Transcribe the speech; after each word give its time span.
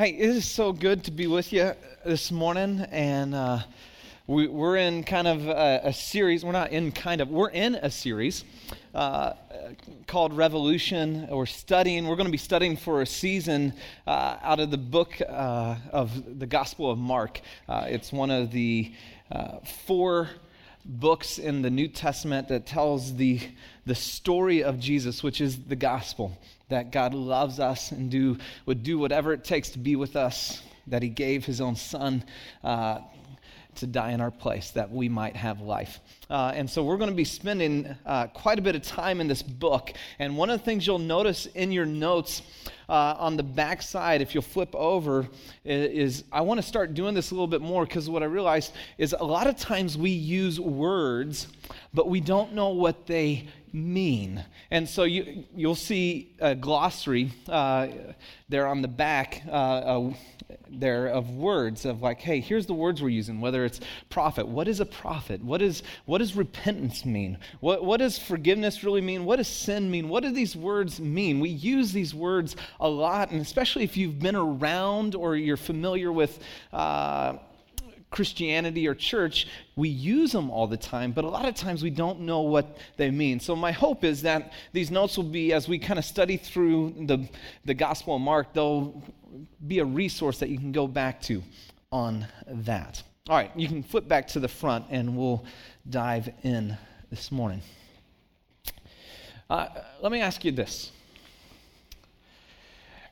Hey, 0.00 0.12
it 0.12 0.30
is 0.30 0.50
so 0.50 0.72
good 0.72 1.04
to 1.04 1.10
be 1.10 1.26
with 1.26 1.52
you 1.52 1.74
this 2.06 2.32
morning. 2.32 2.86
And 2.90 3.34
uh, 3.34 3.58
we, 4.26 4.48
are 4.48 4.76
in 4.78 5.04
kind 5.04 5.28
of 5.28 5.46
a, 5.46 5.82
a, 5.84 5.92
series. 5.92 6.42
We're 6.42 6.52
not 6.52 6.70
in 6.70 6.90
kind 6.90 7.20
of, 7.20 7.28
we're 7.28 7.50
in 7.50 7.74
a 7.74 7.90
series 7.90 8.46
uh, 8.94 9.34
called 10.06 10.34
Revolution. 10.34 11.28
We're 11.30 11.44
studying, 11.44 12.06
we're 12.06 12.16
going 12.16 12.28
to 12.28 12.32
be 12.32 12.38
studying 12.38 12.78
for 12.78 13.02
a 13.02 13.06
season 13.06 13.74
uh, 14.06 14.38
out 14.40 14.58
of 14.58 14.70
the 14.70 14.78
book 14.78 15.20
uh, 15.20 15.76
of 15.92 16.38
the 16.38 16.46
Gospel 16.46 16.90
of 16.90 16.96
Mark. 16.96 17.42
Uh, 17.68 17.84
it's 17.86 18.10
one 18.10 18.30
of 18.30 18.52
the 18.52 18.94
uh, 19.30 19.58
four 19.84 20.30
books 20.82 21.36
in 21.36 21.60
the 21.60 21.68
New 21.68 21.88
Testament 21.88 22.48
that 22.48 22.64
tells 22.64 23.16
the, 23.16 23.38
the 23.84 23.94
story 23.94 24.64
of 24.64 24.80
Jesus, 24.80 25.22
which 25.22 25.42
is 25.42 25.58
the 25.64 25.76
gospel 25.76 26.38
that 26.70 26.90
God 26.90 27.14
loves 27.14 27.60
us 27.60 27.92
and 27.92 28.10
do, 28.10 28.38
would 28.66 28.82
do 28.82 28.98
whatever 28.98 29.32
it 29.32 29.44
takes 29.44 29.70
to 29.70 29.78
be 29.78 29.96
with 29.96 30.16
us, 30.16 30.62
that 30.86 31.02
He 31.02 31.08
gave 31.08 31.44
His 31.44 31.60
own 31.60 31.76
Son 31.76 32.24
uh, 32.64 33.00
to 33.76 33.86
die 33.86 34.12
in 34.12 34.20
our 34.20 34.30
place, 34.30 34.70
that 34.72 34.90
we 34.90 35.08
might 35.08 35.36
have 35.36 35.60
life. 35.60 36.00
Uh, 36.28 36.52
and 36.54 36.68
so 36.68 36.82
we're 36.82 36.96
going 36.96 37.10
to 37.10 37.16
be 37.16 37.24
spending 37.24 37.94
uh, 38.06 38.26
quite 38.28 38.58
a 38.58 38.62
bit 38.62 38.74
of 38.74 38.82
time 38.82 39.20
in 39.20 39.28
this 39.28 39.42
book. 39.42 39.92
And 40.18 40.36
one 40.36 40.50
of 40.50 40.58
the 40.58 40.64
things 40.64 40.86
you'll 40.86 40.98
notice 40.98 41.46
in 41.46 41.72
your 41.72 41.86
notes 41.86 42.42
uh, 42.88 43.14
on 43.18 43.36
the 43.36 43.42
back 43.42 43.82
side, 43.82 44.20
if 44.20 44.34
you'll 44.34 44.42
flip 44.42 44.74
over, 44.74 45.28
is, 45.64 46.18
is 46.18 46.24
I 46.32 46.40
want 46.40 46.60
to 46.60 46.66
start 46.66 46.94
doing 46.94 47.14
this 47.14 47.30
a 47.30 47.34
little 47.34 47.46
bit 47.46 47.62
more 47.62 47.84
because 47.86 48.10
what 48.10 48.22
I 48.22 48.26
realized 48.26 48.72
is 48.98 49.14
a 49.18 49.24
lot 49.24 49.46
of 49.46 49.56
times 49.56 49.96
we 49.96 50.10
use 50.10 50.58
words, 50.58 51.46
but 51.94 52.08
we 52.08 52.20
don't 52.20 52.52
know 52.52 52.70
what 52.70 53.06
they 53.06 53.48
mean. 53.72 54.44
And 54.70 54.88
so 54.88 55.04
you, 55.04 55.44
you'll 55.54 55.74
see 55.74 56.34
a 56.38 56.54
glossary 56.54 57.32
uh, 57.48 57.88
there 58.48 58.66
on 58.66 58.82
the 58.82 58.88
back 58.88 59.42
uh, 59.50 60.10
there 60.68 61.06
of 61.08 61.30
words 61.30 61.84
of 61.84 62.02
like, 62.02 62.20
hey, 62.20 62.40
here's 62.40 62.66
the 62.66 62.74
words 62.74 63.02
we're 63.02 63.08
using, 63.08 63.40
whether 63.40 63.64
it's 63.64 63.80
prophet. 64.08 64.46
What 64.46 64.68
is 64.68 64.80
a 64.80 64.86
prophet? 64.86 65.42
What, 65.42 65.62
is, 65.62 65.82
what 66.06 66.18
does 66.18 66.36
repentance 66.36 67.04
mean? 67.04 67.38
What, 67.60 67.84
what 67.84 67.98
does 67.98 68.18
forgiveness 68.18 68.84
really 68.84 69.00
mean? 69.00 69.24
What 69.24 69.36
does 69.36 69.48
sin 69.48 69.90
mean? 69.90 70.08
What 70.08 70.22
do 70.22 70.32
these 70.32 70.56
words 70.56 71.00
mean? 71.00 71.40
We 71.40 71.50
use 71.50 71.92
these 71.92 72.14
words 72.14 72.56
a 72.78 72.88
lot, 72.88 73.30
and 73.30 73.40
especially 73.40 73.84
if 73.84 73.96
you've 73.96 74.18
been 74.18 74.36
around 74.36 75.14
or 75.14 75.36
you're 75.36 75.56
familiar 75.56 76.12
with. 76.12 76.38
Uh, 76.72 77.34
Christianity 78.10 78.88
or 78.88 78.94
church, 78.94 79.46
we 79.76 79.88
use 79.88 80.32
them 80.32 80.50
all 80.50 80.66
the 80.66 80.76
time, 80.76 81.12
but 81.12 81.24
a 81.24 81.28
lot 81.28 81.46
of 81.46 81.54
times 81.54 81.82
we 81.82 81.90
don't 81.90 82.20
know 82.20 82.40
what 82.40 82.78
they 82.96 83.10
mean. 83.10 83.38
So, 83.40 83.54
my 83.54 83.72
hope 83.72 84.04
is 84.04 84.22
that 84.22 84.52
these 84.72 84.90
notes 84.90 85.16
will 85.16 85.24
be, 85.24 85.52
as 85.52 85.68
we 85.68 85.78
kind 85.78 85.98
of 85.98 86.04
study 86.04 86.36
through 86.36 86.94
the, 87.06 87.28
the 87.64 87.74
Gospel 87.74 88.16
of 88.16 88.20
Mark, 88.20 88.52
they'll 88.52 89.02
be 89.66 89.78
a 89.78 89.84
resource 89.84 90.38
that 90.40 90.48
you 90.48 90.58
can 90.58 90.72
go 90.72 90.86
back 90.86 91.22
to 91.22 91.42
on 91.92 92.26
that. 92.46 93.02
All 93.28 93.36
right, 93.36 93.52
you 93.54 93.68
can 93.68 93.82
flip 93.82 94.08
back 94.08 94.26
to 94.28 94.40
the 94.40 94.48
front 94.48 94.86
and 94.90 95.16
we'll 95.16 95.44
dive 95.88 96.30
in 96.42 96.76
this 97.10 97.30
morning. 97.30 97.62
Uh, 99.48 99.68
let 100.00 100.12
me 100.12 100.20
ask 100.20 100.44
you 100.44 100.52
this 100.52 100.90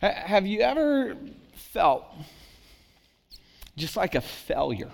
Have 0.00 0.46
you 0.46 0.60
ever 0.60 1.16
felt 1.54 2.04
just 3.78 3.96
like 3.96 4.14
a 4.14 4.20
failure. 4.20 4.90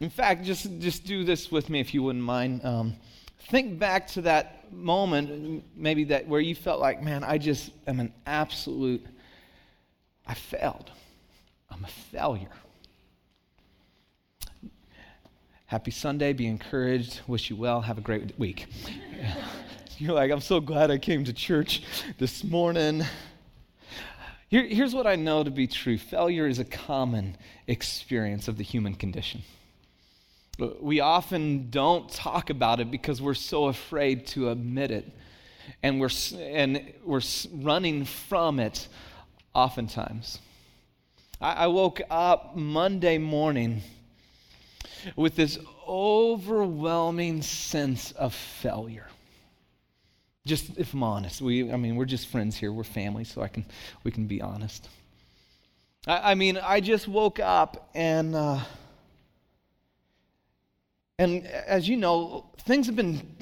In 0.00 0.10
fact, 0.10 0.44
just, 0.44 0.78
just 0.78 1.04
do 1.04 1.24
this 1.24 1.50
with 1.50 1.68
me 1.68 1.80
if 1.80 1.92
you 1.92 2.02
wouldn't 2.02 2.24
mind. 2.24 2.64
Um, 2.64 2.94
think 3.50 3.78
back 3.78 4.06
to 4.08 4.22
that 4.22 4.72
moment, 4.72 5.64
maybe 5.76 6.04
that 6.04 6.28
where 6.28 6.40
you 6.40 6.54
felt 6.54 6.80
like, 6.80 7.02
man, 7.02 7.24
I 7.24 7.38
just 7.38 7.70
am 7.86 7.98
an 7.98 8.12
absolute, 8.26 9.04
I 10.26 10.34
failed. 10.34 10.90
I'm 11.70 11.84
a 11.84 11.88
failure. 11.88 12.50
Happy 15.66 15.90
Sunday. 15.90 16.32
Be 16.32 16.46
encouraged. 16.46 17.20
Wish 17.26 17.50
you 17.50 17.56
well. 17.56 17.82
Have 17.82 17.98
a 17.98 18.00
great 18.00 18.38
week. 18.38 18.66
You're 19.98 20.14
like, 20.14 20.30
I'm 20.30 20.40
so 20.40 20.60
glad 20.60 20.90
I 20.90 20.98
came 20.98 21.24
to 21.24 21.32
church 21.32 21.82
this 22.18 22.44
morning. 22.44 23.04
Here, 24.48 24.66
here's 24.66 24.94
what 24.94 25.06
I 25.06 25.16
know 25.16 25.44
to 25.44 25.50
be 25.50 25.66
true 25.66 25.98
failure 25.98 26.46
is 26.46 26.58
a 26.58 26.64
common 26.64 27.36
experience 27.66 28.48
of 28.48 28.56
the 28.56 28.64
human 28.64 28.94
condition. 28.94 29.42
We 30.80 31.00
often 31.00 31.68
don't 31.70 32.10
talk 32.10 32.50
about 32.50 32.80
it 32.80 32.90
because 32.90 33.20
we're 33.22 33.34
so 33.34 33.66
afraid 33.66 34.26
to 34.28 34.50
admit 34.50 34.90
it. 34.90 35.12
And 35.82 36.00
we're, 36.00 36.10
and 36.38 36.92
we're 37.04 37.20
running 37.52 38.06
from 38.06 38.58
it 38.58 38.88
oftentimes. 39.54 40.38
I, 41.40 41.52
I 41.52 41.66
woke 41.66 42.00
up 42.10 42.56
Monday 42.56 43.18
morning 43.18 43.82
with 45.14 45.36
this 45.36 45.58
overwhelming 45.86 47.42
sense 47.42 48.12
of 48.12 48.34
failure 48.34 49.08
just 50.46 50.76
if 50.78 50.94
I'm 50.94 51.02
honest, 51.02 51.40
we 51.40 51.70
I 51.72 51.76
mean 51.76 51.96
we're 51.96 52.04
just 52.04 52.28
friends 52.28 52.56
here, 52.56 52.72
we're 52.72 52.84
family, 52.84 53.24
so 53.24 53.42
I 53.42 53.48
can 53.48 53.64
we 54.04 54.10
can 54.10 54.26
be 54.26 54.40
honest. 54.40 54.88
I, 56.06 56.32
I 56.32 56.34
mean 56.34 56.58
I 56.58 56.80
just 56.80 57.08
woke 57.08 57.40
up 57.40 57.90
and 57.94 58.34
uh, 58.34 58.60
and 61.18 61.46
as 61.46 61.88
you 61.88 61.96
know, 61.96 62.46
things 62.58 62.86
have 62.86 62.96
been 62.96 63.37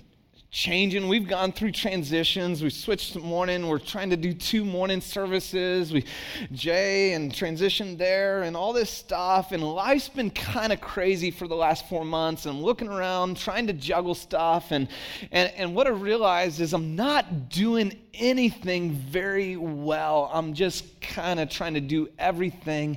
changing. 0.56 1.06
We've 1.06 1.28
gone 1.28 1.52
through 1.52 1.72
transitions. 1.72 2.62
We 2.62 2.70
switched 2.70 3.12
to 3.12 3.18
morning. 3.18 3.68
We're 3.68 3.78
trying 3.78 4.08
to 4.08 4.16
do 4.16 4.32
two 4.32 4.64
morning 4.64 5.02
services. 5.02 5.92
We 5.92 6.06
Jay 6.50 7.12
and 7.12 7.30
transitioned 7.30 7.98
there 7.98 8.42
and 8.42 8.56
all 8.56 8.72
this 8.72 8.88
stuff. 8.88 9.52
And 9.52 9.62
life's 9.62 10.08
been 10.08 10.30
kind 10.30 10.72
of 10.72 10.80
crazy 10.80 11.30
for 11.30 11.46
the 11.46 11.54
last 11.54 11.86
four 11.90 12.06
months. 12.06 12.46
And 12.46 12.56
I'm 12.56 12.62
looking 12.62 12.88
around, 12.88 13.36
trying 13.36 13.66
to 13.66 13.74
juggle 13.74 14.14
stuff. 14.14 14.70
And, 14.70 14.88
and, 15.30 15.52
and 15.58 15.74
what 15.74 15.86
I 15.86 15.90
realized 15.90 16.58
is 16.62 16.72
I'm 16.72 16.96
not 16.96 17.50
doing 17.50 17.92
anything 18.14 18.92
very 18.92 19.58
well. 19.58 20.30
I'm 20.32 20.54
just 20.54 21.02
kind 21.02 21.38
of 21.38 21.50
trying 21.50 21.74
to 21.74 21.82
do 21.82 22.08
everything. 22.18 22.96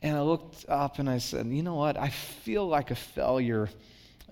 And 0.00 0.16
I 0.16 0.22
looked 0.22 0.64
up 0.66 0.98
and 0.98 1.10
I 1.10 1.18
said, 1.18 1.46
you 1.48 1.62
know 1.62 1.74
what? 1.74 1.98
I 1.98 2.08
feel 2.08 2.66
like 2.66 2.90
a 2.90 2.96
failure 2.96 3.68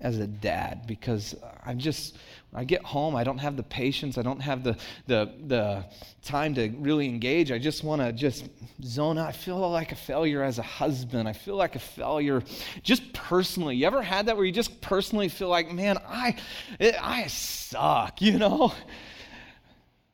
as 0.00 0.19
a 0.19 0.26
dad 0.26 0.86
because 0.86 1.34
I'm 1.64 1.78
just 1.78 2.16
when 2.50 2.62
I 2.62 2.64
get 2.64 2.82
home, 2.82 3.14
I 3.14 3.25
don't 3.25 3.38
have 3.38 3.56
the 3.56 3.62
patience, 3.62 4.16
I 4.16 4.22
don't 4.22 4.41
have 4.41 4.64
the, 4.64 4.76
the, 5.06 5.31
the 5.47 5.84
time 6.22 6.54
to 6.54 6.69
really 6.78 7.06
engage. 7.06 7.53
I 7.53 7.59
just 7.59 7.84
want 7.84 8.00
to 8.00 8.10
just 8.10 8.48
zone 8.82 9.19
out. 9.19 9.28
I 9.28 9.32
feel 9.32 9.70
like 9.70 9.92
a 9.92 9.97
failure 9.97 10.42
as 10.42 10.59
a 10.59 10.62
husband. 10.62 11.28
I 11.28 11.34
feel 11.34 11.56
like 11.56 11.76
a 11.76 11.81
failure 11.81 12.42
just 12.82 13.12
personally. 13.12 13.76
You 13.76 13.86
ever 13.86 14.03
had 14.03 14.26
that 14.26 14.36
where 14.36 14.47
you 14.47 14.53
just 14.53 14.81
personally 14.81 15.28
feel 15.28 15.48
like, 15.48 15.70
man, 15.70 15.98
I, 16.09 16.36
I 16.80 17.26
suck, 17.26 18.22
you 18.22 18.38
know? 18.38 18.72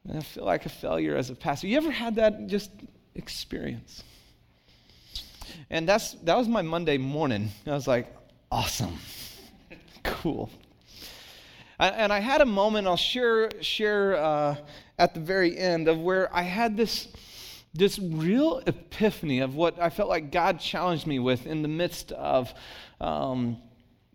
And 0.09 0.19
I 0.19 0.23
feel 0.23 0.45
like 0.45 0.67
a 0.67 0.71
failure 0.71 1.17
as 1.17 1.31
a 1.31 1.37
pastor. 1.37 1.69
You 1.69 1.77
ever 1.77 1.93
had 1.93 2.17
that 2.17 2.49
just 2.49 2.73
experience? 3.15 4.03
And 5.71 5.89
that's, 5.89 6.15
that 6.25 6.37
was 6.37 6.49
my 6.49 6.63
Monday 6.63 6.99
morning. 6.99 7.51
I 7.65 7.71
was 7.71 7.87
like, 7.87 8.13
awesome, 8.51 8.99
cool. 10.05 10.51
And 11.79 12.13
I 12.13 12.21
had 12.21 12.41
a 12.41 12.47
moment 12.47 12.87
I'll 12.87 12.97
share, 12.97 13.51
share 13.61 14.17
uh, 14.17 14.57
at 14.99 15.15
the 15.15 15.21
very 15.21 15.59
end 15.59 15.89
of 15.89 15.99
where 15.99 16.35
I 16.35 16.43
had 16.43 16.77
this, 16.77 17.09
this 17.75 17.99
real 17.99 18.63
epiphany 18.67 19.41
of 19.41 19.57
what 19.57 19.81
I 19.81 19.91
felt 19.91 20.09
like 20.09 20.31
God 20.31 20.61
challenged 20.61 21.07
me 21.07 21.19
with 21.19 21.47
in 21.47 21.63
the 21.63 21.69
midst 21.69 22.13
of 22.13 22.55
um, 23.01 23.57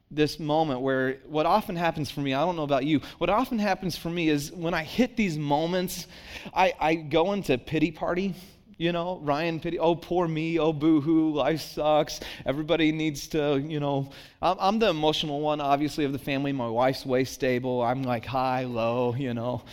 this 0.10 0.40
moment 0.40 0.80
where 0.82 1.18
what 1.28 1.46
often 1.46 1.76
happens 1.76 2.10
for 2.10 2.22
me, 2.22 2.34
I 2.34 2.46
don't 2.46 2.56
know 2.56 2.64
about 2.64 2.86
you, 2.86 3.02
what 3.18 3.30
often 3.30 3.60
happens 3.60 3.98
for 3.98 4.10
me 4.10 4.30
is 4.30 4.52
when 4.54 4.74
I 4.74 4.84
hit 4.84 5.18
these 5.18 5.38
moments, 5.38 6.08
I, 6.54 6.74
I 6.80 6.96
go 6.96 7.34
into 7.34 7.58
pity 7.58 7.92
party 7.92 8.36
you 8.80 8.94
know, 8.94 9.20
Ryan 9.22 9.60
pity, 9.60 9.78
oh, 9.78 9.94
poor 9.94 10.26
me, 10.26 10.58
oh, 10.58 10.72
boo 10.72 11.02
hoo, 11.02 11.34
life 11.34 11.60
sucks. 11.60 12.22
Everybody 12.46 12.94
needs 12.94 13.28
to, 13.28 13.60
you 13.60 13.82
know, 13.82 14.10
I'm, 14.42 14.56
I'm, 14.58 14.80
the 14.80 14.88
emotional 14.90 15.42
one, 15.42 15.60
obviously, 15.60 16.06
of 16.06 16.14
the 16.14 16.18
family. 16.18 16.54
My 16.54 16.70
wife's 16.70 17.06
way 17.06 17.26
stable. 17.26 17.82
I'm 17.82 18.04
like 18.04 18.26
high, 18.26 18.64
low, 18.64 19.14
you 19.16 19.34
know. 19.34 19.64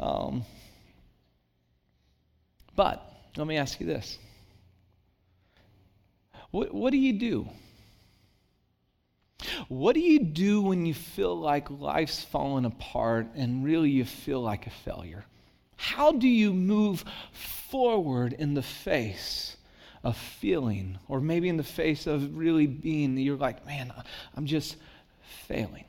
Um, 0.00 0.44
but 2.74 3.08
let 3.36 3.46
me 3.46 3.56
ask 3.56 3.80
you 3.80 3.86
this 3.86 4.18
what, 6.50 6.74
what 6.74 6.90
do 6.90 6.98
you 6.98 7.12
do? 7.12 7.48
What 9.68 9.94
do 9.94 10.00
you 10.00 10.18
do 10.18 10.60
when 10.60 10.86
you 10.86 10.94
feel 10.94 11.38
like 11.38 11.70
life's 11.70 12.24
falling 12.24 12.64
apart 12.64 13.28
and 13.36 13.64
really 13.64 13.90
you 13.90 14.04
feel 14.04 14.40
like 14.40 14.66
a 14.66 14.70
failure? 14.70 15.24
How 15.76 16.10
do 16.10 16.26
you 16.26 16.52
move 16.52 17.04
forward 17.32 17.65
in 18.32 18.54
the 18.54 18.62
face 18.62 19.56
of 20.04 20.16
feeling, 20.16 20.98
or 21.08 21.20
maybe 21.20 21.48
in 21.48 21.56
the 21.56 21.64
face 21.64 22.06
of 22.06 22.36
really 22.36 22.66
being, 22.66 23.18
you're 23.18 23.36
like, 23.36 23.66
man, 23.66 23.92
I'm 24.36 24.46
just 24.46 24.76
failing. 25.48 25.84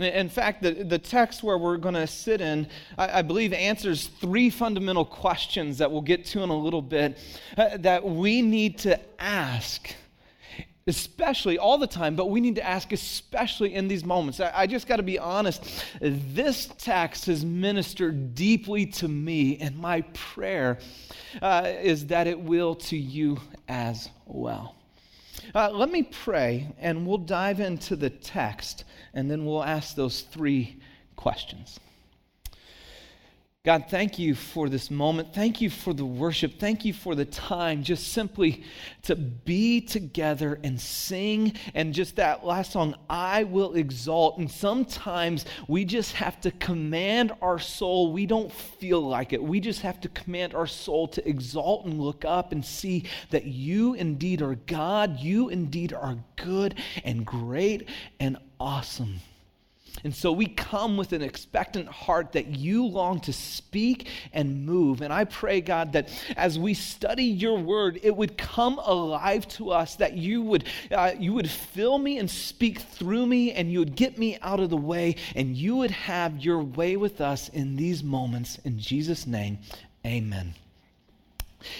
In 0.00 0.28
fact, 0.28 0.62
the, 0.62 0.72
the 0.72 0.98
text 0.98 1.44
where 1.44 1.56
we're 1.56 1.76
going 1.76 1.94
to 1.94 2.06
sit 2.06 2.40
in, 2.40 2.66
I, 2.98 3.18
I, 3.20 3.22
believe, 3.22 3.52
answers 3.52 4.08
three 4.08 4.50
fundamental 4.50 5.04
questions 5.04 5.78
that 5.78 5.92
we'll 5.92 6.02
get 6.02 6.24
to 6.26 6.42
in 6.42 6.50
a 6.50 6.56
little 6.56 6.82
bit 6.82 7.16
uh, 7.56 7.76
that 7.76 8.04
we 8.04 8.42
need 8.42 8.78
to 8.78 8.98
ask, 9.20 9.94
especially 10.86 11.58
all 11.58 11.78
the 11.78 11.86
time, 11.86 12.14
but 12.14 12.28
we 12.30 12.40
need 12.40 12.56
to 12.56 12.66
ask, 12.66 12.92
especially 12.92 13.74
in 13.74 13.88
these 13.88 14.04
moments. 14.04 14.40
I, 14.40 14.52
I 14.54 14.66
just 14.66 14.86
got 14.86 14.96
to 14.96 15.02
be 15.02 15.18
honest. 15.18 15.84
This 16.00 16.68
text 16.78 17.26
has 17.26 17.44
ministered 17.44 18.34
deeply 18.34 18.86
to 18.86 19.08
me, 19.08 19.58
and 19.58 19.76
my 19.76 20.02
prayer 20.12 20.78
uh, 21.40 21.72
is 21.80 22.06
that 22.06 22.26
it 22.26 22.38
will 22.38 22.74
to 22.76 22.96
you 22.96 23.40
as 23.68 24.10
well. 24.26 24.76
Uh, 25.54 25.70
let 25.70 25.90
me 25.90 26.02
pray, 26.02 26.74
and 26.78 27.06
we'll 27.06 27.18
dive 27.18 27.60
into 27.60 27.96
the 27.96 28.10
text, 28.10 28.84
and 29.14 29.30
then 29.30 29.44
we'll 29.44 29.64
ask 29.64 29.94
those 29.94 30.22
three 30.22 30.78
questions. 31.16 31.80
God, 33.64 33.86
thank 33.88 34.18
you 34.18 34.34
for 34.34 34.68
this 34.68 34.90
moment. 34.90 35.32
Thank 35.32 35.62
you 35.62 35.70
for 35.70 35.94
the 35.94 36.04
worship. 36.04 36.60
Thank 36.60 36.84
you 36.84 36.92
for 36.92 37.14
the 37.14 37.24
time 37.24 37.82
just 37.82 38.12
simply 38.12 38.62
to 39.04 39.16
be 39.16 39.80
together 39.80 40.60
and 40.62 40.78
sing. 40.78 41.54
And 41.72 41.94
just 41.94 42.16
that 42.16 42.44
last 42.44 42.72
song, 42.72 42.94
I 43.08 43.44
will 43.44 43.72
exalt. 43.72 44.36
And 44.36 44.50
sometimes 44.50 45.46
we 45.66 45.86
just 45.86 46.12
have 46.12 46.38
to 46.42 46.50
command 46.50 47.32
our 47.40 47.58
soul. 47.58 48.12
We 48.12 48.26
don't 48.26 48.52
feel 48.52 49.00
like 49.00 49.32
it. 49.32 49.42
We 49.42 49.60
just 49.60 49.80
have 49.80 49.98
to 50.02 50.10
command 50.10 50.54
our 50.54 50.66
soul 50.66 51.08
to 51.08 51.26
exalt 51.26 51.86
and 51.86 51.98
look 51.98 52.26
up 52.26 52.52
and 52.52 52.62
see 52.62 53.04
that 53.30 53.46
you 53.46 53.94
indeed 53.94 54.42
are 54.42 54.56
God. 54.66 55.20
You 55.20 55.48
indeed 55.48 55.94
are 55.94 56.18
good 56.36 56.74
and 57.02 57.24
great 57.24 57.88
and 58.20 58.36
awesome. 58.60 59.20
And 60.02 60.14
so 60.14 60.32
we 60.32 60.46
come 60.46 60.96
with 60.96 61.12
an 61.12 61.22
expectant 61.22 61.88
heart 61.88 62.32
that 62.32 62.48
you 62.48 62.84
long 62.84 63.20
to 63.20 63.32
speak 63.32 64.08
and 64.32 64.66
move. 64.66 65.00
And 65.00 65.12
I 65.12 65.24
pray, 65.24 65.60
God, 65.60 65.92
that 65.92 66.10
as 66.36 66.58
we 66.58 66.74
study 66.74 67.24
your 67.24 67.58
word, 67.58 68.00
it 68.02 68.14
would 68.14 68.36
come 68.36 68.78
alive 68.80 69.46
to 69.48 69.70
us, 69.70 69.96
that 69.96 70.14
you 70.14 70.42
would, 70.42 70.64
uh, 70.90 71.12
you 71.18 71.32
would 71.32 71.48
fill 71.48 71.96
me 71.98 72.18
and 72.18 72.30
speak 72.30 72.80
through 72.80 73.24
me, 73.26 73.52
and 73.52 73.70
you 73.72 73.78
would 73.78 73.94
get 73.94 74.18
me 74.18 74.36
out 74.42 74.60
of 74.60 74.68
the 74.68 74.76
way, 74.76 75.16
and 75.36 75.56
you 75.56 75.76
would 75.76 75.92
have 75.92 76.44
your 76.44 76.62
way 76.62 76.96
with 76.96 77.20
us 77.20 77.48
in 77.50 77.76
these 77.76 78.02
moments. 78.02 78.58
In 78.64 78.78
Jesus' 78.78 79.26
name, 79.26 79.58
amen. 80.04 80.54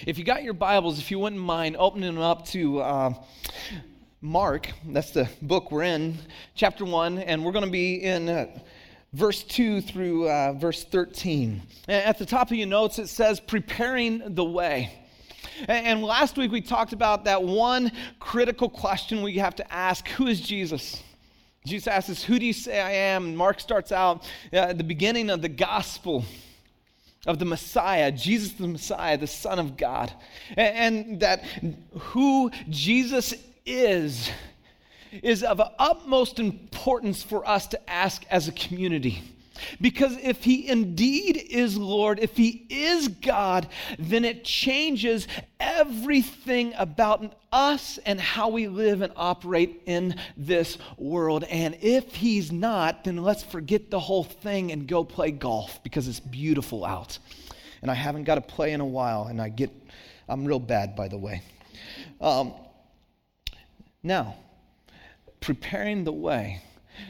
If 0.06 0.16
you 0.16 0.24
got 0.24 0.42
your 0.44 0.54
Bibles, 0.54 0.98
if 0.98 1.10
you 1.10 1.18
wouldn't 1.18 1.42
mind 1.42 1.76
opening 1.78 2.14
them 2.14 2.22
up 2.22 2.46
to. 2.46 2.80
Uh, 2.80 3.14
Mark, 4.24 4.70
that's 4.88 5.10
the 5.10 5.28
book 5.42 5.70
we're 5.70 5.82
in, 5.82 6.16
chapter 6.54 6.86
1, 6.86 7.18
and 7.18 7.44
we're 7.44 7.52
going 7.52 7.66
to 7.66 7.70
be 7.70 7.96
in 8.02 8.30
uh, 8.30 8.46
verse 9.12 9.42
2 9.42 9.82
through 9.82 10.30
uh, 10.30 10.54
verse 10.54 10.82
13. 10.82 11.60
At 11.88 12.16
the 12.16 12.24
top 12.24 12.50
of 12.50 12.56
your 12.56 12.66
notes, 12.66 12.98
it 12.98 13.08
says, 13.08 13.38
Preparing 13.38 14.34
the 14.34 14.42
way. 14.42 14.94
And 15.68 16.02
last 16.02 16.38
week 16.38 16.52
we 16.52 16.62
talked 16.62 16.94
about 16.94 17.26
that 17.26 17.44
one 17.44 17.92
critical 18.18 18.70
question 18.70 19.20
we 19.20 19.34
have 19.34 19.56
to 19.56 19.70
ask 19.72 20.08
Who 20.08 20.26
is 20.26 20.40
Jesus? 20.40 21.02
Jesus 21.66 21.86
asks 21.86 22.22
Who 22.22 22.38
do 22.38 22.46
you 22.46 22.54
say 22.54 22.80
I 22.80 22.92
am? 22.92 23.26
And 23.26 23.36
Mark 23.36 23.60
starts 23.60 23.92
out 23.92 24.22
uh, 24.54 24.56
at 24.56 24.78
the 24.78 24.84
beginning 24.84 25.28
of 25.28 25.42
the 25.42 25.50
gospel 25.50 26.24
of 27.26 27.38
the 27.38 27.44
Messiah, 27.44 28.10
Jesus 28.10 28.52
the 28.52 28.68
Messiah, 28.68 29.18
the 29.18 29.26
Son 29.26 29.58
of 29.58 29.76
God. 29.76 30.14
And 30.56 31.20
that 31.20 31.44
who 31.92 32.50
Jesus 32.70 33.34
is, 33.66 34.30
is 35.22 35.42
of 35.42 35.60
utmost 35.78 36.38
importance 36.38 37.22
for 37.22 37.46
us 37.48 37.66
to 37.68 37.90
ask 37.90 38.24
as 38.30 38.48
a 38.48 38.52
community. 38.52 39.22
Because 39.80 40.16
if 40.18 40.42
he 40.44 40.68
indeed 40.68 41.36
is 41.36 41.76
Lord, 41.76 42.18
if 42.18 42.36
he 42.36 42.66
is 42.68 43.08
God, 43.08 43.68
then 43.98 44.24
it 44.24 44.44
changes 44.44 45.28
everything 45.60 46.74
about 46.76 47.36
us 47.52 47.98
and 48.04 48.20
how 48.20 48.48
we 48.48 48.66
live 48.66 49.00
and 49.00 49.12
operate 49.16 49.82
in 49.86 50.16
this 50.36 50.78
world. 50.98 51.44
And 51.44 51.76
if 51.80 52.14
he's 52.14 52.50
not, 52.50 53.04
then 53.04 53.16
let's 53.18 53.42
forget 53.42 53.90
the 53.90 54.00
whole 54.00 54.24
thing 54.24 54.72
and 54.72 54.88
go 54.88 55.04
play 55.04 55.30
golf 55.30 55.82
because 55.82 56.08
it's 56.08 56.20
beautiful 56.20 56.84
out. 56.84 57.18
And 57.82 57.90
I 57.90 57.94
haven't 57.94 58.24
got 58.24 58.36
to 58.36 58.40
play 58.40 58.72
in 58.72 58.80
a 58.80 58.86
while, 58.86 59.24
and 59.24 59.40
I 59.40 59.50
get, 59.50 59.70
I'm 60.28 60.44
real 60.44 60.58
bad, 60.58 60.96
by 60.96 61.06
the 61.08 61.18
way. 61.18 61.42
Um, 62.20 62.54
now, 64.04 64.36
preparing 65.40 66.04
the 66.04 66.12
way 66.12 66.60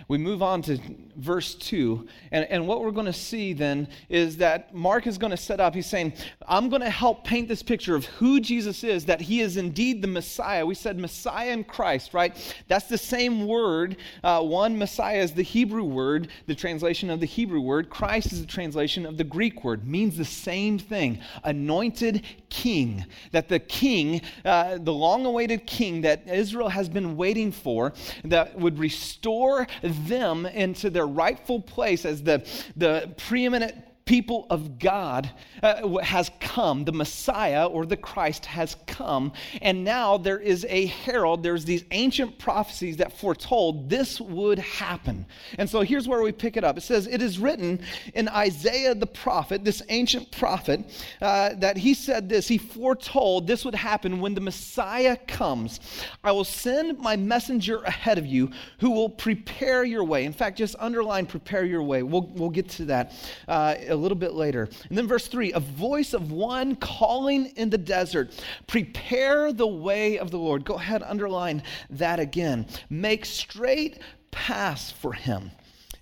we 0.09 0.19
move 0.19 0.43
on 0.43 0.63
to 0.63 0.79
verse 1.17 1.55
2. 1.55 2.07
And, 2.33 2.45
and 2.47 2.67
what 2.67 2.83
we're 2.83 2.91
going 2.91 3.07
to 3.07 3.13
see 3.13 3.53
then 3.53 3.89
is 4.09 4.37
that 4.39 4.75
Mark 4.75 5.07
is 5.07 5.19
going 5.19 5.31
to 5.31 5.37
set 5.37 5.61
up, 5.61 5.75
he's 5.75 5.87
saying, 5.87 6.15
I'm 6.47 6.69
going 6.69 6.83
to 6.83 6.91
help 6.91 7.25
paint 7.25 7.49
this 7.49 7.63
picture 7.63 7.95
of 7.95 8.05
who 8.07 8.41
Jesus 8.41 8.85
is, 8.85 9.05
that 9.07 9.21
he 9.21 9.41
is 9.41 9.57
indeed 9.57 10.03
the 10.03 10.09
Messiah. 10.09 10.65
We 10.65 10.75
said 10.75 10.99
Messiah 10.99 11.51
and 11.51 11.67
Christ, 11.67 12.15
right? 12.15 12.37
That's 12.69 12.87
the 12.87 12.99
same 12.99 13.47
word. 13.47 13.97
Uh, 14.23 14.43
one, 14.43 14.79
Messiah 14.79 15.19
is 15.19 15.33
the 15.33 15.43
Hebrew 15.43 15.85
word, 15.85 16.29
the 16.47 16.55
translation 16.55 17.11
of 17.11 17.21
the 17.21 17.27
Hebrew 17.27 17.61
word. 17.61 17.91
Christ 17.91 18.33
is 18.33 18.41
the 18.41 18.47
translation 18.47 19.07
of 19.07 19.17
the 19.17 19.25
Greek 19.25 19.65
word, 19.65 19.87
means 19.87 20.17
the 20.17 20.25
same 20.25 20.79
thing 20.79 21.21
anointed 21.43 22.25
king. 22.51 23.05
That 23.33 23.49
the 23.49 23.59
king, 23.59 24.21
uh, 24.45 24.79
the 24.79 24.93
long 24.93 25.27
awaited 25.27 25.67
king 25.67 26.03
that 26.03 26.29
Israel 26.29 26.69
has 26.69 26.89
been 26.89 27.17
waiting 27.17 27.53
for, 27.53 27.93
that 28.25 28.59
would 28.59 28.79
restore 28.79 29.67
them 29.83 30.47
into 30.47 30.91
their 30.91 31.07
rightful 31.07 31.61
place 31.61 32.05
as 32.05 32.23
the, 32.23 32.47
the 32.77 33.13
preeminent 33.17 33.75
people 34.05 34.47
of 34.51 34.79
God 34.79 35.31
uh, 35.63 35.99
has 35.99 36.31
come. 36.41 36.85
The 36.85 36.93
Messiah 36.93 37.67
or 37.67 37.87
the 37.87 37.97
Christ 37.97 38.45
has 38.47 38.77
come. 38.87 39.33
And 39.63 39.83
now 39.83 40.19
there 40.19 40.39
is 40.39 40.67
a 40.69 40.87
herald. 40.87 41.43
There's 41.43 41.65
these 41.65 41.85
ancient 41.91 42.39
prophecies 42.39 42.99
that 42.99 43.13
foretold 43.13 43.89
this 43.89 44.21
would 44.21 44.59
happen. 44.59 45.25
And 45.59 45.69
so 45.69 45.81
here's 45.81 46.07
where 46.07 46.23
we 46.23 46.33
pick 46.33 46.57
it 46.57 46.65
up. 46.65 46.77
It 46.77 46.83
says, 46.83 47.07
It 47.07 47.23
is 47.23 47.39
written 47.39 47.81
in 48.13 48.29
Isaiah 48.29 48.95
the 48.95 49.07
prophet, 49.07 49.65
this 49.65 49.83
ancient 49.89 50.31
prophet, 50.31 50.85
uh, 51.23 51.55
that 51.55 51.79
he 51.79 51.95
said 51.95 52.29
this. 52.29 52.47
He 52.47 52.59
foretold 52.59 53.47
this 53.47 53.65
would 53.65 53.75
happen 53.75 54.21
when 54.21 54.35
the 54.35 54.41
Messiah 54.41 55.17
comes. 55.27 55.81
I 56.23 56.33
will 56.33 56.45
send 56.45 56.99
my 56.99 57.17
messenger 57.17 57.83
ahead 57.85 58.19
of 58.19 58.27
you 58.27 58.51
who 58.81 58.91
will 58.91 59.09
prepare 59.09 59.85
your 59.85 60.05
way. 60.05 60.25
In 60.25 60.33
fact, 60.33 60.59
just 60.59 60.77
underline 60.79 61.25
prepare 61.25 61.65
your 61.65 61.83
way. 61.83 62.03
We'll, 62.03 62.31
we'll 62.35 62.51
get 62.51 62.69
to 62.71 62.85
that. 62.87 63.13
Uh, 63.49 63.75
a 63.95 63.97
little 63.97 64.19
bit 64.19 64.35
later. 64.35 64.69
And 64.89 64.99
then 64.99 65.07
verse 65.07 65.27
3 65.27 65.53
a 65.53 65.61
voice 65.61 66.13
of 66.13 66.31
one 66.31 66.77
calling 66.77 67.47
in 67.57 67.71
the 67.71 67.79
desert, 67.79 68.39
prepare 68.67 69.53
the 69.53 69.67
way 69.67 70.19
of 70.19 70.31
the 70.31 70.39
Lord. 70.39 70.65
Go 70.65 70.75
ahead, 70.75 71.03
underline 71.03 71.63
that 71.91 72.21
again. 72.21 72.67
Make 72.91 73.25
straight 73.25 74.01
paths 74.31 74.91
for 74.91 75.13
him. 75.13 75.51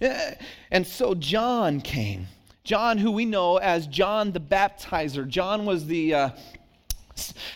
Eh, 0.00 0.34
and 0.70 0.86
so 0.86 1.14
John 1.14 1.80
came. 1.80 2.26
John, 2.64 2.98
who 2.98 3.10
we 3.10 3.24
know 3.24 3.56
as 3.56 3.86
John 3.86 4.32
the 4.32 4.40
Baptizer. 4.40 5.26
John 5.28 5.64
was 5.64 5.86
the. 5.86 6.14
Uh, 6.14 6.30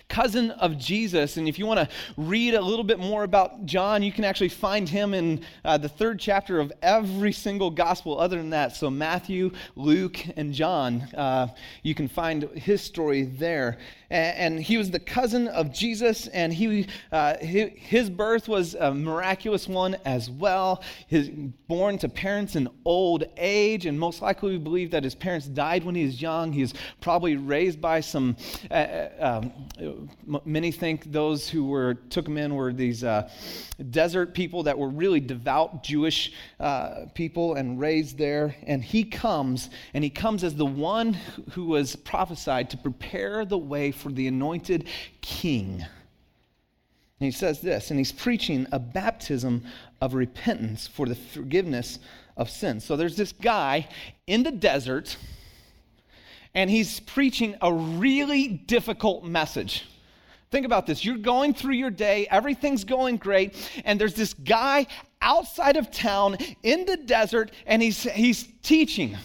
cousin 0.09 0.51
of 0.53 0.79
Jesus. 0.79 1.37
And 1.37 1.49
if 1.49 1.59
you 1.59 1.67
want 1.67 1.81
to 1.81 1.89
read 2.17 2.55
a 2.55 2.61
little 2.61 2.85
bit 2.85 2.99
more 2.99 3.25
about 3.25 3.67
John, 3.67 4.03
you 4.03 4.13
can 4.13 4.25
actually 4.25 4.49
find 4.49 4.89
him 4.89 5.15
in 5.15 5.45
uh, 5.65 5.79
the 5.79 5.89
third 5.89 6.19
chapter 6.19 6.61
of 6.61 6.73
every 6.83 7.33
single 7.33 7.71
gospel 7.71 8.19
other 8.19 8.37
than 8.37 8.51
that. 8.51 8.77
So, 8.77 8.91
Matthew, 8.91 9.53
Luke, 9.75 10.19
and 10.37 10.53
John, 10.53 11.03
uh, 11.17 11.49
you 11.83 11.95
can 11.95 12.09
find 12.09 12.45
his 12.55 12.81
story 12.81 13.23
there 13.23 13.79
and, 14.11 14.61
he 14.61 14.77
was 14.77 14.91
the 14.91 15.01
cousin 15.01 15.49
of 15.49 15.73
Jesus, 15.73 16.27
and 16.29 16.53
he, 16.53 16.87
uh, 17.13 17.37
his 17.39 18.11
birth 18.11 18.49
was 18.49 18.75
a 18.75 18.93
miraculous 18.93 19.69
one 19.69 19.97
as 20.05 20.31
well. 20.31 20.83
His, 21.07 21.29
born 21.29 21.99
to 21.99 22.09
parents 22.09 22.57
in 22.57 22.69
old 22.85 23.25
age, 23.37 23.87
and 23.87 23.99
most 23.99 24.23
likely 24.23 24.53
we 24.53 24.59
believe 24.59 24.91
that 24.93 25.05
his 25.05 25.15
parents 25.15 25.47
died 25.47 25.85
when 25.85 25.95
he 25.95 26.05
was 26.05 26.23
young. 26.23 26.53
He 26.53 26.63
was 26.63 26.75
probably 27.01 27.37
raised 27.37 27.81
by 27.81 28.01
some. 28.01 28.37
Uh, 28.71 28.75
uh, 28.75 29.43
um, 29.87 30.11
many 30.45 30.71
think 30.71 31.11
those 31.13 31.49
who 31.49 31.67
were 31.67 31.95
took 31.95 32.27
him 32.27 32.39
in 32.39 32.55
were 32.55 32.73
these 32.73 33.05
uh, 33.05 33.29
desert 33.91 34.35
people 34.35 34.63
that 34.65 34.79
were 34.79 34.89
really 34.89 35.21
devout 35.21 35.83
Jewish 35.83 36.33
uh, 36.61 37.07
people 37.15 37.55
and 37.55 37.81
raised 37.81 38.19
there. 38.19 38.55
And 38.67 38.83
he 38.83 39.05
comes, 39.05 39.71
and 39.95 40.05
he 40.05 40.11
comes 40.11 40.45
as 40.45 40.55
the 40.55 40.67
one 40.67 41.15
who 41.53 41.67
was 41.67 41.97
prophesied 41.97 42.71
to 42.71 42.77
prepare 42.77 43.45
the 43.45 43.59
way 43.59 43.91
for 43.97 44.11
the 44.13 44.27
anointed 44.29 44.87
king. 45.21 45.85
And 47.19 47.25
he 47.25 47.31
says 47.31 47.61
this, 47.61 47.91
and 47.91 47.99
he's 47.99 48.13
preaching 48.13 48.67
a 48.73 48.79
baptism 48.79 49.65
of 50.01 50.15
repentance 50.15 50.87
for 50.87 51.07
the 51.07 51.15
forgiveness 51.15 51.99
of 52.37 52.51
sins. 52.51 52.85
So 52.85 52.97
there's 52.97 53.17
this 53.17 53.33
guy 53.33 53.89
in 54.27 54.43
the 54.43 54.53
desert, 54.53 55.17
and 56.55 56.69
he's 56.69 57.01
preaching 57.01 57.57
a 57.63 57.73
really 57.73 58.49
difficult 58.49 59.25
message. 59.25 59.85
Think 60.51 60.67
about 60.67 60.87
this. 60.87 61.05
You're 61.05 61.17
going 61.17 61.55
through 61.55 61.75
your 61.75 61.91
day, 61.91 62.27
everything's 62.31 62.85
going 62.85 63.17
great, 63.17 63.55
and 63.85 64.01
there's 64.01 64.15
this 64.15 64.35
guy 64.35 64.87
outside 65.23 65.77
of 65.77 65.91
town 65.91 66.37
in 66.63 66.85
the 66.85 66.99
desert, 66.99 67.51
and 67.67 67.83
he's, 67.83 68.03
he's 68.03 68.47
teaching. 68.63 69.17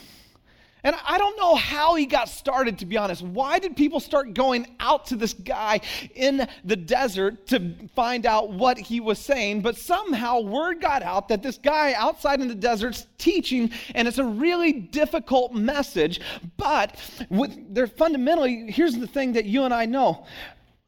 And 0.83 0.95
I 1.05 1.17
don't 1.17 1.38
know 1.38 1.55
how 1.55 1.95
he 1.95 2.05
got 2.05 2.27
started, 2.29 2.79
to 2.79 2.85
be 2.85 2.97
honest. 2.97 3.21
Why 3.21 3.59
did 3.59 3.75
people 3.75 4.00
start 4.00 4.33
going 4.33 4.75
out 4.79 5.05
to 5.07 5.15
this 5.15 5.33
guy 5.33 5.81
in 6.15 6.47
the 6.65 6.75
desert 6.75 7.47
to 7.47 7.75
find 7.95 8.25
out 8.25 8.51
what 8.51 8.77
he 8.77 9.00
was 9.00 9.19
saying? 9.19 9.61
But 9.61 9.77
somehow 9.77 10.41
word 10.41 10.81
got 10.81 11.03
out 11.03 11.27
that 11.27 11.43
this 11.43 11.57
guy 11.57 11.93
outside 11.93 12.41
in 12.41 12.47
the 12.47 12.55
desert's 12.55 13.05
teaching, 13.17 13.71
and 13.93 14.07
it's 14.07 14.17
a 14.17 14.23
really 14.23 14.73
difficult 14.73 15.53
message. 15.53 16.19
But 16.57 16.97
with, 17.29 17.73
they're 17.73 17.88
fundamentally, 17.88 18.71
here's 18.71 18.97
the 18.97 19.07
thing 19.07 19.33
that 19.33 19.45
you 19.45 19.63
and 19.63 19.73
I 19.73 19.85
know 19.85 20.25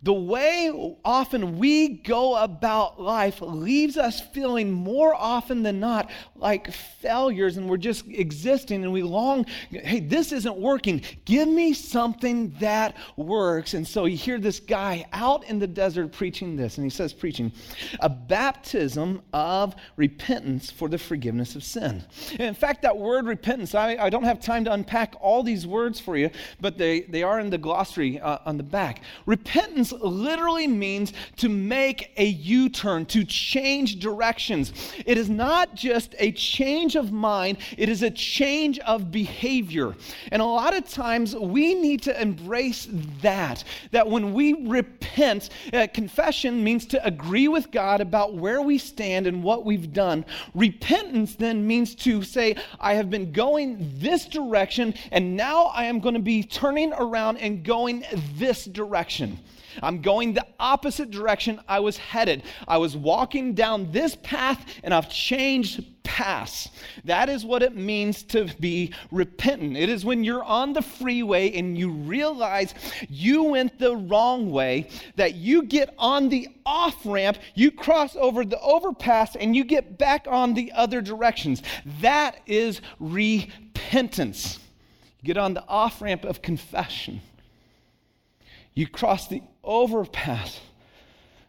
the 0.04 0.14
way 0.14 0.70
often 1.06 1.58
we 1.58 1.88
go 1.88 2.36
about 2.36 3.02
life 3.02 3.40
leaves 3.42 3.96
us 3.96 4.20
feeling 4.20 4.70
more 4.70 5.16
often 5.16 5.64
than 5.64 5.80
not 5.80 6.12
like 6.36 6.72
failures 6.74 7.56
and 7.56 7.70
we're 7.70 7.78
just 7.78 8.06
existing 8.08 8.84
and 8.84 8.92
we 8.92 9.02
long, 9.02 9.46
hey, 9.70 10.02
this 10.02 10.34
isn't 10.34 10.58
working. 10.58 11.02
Give 11.24 11.48
me 11.48 11.74
something 11.74 12.54
that 12.60 12.98
works. 13.16 13.76
And 13.76 13.88
so 13.88 14.04
you 14.04 14.18
hear 14.18 14.38
this 14.38 14.60
guy 14.60 15.06
out 15.14 15.46
in 15.46 15.58
the 15.58 15.68
desert 15.68 16.12
preaching 16.12 16.58
this, 16.58 16.78
and 16.78 16.84
he 16.84 16.90
says, 16.90 17.14
preaching 17.14 17.54
a 18.02 18.10
baptism 18.10 19.22
of 19.32 19.74
repentance 19.96 20.70
for 20.70 20.90
the 20.90 20.98
forgiveness 20.98 21.56
of 21.56 21.64
sin. 21.64 22.04
And 22.32 22.42
in 22.42 22.54
fact, 22.54 22.82
that 22.82 22.98
word 22.98 23.26
repentance, 23.26 23.74
I, 23.74 23.96
I, 23.96 24.10
don't 24.10 24.24
have 24.24 24.42
time 24.42 24.66
to 24.66 24.74
unpack 24.74 25.16
all 25.22 25.44
these 25.44 25.66
words 25.66 26.00
for 26.00 26.18
you, 26.18 26.30
but 26.60 26.78
they, 26.78 27.02
they 27.02 27.24
are 27.24 27.40
in 27.40 27.50
the 27.50 27.58
glossary 27.58 28.20
uh, 28.20 28.40
on 28.46 28.58
the 28.58 28.64
back. 28.64 29.02
Repentance 29.26 29.93
literally 30.02 30.68
means 30.68 31.14
to 31.38 31.50
make 31.50 32.12
a 32.18 32.26
U 32.26 32.70
turn, 32.70 33.06
to 33.08 33.24
change 33.24 34.00
directions. 34.00 34.74
It 35.06 35.18
is 35.18 35.30
not 35.30 35.76
just 35.76 36.16
a 36.20 36.32
change 36.32 36.96
of 36.96 37.12
mind, 37.12 37.58
it 37.78 37.90
is 37.90 38.04
a 38.04 38.12
change 38.12 38.80
of 38.80 39.12
behavior. 39.12 39.96
And 40.32 40.42
a 40.42 40.46
lot 40.46 40.76
of 40.76 40.88
times 40.88 41.36
we 41.36 41.74
need 41.74 42.02
to 42.04 42.22
embrace 42.22 42.88
that. 43.22 43.64
That 43.92 44.08
when 44.08 44.34
we 44.34 44.54
repent, 44.68 45.50
uh, 45.74 45.88
confession 45.94 46.64
means 46.64 46.86
to 46.88 47.06
agree 47.06 47.48
with 47.48 47.72
God 47.72 48.02
about 48.02 48.36
where 48.36 48.62
we 48.62 48.78
stand 48.78 49.28
and 49.28 49.44
what 49.44 49.66
we've 49.66 49.94
done. 49.94 50.26
Repentance 50.54 51.36
then 51.36 51.66
means 51.66 51.96
to 51.96 52.24
say, 52.24 52.56
I 52.80 52.94
have 52.96 53.10
been 53.10 53.32
going 53.32 53.92
this 53.98 54.26
direction, 54.26 54.94
and 55.12 55.36
now 55.36 55.66
I 55.66 55.86
am 55.86 56.00
going 56.00 56.16
to 56.16 56.22
be 56.22 56.44
turning 56.44 56.94
around 56.94 57.38
and 57.38 57.64
going 57.64 58.06
this 58.36 58.66
direction. 58.66 59.40
I'm 59.82 60.02
going 60.02 60.34
the 60.34 60.46
opposite 60.60 61.12
direction 61.12 61.60
I 61.68 61.80
was 61.80 61.98
headed. 61.98 62.44
I 62.68 62.78
was 62.78 62.96
walking 62.96 63.54
down 63.54 63.92
this 63.92 64.16
path 64.22 64.66
and 64.84 64.94
I've 64.94 65.10
changed 65.10 65.86
paths. 66.04 66.70
That 67.06 67.30
is 67.30 67.44
what 67.44 67.64
it 67.64 67.76
means 67.76 68.24
to 68.24 68.46
be 68.60 68.94
repentant. 69.12 69.76
It 69.78 69.90
is 69.90 70.06
when 70.06 70.24
you're 70.24 70.44
on 70.44 70.74
the 70.74 70.82
freeway 70.82 71.58
and 71.58 71.78
you 71.78 71.90
realize 71.90 72.76
you 73.10 73.44
went 73.44 73.80
the 73.80 73.96
wrong 73.96 74.52
way, 74.52 74.90
that 75.16 75.36
you 75.36 75.64
get 75.64 75.94
on 75.98 76.30
the 76.30 76.50
off 76.66 77.06
ramp, 77.06 77.38
you 77.56 77.72
cross 77.72 78.16
over 78.16 78.46
the 78.46 78.60
overpass, 78.60 79.36
and 79.36 79.56
you 79.56 79.64
get 79.64 79.98
back 79.98 80.28
on 80.30 80.54
the 80.54 80.72
other 80.74 81.02
directions. 81.02 81.64
That 82.02 82.38
is 82.46 82.82
repentance. 83.00 84.60
Get 85.24 85.38
on 85.38 85.54
the 85.54 85.66
off 85.68 86.02
ramp 86.02 86.26
of 86.26 86.42
confession. 86.42 87.22
You 88.74 88.88
cross 88.88 89.28
the 89.28 89.42
overpass, 89.64 90.60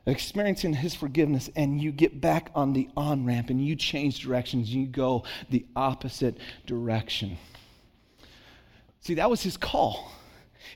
experiencing 0.06 0.74
His 0.74 0.94
forgiveness, 0.94 1.50
and 1.56 1.80
you 1.80 1.92
get 1.92 2.20
back 2.20 2.50
on 2.54 2.72
the 2.72 2.88
on 2.96 3.24
ramp 3.24 3.50
and 3.50 3.64
you 3.64 3.76
change 3.76 4.20
directions. 4.20 4.74
You 4.74 4.86
go 4.86 5.24
the 5.50 5.64
opposite 5.74 6.38
direction. 6.66 7.38
See, 9.00 9.14
that 9.14 9.30
was 9.30 9.42
His 9.42 9.56
call. 9.56 10.12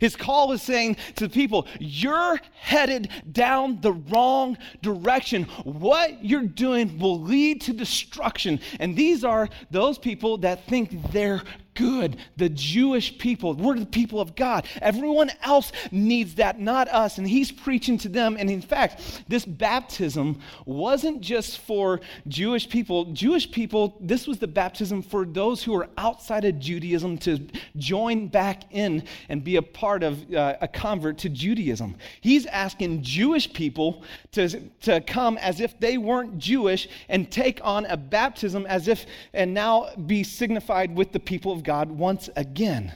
His 0.01 0.17
call 0.17 0.49
was 0.49 0.63
saying 0.63 0.97
to 1.17 1.27
the 1.27 1.33
people, 1.33 1.67
You're 1.81 2.39
headed 2.55 3.11
down 3.31 3.81
the 3.81 3.93
wrong 3.93 4.59
direction. 4.83 5.45
What 5.65 6.25
you're 6.25 6.43
doing 6.43 6.99
will 6.99 7.21
lead 7.21 7.63
to 7.63 7.73
destruction. 7.73 8.61
And 8.81 8.97
these 8.97 9.25
are 9.25 9.49
those 9.71 9.99
people 9.99 10.39
that 10.39 10.67
think 10.67 11.11
they're 11.13 11.43
good. 11.79 12.17
The 12.37 12.49
Jewish 12.49 13.17
people, 13.19 13.55
we're 13.55 13.79
the 13.79 13.87
people 13.87 14.21
of 14.21 14.35
God. 14.35 14.67
Everyone 14.83 15.31
else 15.43 15.71
needs 15.93 16.35
that, 16.35 16.59
not 16.59 16.89
us. 16.89 17.19
And 17.19 17.27
he's 17.27 17.53
preaching 17.53 17.97
to 17.99 18.09
them. 18.09 18.37
And 18.39 18.51
in 18.51 18.61
fact, 18.61 19.23
this 19.29 19.45
baptism 19.45 20.41
wasn't 20.67 21.21
just 21.21 21.61
for 21.61 22.01
Jewish 22.27 22.69
people. 22.69 23.05
Jewish 23.13 23.51
people, 23.51 23.97
this 24.01 24.27
was 24.27 24.39
the 24.39 24.49
baptism 24.49 25.03
for 25.03 25.25
those 25.25 25.63
who 25.63 25.75
are 25.77 25.89
outside 25.97 26.45
of 26.45 26.59
Judaism 26.59 27.17
to 27.19 27.39
join 27.77 28.27
back 28.27 28.65
in 28.73 29.05
and 29.29 29.45
be 29.45 29.57
a 29.57 29.63
part 29.63 30.03
of 30.03 30.35
uh, 30.35 30.57
a 30.61 30.67
convert 30.67 31.19
to 31.19 31.29
Judaism. 31.29 31.95
He's 32.21 32.47
asking 32.47 33.03
Jewish 33.03 33.53
people 33.53 34.03
to, 34.33 34.61
to 34.83 35.01
come 35.03 35.39
as 35.39 35.61
if 35.61 35.79
they 35.79 35.97
weren't 35.97 36.39
Jewish 36.39 36.89
and 37.09 37.31
take 37.31 37.61
on 37.63 37.87
a 37.87 37.97
baptism 37.97 38.67
as 38.67 38.89
if 38.89 39.07
and 39.33 39.55
now 39.55 39.91
be 40.07 40.25
signified 40.25 40.97
with 40.97 41.13
the 41.13 41.21
people 41.21 41.53
of 41.53 41.63
God 41.63 41.68
once 41.69 42.31
again. 42.37 42.93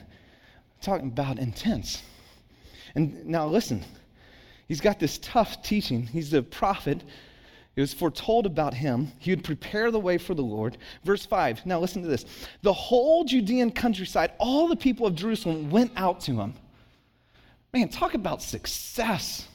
talking 0.81 1.07
about 1.07 1.39
intense. 1.39 2.01
And 2.95 3.25
now 3.25 3.47
listen, 3.47 3.85
he's 4.67 4.81
got 4.81 4.99
this 4.99 5.17
tough 5.19 5.61
teaching. 5.63 6.07
He's 6.07 6.33
a 6.33 6.41
prophet. 6.43 7.03
It 7.75 7.81
was 7.81 7.93
foretold 7.93 8.45
about 8.45 8.73
him. 8.73 9.11
He 9.19 9.31
would 9.31 9.43
prepare 9.43 9.91
the 9.91 9.99
way 9.99 10.17
for 10.17 10.33
the 10.33 10.43
Lord. 10.43 10.77
Verse 11.03 11.25
5. 11.25 11.65
Now 11.65 11.79
listen 11.79 12.01
to 12.01 12.07
this. 12.07 12.25
The 12.61 12.73
whole 12.73 13.23
Judean 13.23 13.71
countryside, 13.71 14.33
all 14.37 14.67
the 14.67 14.75
people 14.75 15.07
of 15.07 15.15
Jerusalem 15.15 15.69
went 15.69 15.91
out 15.95 16.21
to 16.21 16.33
him. 16.33 16.53
Man, 17.73 17.89
talk 17.89 18.13
about 18.13 18.41
success. 18.41 19.47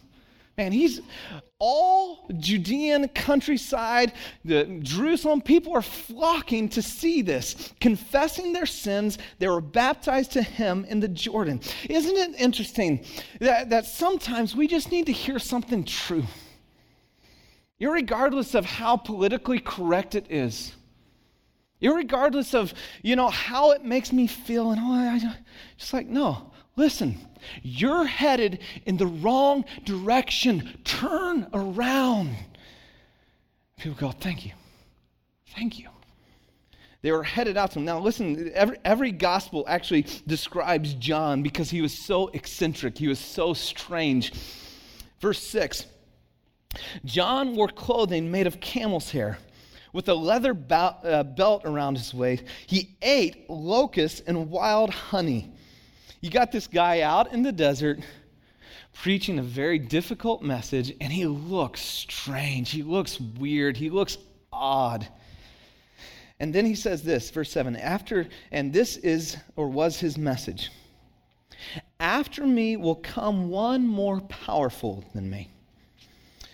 Man, 0.57 0.73
he's 0.73 1.01
all 1.61 2.29
Judean 2.39 3.09
countryside, 3.09 4.13
the 4.45 4.65
Jerusalem, 4.83 5.41
people 5.41 5.75
are 5.75 5.83
flocking 5.83 6.69
to 6.71 6.83
see 6.83 7.21
this, 7.21 7.73
confessing 7.81 8.53
their 8.53 8.67
sins. 8.67 9.19
They 9.39 9.49
were 9.49 9.61
baptized 9.61 10.33
to 10.33 10.43
him 10.43 10.85
in 10.89 11.01
the 11.01 11.09
Jordan. 11.09 11.61
Isn't 11.89 12.17
it 12.17 12.41
interesting 12.41 13.05
that, 13.41 13.71
that 13.71 13.87
sometimes 13.87 14.55
we 14.55 14.69
just 14.69 14.93
need 14.93 15.07
to 15.07 15.13
hear 15.13 15.39
something 15.39 15.85
true? 15.85 16.25
Irregardless 17.81 18.55
of 18.55 18.65
how 18.65 18.97
politically 18.97 19.59
correct 19.59 20.15
it 20.15 20.27
is. 20.31 20.75
Irregardless 21.83 22.55
of, 22.55 22.75
you 23.03 23.17
know, 23.17 23.29
how 23.29 23.71
it 23.71 23.85
makes 23.85 24.13
me 24.13 24.27
feel 24.27 24.73
and 24.73 24.81
oh, 24.83 24.93
I, 24.93 25.37
just 25.77 25.93
like, 25.93 26.09
no, 26.09 26.53
Listen, 26.79 27.19
you're 27.61 28.05
headed 28.05 28.61
in 28.87 28.97
the 28.97 29.07
wrong 29.09 29.65
direction. 29.85 30.79
Turn 30.85 31.49
around. 31.53 32.37
People 33.77 33.99
go, 33.99 34.11
Thank 34.13 34.47
you. 34.47 34.53
Thank 35.57 35.81
you. 35.81 35.89
They 37.03 37.11
were 37.11 37.25
headed 37.25 37.57
out 37.57 37.73
to 37.73 37.81
him. 37.81 37.85
Now, 37.85 37.99
listen, 37.99 38.53
every, 38.55 38.77
every 38.85 39.11
gospel 39.11 39.65
actually 39.67 40.07
describes 40.29 40.95
John 40.95 41.43
because 41.43 41.69
he 41.69 41.83
was 41.83 41.99
so 41.99 42.29
eccentric, 42.29 42.97
he 42.97 43.09
was 43.09 43.19
so 43.19 43.55
strange. 43.55 44.33
Verse 45.21 45.43
6 45.49 45.85
John 47.05 47.57
wore 47.57 47.69
clothing 47.69 48.31
made 48.31 48.47
of 48.47 48.61
camel's 48.61 49.11
hair 49.11 49.39
with 49.93 50.09
a 50.09 50.15
leather 50.15 50.57
uh, 50.71 51.25
belt 51.25 51.63
around 51.65 51.97
his 51.97 52.15
waist. 52.15 52.45
He 52.69 52.97
ate 53.03 53.51
locusts 53.51 54.21
and 54.29 54.49
wild 54.49 54.91
honey. 54.91 55.55
You 56.21 56.31
got 56.31 56.51
this 56.51 56.67
guy 56.67 57.03
out 57.03 57.33
in 57.33 57.43
the 57.43 57.53
desert 57.53 58.01
preaching 58.93 59.39
a 59.39 59.43
very 59.43 59.79
difficult 59.79 60.43
message, 60.43 60.93
and 61.01 61.13
he 61.13 61.27
looks 61.27 61.81
strange. 61.81 62.71
He 62.71 62.83
looks 62.83 63.21
weird. 63.21 63.77
He 63.77 63.91
looks 63.91 64.19
odd. 64.53 65.07
And 66.41 66.55
then 66.55 66.67
he 66.67 66.75
says 66.75 67.03
this, 67.03 67.31
verse 67.31 67.51
7 67.51 67.77
after, 67.77 68.27
and 68.51 68.73
this 68.73 68.97
is 68.97 69.37
or 69.57 69.69
was 69.69 69.99
his 69.99 70.17
message 70.17 70.71
After 71.99 72.47
me 72.47 72.77
will 72.77 72.97
come 72.97 73.49
one 73.49 73.87
more 73.87 74.21
powerful 74.21 75.05
than 75.15 75.31
me, 75.31 75.51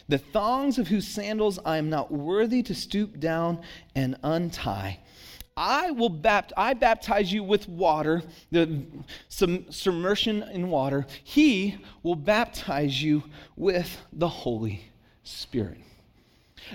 the 0.09 0.19
thongs 0.19 0.79
of 0.79 0.89
whose 0.89 1.07
sandals 1.07 1.59
I 1.65 1.77
am 1.77 1.91
not 1.91 2.11
worthy 2.11 2.63
to 2.63 2.75
stoop 2.75 3.21
down 3.21 3.61
and 3.95 4.17
untie. 4.23 4.99
I 5.57 5.93
will 5.93 6.11
bapt- 6.11 6.53
I 6.57 6.75
baptize 6.75 7.33
you 7.33 7.45
with 7.45 7.69
water, 7.69 8.23
the 8.51 8.83
submersion 9.29 10.43
in 10.43 10.69
water. 10.69 11.07
He 11.23 11.79
will 12.03 12.17
baptize 12.17 13.03
you 13.03 13.23
with 13.57 14.01
the 14.13 14.29
Holy 14.29 14.91
Spirit. 15.23 15.84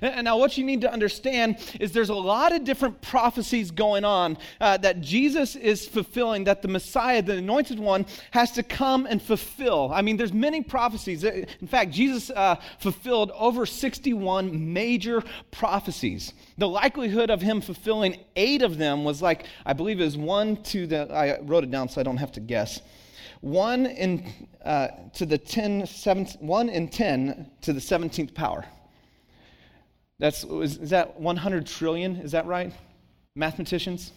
And 0.01 0.25
now, 0.25 0.37
what 0.37 0.57
you 0.57 0.63
need 0.63 0.81
to 0.81 0.91
understand 0.91 1.57
is 1.79 1.91
there's 1.91 2.09
a 2.09 2.15
lot 2.15 2.53
of 2.53 2.63
different 2.63 3.01
prophecies 3.01 3.71
going 3.71 4.05
on 4.05 4.37
uh, 4.61 4.77
that 4.77 5.01
Jesus 5.01 5.55
is 5.55 5.87
fulfilling, 5.87 6.45
that 6.45 6.61
the 6.61 6.67
Messiah, 6.67 7.21
the 7.21 7.37
anointed 7.37 7.79
one, 7.79 8.05
has 8.31 8.51
to 8.53 8.63
come 8.63 9.05
and 9.05 9.21
fulfill. 9.21 9.91
I 9.93 10.01
mean, 10.01 10.17
there's 10.17 10.33
many 10.33 10.61
prophecies. 10.61 11.25
Uh, 11.25 11.45
in 11.59 11.67
fact, 11.67 11.91
Jesus 11.91 12.29
uh, 12.29 12.55
fulfilled 12.79 13.31
over 13.35 13.65
61 13.65 14.73
major 14.73 15.23
prophecies. 15.51 16.33
The 16.57 16.67
likelihood 16.67 17.29
of 17.29 17.41
him 17.41 17.61
fulfilling 17.61 18.17
eight 18.35 18.61
of 18.61 18.77
them 18.77 19.03
was 19.03 19.21
like, 19.21 19.45
I 19.65 19.73
believe 19.73 19.99
it 19.99 20.05
was 20.05 20.17
one 20.17 20.61
to 20.63 20.87
the, 20.87 21.11
I 21.13 21.39
wrote 21.41 21.63
it 21.63 21.71
down 21.71 21.89
so 21.89 21.99
I 21.99 22.03
don't 22.03 22.17
have 22.17 22.31
to 22.33 22.39
guess. 22.39 22.81
One 23.41 23.85
in, 23.85 24.25
uh, 24.63 24.89
to 25.13 25.25
the 25.25 25.37
10, 25.37 25.87
seven, 25.87 26.25
one 26.39 26.69
in 26.69 26.89
10 26.89 27.49
to 27.61 27.73
the 27.73 27.79
17th 27.79 28.33
power. 28.33 28.65
That's, 30.19 30.43
is, 30.43 30.77
is 30.77 30.89
that 30.89 31.19
100 31.19 31.65
trillion? 31.65 32.17
Is 32.17 32.31
that 32.33 32.45
right? 32.45 32.73
Mathematicians? 33.35 34.11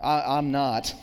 I, 0.00 0.38
I'm 0.38 0.50
not. 0.50 0.94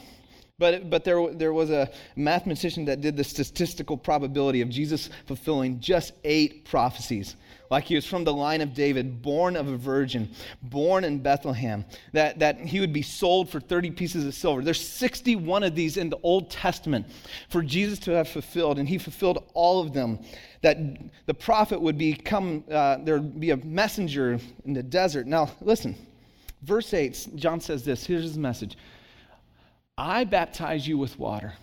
But, 0.60 0.90
but 0.90 1.04
there, 1.04 1.34
there 1.34 1.54
was 1.54 1.72
a 1.72 1.90
mathematician 2.16 2.86
that 2.86 3.02
did 3.02 3.18
the 3.18 3.24
statistical 3.24 3.98
probability 3.98 4.62
of 4.62 4.70
Jesus 4.70 5.10
fulfilling 5.26 5.80
just 5.80 6.14
eight 6.24 6.66
prophecies. 6.66 7.36
Like 7.74 7.86
he 7.86 7.96
was 7.96 8.06
from 8.06 8.24
the 8.24 8.32
line 8.32 8.62
of 8.62 8.76
David, 8.76 9.24
born 9.24 9.56
of 9.56 9.68
a 9.68 9.76
virgin, 9.76 10.30
born 10.62 11.04
in 11.04 11.18
Bethlehem, 11.18 11.86
that, 12.12 12.38
that 12.38 12.60
he 12.60 12.80
would 12.80 12.94
be 12.94 13.02
sold 13.02 13.50
for 13.50 13.60
30 13.60 13.90
pieces 13.90 14.28
of 14.28 14.36
silver. 14.36 14.62
There's 14.62 14.88
61 14.88 15.64
of 15.64 15.74
these 15.74 15.98
in 15.98 16.12
the 16.12 16.20
Old 16.22 16.52
Testament 16.52 17.08
for 17.50 17.64
Jesus 17.64 17.98
to 18.02 18.12
have 18.12 18.28
fulfilled, 18.28 18.78
and 18.78 18.88
he 18.88 19.00
fulfilled 19.00 19.50
all 19.56 19.82
of 19.82 19.92
them 19.92 20.20
that 20.62 20.78
the 21.26 21.34
prophet 21.34 21.82
would 21.82 21.98
become, 21.98 22.64
uh, 22.70 23.00
there 23.04 23.16
would 23.16 23.40
be 23.40 23.50
a 23.50 23.58
messenger 23.58 24.38
in 24.66 24.74
the 24.74 24.84
desert. 24.84 25.26
Now, 25.26 25.50
listen, 25.60 25.96
verse 26.62 26.94
8, 26.94 27.30
John 27.38 27.60
says 27.60 27.84
this 27.84 28.06
here's 28.06 28.22
his 28.22 28.38
message 28.38 28.78
I 29.98 30.26
baptize 30.26 30.88
you 30.88 31.00
with 31.00 31.18
water. 31.18 31.54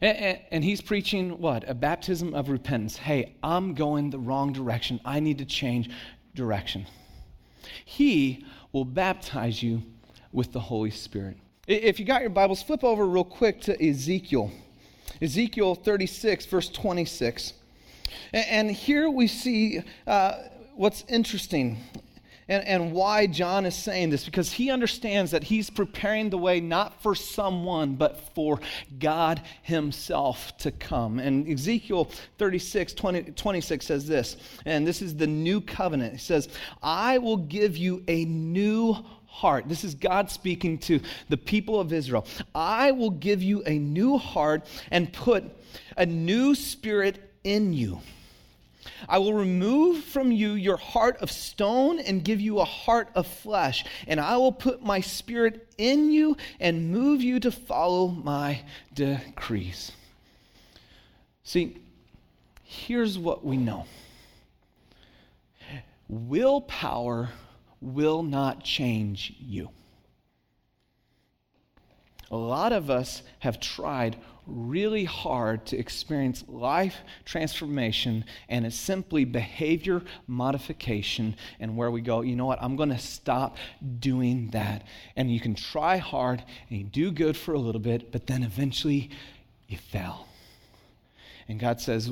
And, 0.00 0.38
and, 0.50 0.64
he's 0.64 0.80
preaching 0.80 1.38
what? 1.38 1.68
A 1.68 1.74
baptism 1.74 2.34
of 2.34 2.48
repentance. 2.48 2.96
Hey, 2.96 3.34
I'm 3.42 3.74
going 3.74 4.10
the 4.10 4.18
wrong 4.18 4.52
direction. 4.52 5.00
I 5.04 5.20
need 5.20 5.38
to 5.38 5.44
change 5.44 5.90
direction. 6.34 6.86
He 7.84 8.44
will 8.72 8.84
baptize 8.84 9.62
you 9.62 9.82
with 10.32 10.52
the 10.52 10.60
Holy 10.60 10.90
Spirit. 10.90 11.36
If 11.66 11.98
you 11.98 12.06
got 12.06 12.20
your 12.20 12.30
Bibles, 12.30 12.62
flip 12.62 12.84
over 12.84 13.06
real 13.06 13.24
quick 13.24 13.60
to 13.62 13.88
Ezekiel. 13.88 14.50
Ezekiel 15.20 15.74
36, 15.74 16.46
verse 16.46 16.68
26. 16.68 17.52
And 18.32 18.70
here 18.70 19.10
we 19.10 19.26
see 19.26 19.82
uh, 20.06 20.32
what's 20.74 21.04
interesting 21.08 21.78
and, 22.50 22.66
and 22.66 22.92
why 22.92 23.28
John 23.28 23.64
is 23.64 23.76
saying 23.76 24.10
this, 24.10 24.24
because 24.24 24.52
he 24.52 24.70
understands 24.72 25.30
that 25.30 25.44
he's 25.44 25.70
preparing 25.70 26.30
the 26.30 26.36
way 26.36 26.60
not 26.60 27.00
for 27.00 27.14
someone, 27.14 27.94
but 27.94 28.34
for 28.34 28.60
God 28.98 29.40
himself 29.62 30.58
to 30.58 30.72
come. 30.72 31.20
And 31.20 31.48
Ezekiel 31.48 32.10
36, 32.38 32.92
20, 32.94 33.22
26 33.32 33.86
says 33.86 34.06
this, 34.08 34.36
and 34.66 34.84
this 34.84 35.00
is 35.00 35.16
the 35.16 35.28
new 35.28 35.60
covenant. 35.60 36.14
He 36.14 36.18
says, 36.18 36.48
I 36.82 37.18
will 37.18 37.36
give 37.36 37.76
you 37.76 38.02
a 38.08 38.24
new 38.24 38.96
heart. 39.26 39.68
This 39.68 39.84
is 39.84 39.94
God 39.94 40.28
speaking 40.28 40.78
to 40.78 41.00
the 41.28 41.36
people 41.36 41.78
of 41.78 41.92
Israel. 41.92 42.26
I 42.52 42.90
will 42.90 43.10
give 43.10 43.44
you 43.44 43.62
a 43.62 43.78
new 43.78 44.18
heart 44.18 44.66
and 44.90 45.12
put 45.12 45.44
a 45.96 46.04
new 46.04 46.56
spirit 46.56 47.32
in 47.44 47.72
you. 47.72 48.00
I 49.08 49.18
will 49.18 49.34
remove 49.34 50.04
from 50.04 50.32
you 50.32 50.52
your 50.52 50.76
heart 50.76 51.16
of 51.18 51.30
stone 51.30 51.98
and 51.98 52.24
give 52.24 52.40
you 52.40 52.60
a 52.60 52.64
heart 52.64 53.08
of 53.14 53.26
flesh, 53.26 53.84
and 54.06 54.20
I 54.20 54.36
will 54.36 54.52
put 54.52 54.82
my 54.82 55.00
spirit 55.00 55.68
in 55.78 56.10
you 56.10 56.36
and 56.58 56.90
move 56.90 57.22
you 57.22 57.40
to 57.40 57.50
follow 57.50 58.08
my 58.08 58.62
decrees. 58.94 59.92
See, 61.42 61.78
here's 62.64 63.18
what 63.18 63.44
we 63.44 63.56
know 63.56 63.86
willpower 66.08 67.30
will 67.80 68.22
not 68.22 68.62
change 68.62 69.34
you. 69.38 69.70
A 72.30 72.36
lot 72.36 72.72
of 72.72 72.90
us 72.90 73.22
have 73.40 73.58
tried 73.58 74.16
really 74.50 75.04
hard 75.04 75.66
to 75.66 75.78
experience 75.78 76.44
life 76.48 76.96
transformation, 77.24 78.24
and 78.48 78.66
it's 78.66 78.76
simply 78.76 79.24
behavior 79.24 80.02
modification. 80.26 81.36
And 81.58 81.76
where 81.76 81.90
we 81.90 82.00
go, 82.00 82.20
you 82.20 82.36
know 82.36 82.46
what, 82.46 82.62
I'm 82.62 82.76
going 82.76 82.90
to 82.90 82.98
stop 82.98 83.56
doing 83.98 84.50
that. 84.50 84.86
And 85.16 85.32
you 85.32 85.40
can 85.40 85.54
try 85.54 85.96
hard 85.96 86.42
and 86.68 86.78
you 86.78 86.84
do 86.84 87.10
good 87.10 87.36
for 87.36 87.54
a 87.54 87.58
little 87.58 87.80
bit, 87.80 88.12
but 88.12 88.26
then 88.26 88.42
eventually 88.42 89.10
you 89.68 89.78
fail. 89.78 90.26
And 91.48 91.58
God 91.58 91.80
says, 91.80 92.10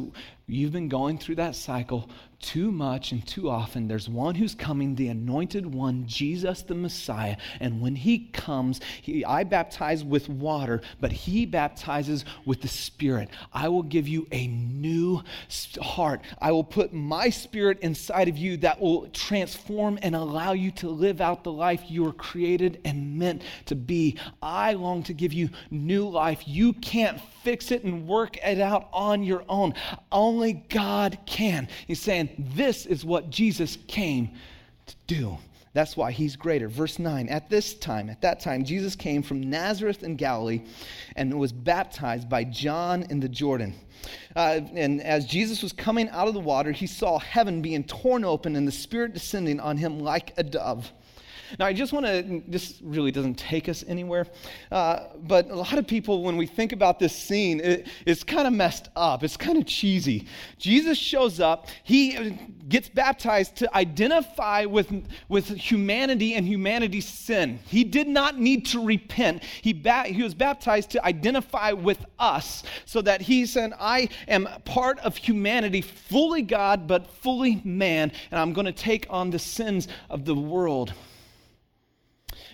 You've 0.48 0.72
been 0.72 0.88
going 0.88 1.18
through 1.18 1.36
that 1.36 1.54
cycle 1.54 2.08
too 2.40 2.70
much 2.70 3.12
and 3.12 3.26
too 3.26 3.50
often. 3.50 3.88
There's 3.88 4.08
one 4.08 4.34
who's 4.34 4.54
coming, 4.54 4.94
the 4.94 5.08
anointed 5.08 5.74
one, 5.74 6.06
Jesus 6.06 6.62
the 6.62 6.74
Messiah. 6.74 7.36
And 7.60 7.80
when 7.80 7.96
he 7.96 8.28
comes, 8.32 8.80
he, 9.02 9.24
I 9.24 9.44
baptize 9.44 10.04
with 10.04 10.28
water, 10.28 10.80
but 11.00 11.10
he 11.10 11.46
baptizes 11.46 12.24
with 12.44 12.62
the 12.62 12.68
Spirit. 12.68 13.30
I 13.52 13.68
will 13.68 13.82
give 13.82 14.06
you 14.06 14.26
a 14.30 14.46
new 14.46 15.22
heart. 15.80 16.22
I 16.40 16.52
will 16.52 16.64
put 16.64 16.92
my 16.92 17.28
Spirit 17.30 17.80
inside 17.80 18.28
of 18.28 18.36
you 18.36 18.56
that 18.58 18.80
will 18.80 19.08
transform 19.08 19.98
and 20.02 20.14
allow 20.14 20.52
you 20.52 20.70
to 20.72 20.88
live 20.88 21.20
out 21.20 21.42
the 21.42 21.52
life 21.52 21.82
you 21.88 22.04
were 22.04 22.12
created 22.12 22.80
and 22.84 23.18
meant 23.18 23.42
to 23.66 23.74
be. 23.74 24.16
I 24.40 24.74
long 24.74 25.02
to 25.04 25.12
give 25.12 25.32
you 25.32 25.50
new 25.70 26.08
life. 26.08 26.42
You 26.46 26.72
can't 26.74 27.20
fix 27.42 27.70
it 27.70 27.84
and 27.84 28.06
work 28.06 28.36
it 28.36 28.60
out 28.60 28.88
on 28.92 29.22
your 29.22 29.44
own. 29.48 29.74
Only 30.12 30.52
God 30.68 31.18
can. 31.26 31.68
He's 31.86 32.00
saying, 32.00 32.27
this 32.38 32.86
is 32.86 33.04
what 33.04 33.30
Jesus 33.30 33.78
came 33.86 34.30
to 34.86 34.94
do. 35.06 35.38
That's 35.74 35.96
why 35.96 36.12
he's 36.12 36.34
greater. 36.34 36.68
Verse 36.68 36.98
9 36.98 37.28
At 37.28 37.50
this 37.50 37.74
time, 37.74 38.10
at 38.10 38.22
that 38.22 38.40
time, 38.40 38.64
Jesus 38.64 38.96
came 38.96 39.22
from 39.22 39.48
Nazareth 39.48 40.02
in 40.02 40.16
Galilee 40.16 40.62
and 41.16 41.38
was 41.38 41.52
baptized 41.52 42.28
by 42.28 42.44
John 42.44 43.04
in 43.04 43.20
the 43.20 43.28
Jordan. 43.28 43.74
Uh, 44.34 44.60
and 44.74 45.02
as 45.02 45.26
Jesus 45.26 45.62
was 45.62 45.72
coming 45.72 46.08
out 46.10 46.28
of 46.28 46.34
the 46.34 46.40
water, 46.40 46.72
he 46.72 46.86
saw 46.86 47.18
heaven 47.18 47.62
being 47.62 47.84
torn 47.84 48.24
open 48.24 48.56
and 48.56 48.66
the 48.66 48.72
Spirit 48.72 49.12
descending 49.12 49.60
on 49.60 49.76
him 49.76 50.00
like 50.00 50.32
a 50.36 50.42
dove. 50.42 50.92
Now, 51.58 51.66
I 51.66 51.72
just 51.72 51.92
want 51.92 52.06
to, 52.06 52.42
this 52.48 52.80
really 52.82 53.10
doesn't 53.10 53.36
take 53.36 53.68
us 53.68 53.84
anywhere, 53.86 54.26
uh, 54.70 55.04
but 55.22 55.50
a 55.50 55.54
lot 55.54 55.78
of 55.78 55.86
people, 55.86 56.22
when 56.22 56.36
we 56.36 56.46
think 56.46 56.72
about 56.72 56.98
this 56.98 57.14
scene, 57.14 57.60
it, 57.60 57.86
it's 58.06 58.24
kind 58.24 58.46
of 58.46 58.52
messed 58.52 58.88
up. 58.96 59.22
It's 59.22 59.36
kind 59.36 59.58
of 59.58 59.66
cheesy. 59.66 60.26
Jesus 60.58 60.98
shows 60.98 61.40
up, 61.40 61.68
he 61.84 62.36
gets 62.68 62.88
baptized 62.88 63.56
to 63.56 63.76
identify 63.76 64.64
with, 64.64 64.92
with 65.28 65.48
humanity 65.48 66.34
and 66.34 66.46
humanity's 66.46 67.08
sin. 67.08 67.58
He 67.66 67.84
did 67.84 68.08
not 68.08 68.38
need 68.38 68.66
to 68.66 68.84
repent. 68.84 69.42
He, 69.62 69.72
ba- 69.72 70.04
he 70.04 70.22
was 70.22 70.34
baptized 70.34 70.90
to 70.90 71.04
identify 71.04 71.72
with 71.72 72.04
us 72.18 72.62
so 72.84 73.00
that 73.02 73.20
he 73.20 73.46
said, 73.46 73.72
I 73.78 74.08
am 74.26 74.48
part 74.64 74.98
of 75.00 75.16
humanity, 75.16 75.80
fully 75.80 76.42
God, 76.42 76.86
but 76.86 77.10
fully 77.10 77.60
man, 77.64 78.12
and 78.30 78.40
I'm 78.40 78.52
going 78.52 78.66
to 78.66 78.72
take 78.72 79.06
on 79.10 79.30
the 79.30 79.38
sins 79.38 79.88
of 80.10 80.24
the 80.24 80.34
world. 80.34 80.92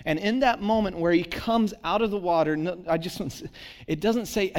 And 0.05 0.19
in 0.19 0.41
that 0.41 0.61
moment 0.61 0.99
where 0.99 1.13
he 1.13 1.25
comes 1.25 1.75
out 1.85 2.03
of 2.03 2.11
the 2.11 2.19
water, 2.19 2.57
I 2.89 2.99
just 2.99 3.45
it 3.87 4.01
doesn't 4.01 4.27
say 4.27 4.53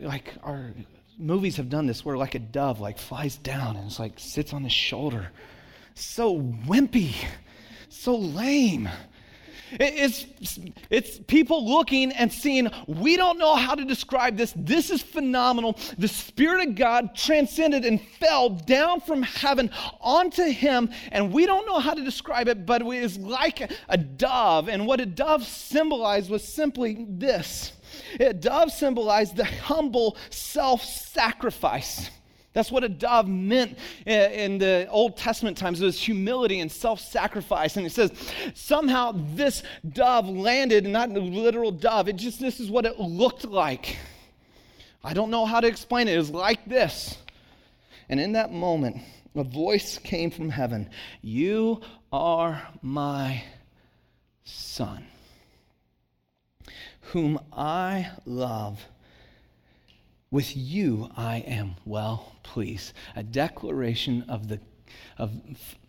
like 0.00 0.34
our 0.42 0.72
movies 1.18 1.56
have 1.56 1.68
done 1.68 1.86
this 1.86 2.04
where 2.04 2.16
like 2.16 2.34
a 2.34 2.38
dove 2.38 2.80
like 2.80 2.98
flies 2.98 3.36
down 3.36 3.76
and 3.76 3.86
it's 3.86 3.98
like 3.98 4.18
sits 4.18 4.52
on 4.52 4.64
his 4.64 4.72
shoulder. 4.72 5.30
So 5.94 6.40
wimpy, 6.40 7.14
so 7.88 8.16
lame. 8.16 8.88
It's, 9.80 10.26
it's 10.90 11.18
people 11.18 11.66
looking 11.66 12.12
and 12.12 12.32
seeing, 12.32 12.70
we 12.86 13.16
don't 13.16 13.38
know 13.38 13.54
how 13.54 13.74
to 13.74 13.84
describe 13.84 14.36
this. 14.36 14.52
This 14.56 14.90
is 14.90 15.02
phenomenal. 15.02 15.78
The 15.98 16.08
Spirit 16.08 16.68
of 16.68 16.74
God 16.74 17.14
transcended 17.14 17.84
and 17.84 18.00
fell 18.00 18.50
down 18.50 19.00
from 19.00 19.22
heaven 19.22 19.70
onto 20.00 20.44
him, 20.44 20.90
and 21.10 21.32
we 21.32 21.46
don't 21.46 21.66
know 21.66 21.78
how 21.78 21.94
to 21.94 22.04
describe 22.04 22.48
it, 22.48 22.66
but 22.66 22.82
it 22.82 22.88
is 22.88 23.18
like 23.18 23.72
a 23.88 23.96
dove. 23.96 24.68
And 24.68 24.86
what 24.86 25.00
a 25.00 25.06
dove 25.06 25.44
symbolized 25.44 26.30
was 26.30 26.46
simply 26.46 27.06
this 27.08 27.72
a 28.20 28.32
dove 28.32 28.72
symbolized 28.72 29.36
the 29.36 29.44
humble 29.44 30.16
self 30.30 30.82
sacrifice. 30.82 32.10
That's 32.52 32.70
what 32.70 32.84
a 32.84 32.88
dove 32.88 33.28
meant 33.28 33.78
in 34.04 34.58
the 34.58 34.86
Old 34.90 35.16
Testament 35.16 35.56
times. 35.56 35.80
It 35.80 35.86
was 35.86 35.98
humility 35.98 36.60
and 36.60 36.70
self 36.70 37.00
sacrifice. 37.00 37.76
And 37.76 37.86
it 37.86 37.92
says 37.92 38.12
somehow 38.54 39.12
this 39.34 39.62
dove 39.88 40.28
landed, 40.28 40.86
not 40.86 41.12
the 41.14 41.20
literal 41.20 41.70
dove, 41.70 42.08
it 42.08 42.16
just, 42.16 42.40
this 42.40 42.60
is 42.60 42.70
what 42.70 42.84
it 42.84 42.98
looked 42.98 43.44
like. 43.44 43.96
I 45.04 45.14
don't 45.14 45.30
know 45.30 45.46
how 45.46 45.60
to 45.60 45.66
explain 45.66 46.08
it. 46.08 46.14
It 46.14 46.18
was 46.18 46.30
like 46.30 46.64
this. 46.66 47.16
And 48.08 48.20
in 48.20 48.32
that 48.32 48.52
moment, 48.52 48.98
a 49.34 49.44
voice 49.44 49.98
came 49.98 50.30
from 50.30 50.50
heaven 50.50 50.90
You 51.22 51.80
are 52.12 52.62
my 52.82 53.42
son, 54.44 55.06
whom 57.00 57.40
I 57.52 58.10
love. 58.26 58.84
With 60.32 60.56
you 60.56 61.10
I 61.14 61.40
am 61.40 61.76
well 61.84 62.32
pleased. 62.42 62.94
A 63.14 63.22
declaration 63.22 64.24
of 64.30 64.48
the, 64.48 64.60
of 65.18 65.30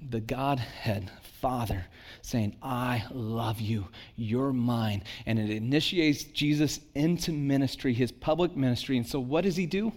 the 0.09 0.19
Godhead, 0.19 1.09
Father, 1.39 1.85
saying, 2.21 2.57
I 2.61 3.05
love 3.11 3.61
you. 3.61 3.87
You're 4.17 4.51
mine. 4.51 5.05
And 5.25 5.39
it 5.39 5.49
initiates 5.49 6.25
Jesus 6.25 6.81
into 6.93 7.31
ministry, 7.31 7.93
his 7.93 8.11
public 8.11 8.55
ministry. 8.55 8.97
And 8.97 9.07
so 9.07 9.17
what 9.17 9.45
does 9.45 9.55
he 9.55 9.65
do? 9.65 9.93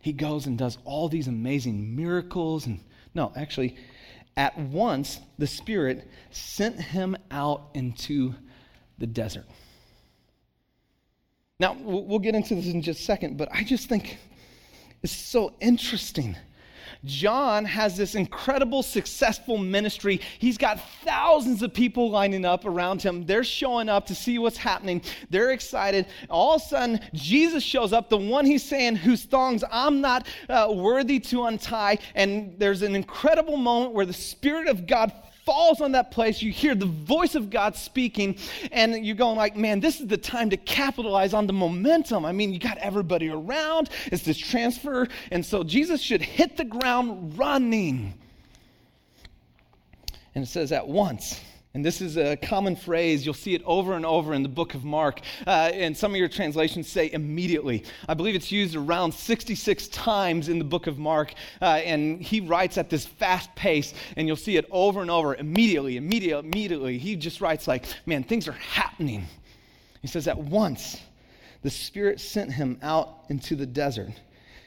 He 0.00 0.12
goes 0.12 0.46
and 0.46 0.56
does 0.56 0.78
all 0.84 1.08
these 1.08 1.26
amazing 1.26 1.96
miracles. 1.96 2.66
And 2.66 2.78
no, 3.12 3.32
actually, 3.34 3.76
at 4.36 4.56
once 4.56 5.18
the 5.36 5.48
Spirit 5.48 6.08
sent 6.30 6.80
him 6.80 7.16
out 7.32 7.70
into 7.74 8.36
the 8.98 9.08
desert. 9.08 9.46
Now, 11.60 11.76
we'll 11.78 12.18
get 12.18 12.34
into 12.34 12.54
this 12.54 12.66
in 12.66 12.80
just 12.80 13.00
a 13.00 13.04
second, 13.04 13.36
but 13.36 13.50
I 13.52 13.62
just 13.62 13.86
think 13.86 14.16
it's 15.02 15.14
so 15.14 15.52
interesting. 15.60 16.34
John 17.04 17.66
has 17.66 17.98
this 17.98 18.14
incredible, 18.14 18.82
successful 18.82 19.58
ministry. 19.58 20.22
He's 20.38 20.56
got 20.56 20.80
thousands 21.04 21.62
of 21.62 21.74
people 21.74 22.10
lining 22.10 22.46
up 22.46 22.64
around 22.64 23.02
him. 23.02 23.26
They're 23.26 23.44
showing 23.44 23.90
up 23.90 24.06
to 24.06 24.14
see 24.14 24.38
what's 24.38 24.56
happening. 24.56 25.02
They're 25.28 25.50
excited. 25.50 26.06
All 26.30 26.54
of 26.54 26.62
a 26.62 26.64
sudden, 26.64 27.00
Jesus 27.12 27.62
shows 27.62 27.92
up, 27.92 28.08
the 28.08 28.16
one 28.16 28.46
he's 28.46 28.64
saying, 28.64 28.96
whose 28.96 29.24
thongs 29.24 29.62
I'm 29.70 30.00
not 30.00 30.26
uh, 30.48 30.72
worthy 30.74 31.20
to 31.20 31.44
untie. 31.44 31.98
And 32.14 32.54
there's 32.58 32.80
an 32.80 32.94
incredible 32.94 33.58
moment 33.58 33.92
where 33.92 34.06
the 34.06 34.14
Spirit 34.14 34.66
of 34.66 34.86
God 34.86 35.12
falls 35.44 35.80
on 35.80 35.92
that 35.92 36.10
place, 36.10 36.42
you 36.42 36.52
hear 36.52 36.74
the 36.74 36.86
voice 36.86 37.34
of 37.34 37.50
God 37.50 37.76
speaking, 37.76 38.36
and 38.72 39.04
you're 39.04 39.16
going 39.16 39.36
like, 39.36 39.56
man, 39.56 39.80
this 39.80 40.00
is 40.00 40.06
the 40.06 40.16
time 40.16 40.50
to 40.50 40.56
capitalize 40.56 41.34
on 41.34 41.46
the 41.46 41.52
momentum. 41.52 42.24
I 42.24 42.32
mean, 42.32 42.52
you 42.52 42.58
got 42.58 42.78
everybody 42.78 43.28
around, 43.28 43.90
it's 44.06 44.22
this 44.22 44.38
transfer, 44.38 45.08
and 45.30 45.44
so 45.44 45.62
Jesus 45.62 46.00
should 46.00 46.22
hit 46.22 46.56
the 46.56 46.64
ground 46.64 47.38
running. 47.38 48.14
And 50.34 50.44
it 50.44 50.48
says 50.48 50.72
at 50.72 50.86
once. 50.86 51.40
And 51.72 51.84
this 51.84 52.00
is 52.00 52.16
a 52.16 52.36
common 52.36 52.74
phrase. 52.74 53.24
You'll 53.24 53.32
see 53.32 53.54
it 53.54 53.62
over 53.64 53.94
and 53.94 54.04
over 54.04 54.34
in 54.34 54.42
the 54.42 54.48
book 54.48 54.74
of 54.74 54.84
Mark. 54.84 55.20
Uh, 55.46 55.70
and 55.72 55.96
some 55.96 56.10
of 56.10 56.16
your 56.16 56.28
translations 56.28 56.88
say 56.88 57.12
immediately. 57.12 57.84
I 58.08 58.14
believe 58.14 58.34
it's 58.34 58.50
used 58.50 58.74
around 58.74 59.14
66 59.14 59.86
times 59.88 60.48
in 60.48 60.58
the 60.58 60.64
book 60.64 60.88
of 60.88 60.98
Mark. 60.98 61.32
Uh, 61.62 61.80
and 61.84 62.20
he 62.20 62.40
writes 62.40 62.76
at 62.76 62.90
this 62.90 63.06
fast 63.06 63.54
pace, 63.54 63.94
and 64.16 64.26
you'll 64.26 64.36
see 64.36 64.56
it 64.56 64.66
over 64.72 65.00
and 65.00 65.12
over 65.12 65.36
immediately, 65.36 65.96
immediately, 65.96 66.48
immediately. 66.48 66.98
He 66.98 67.14
just 67.14 67.40
writes 67.40 67.68
like, 67.68 67.84
man, 68.04 68.24
things 68.24 68.48
are 68.48 68.52
happening. 68.52 69.26
He 70.02 70.08
says, 70.08 70.26
at 70.26 70.38
once, 70.38 71.00
the 71.62 71.70
Spirit 71.70 72.20
sent 72.20 72.52
him 72.52 72.80
out 72.82 73.26
into 73.28 73.54
the 73.54 73.66
desert. 73.66 74.10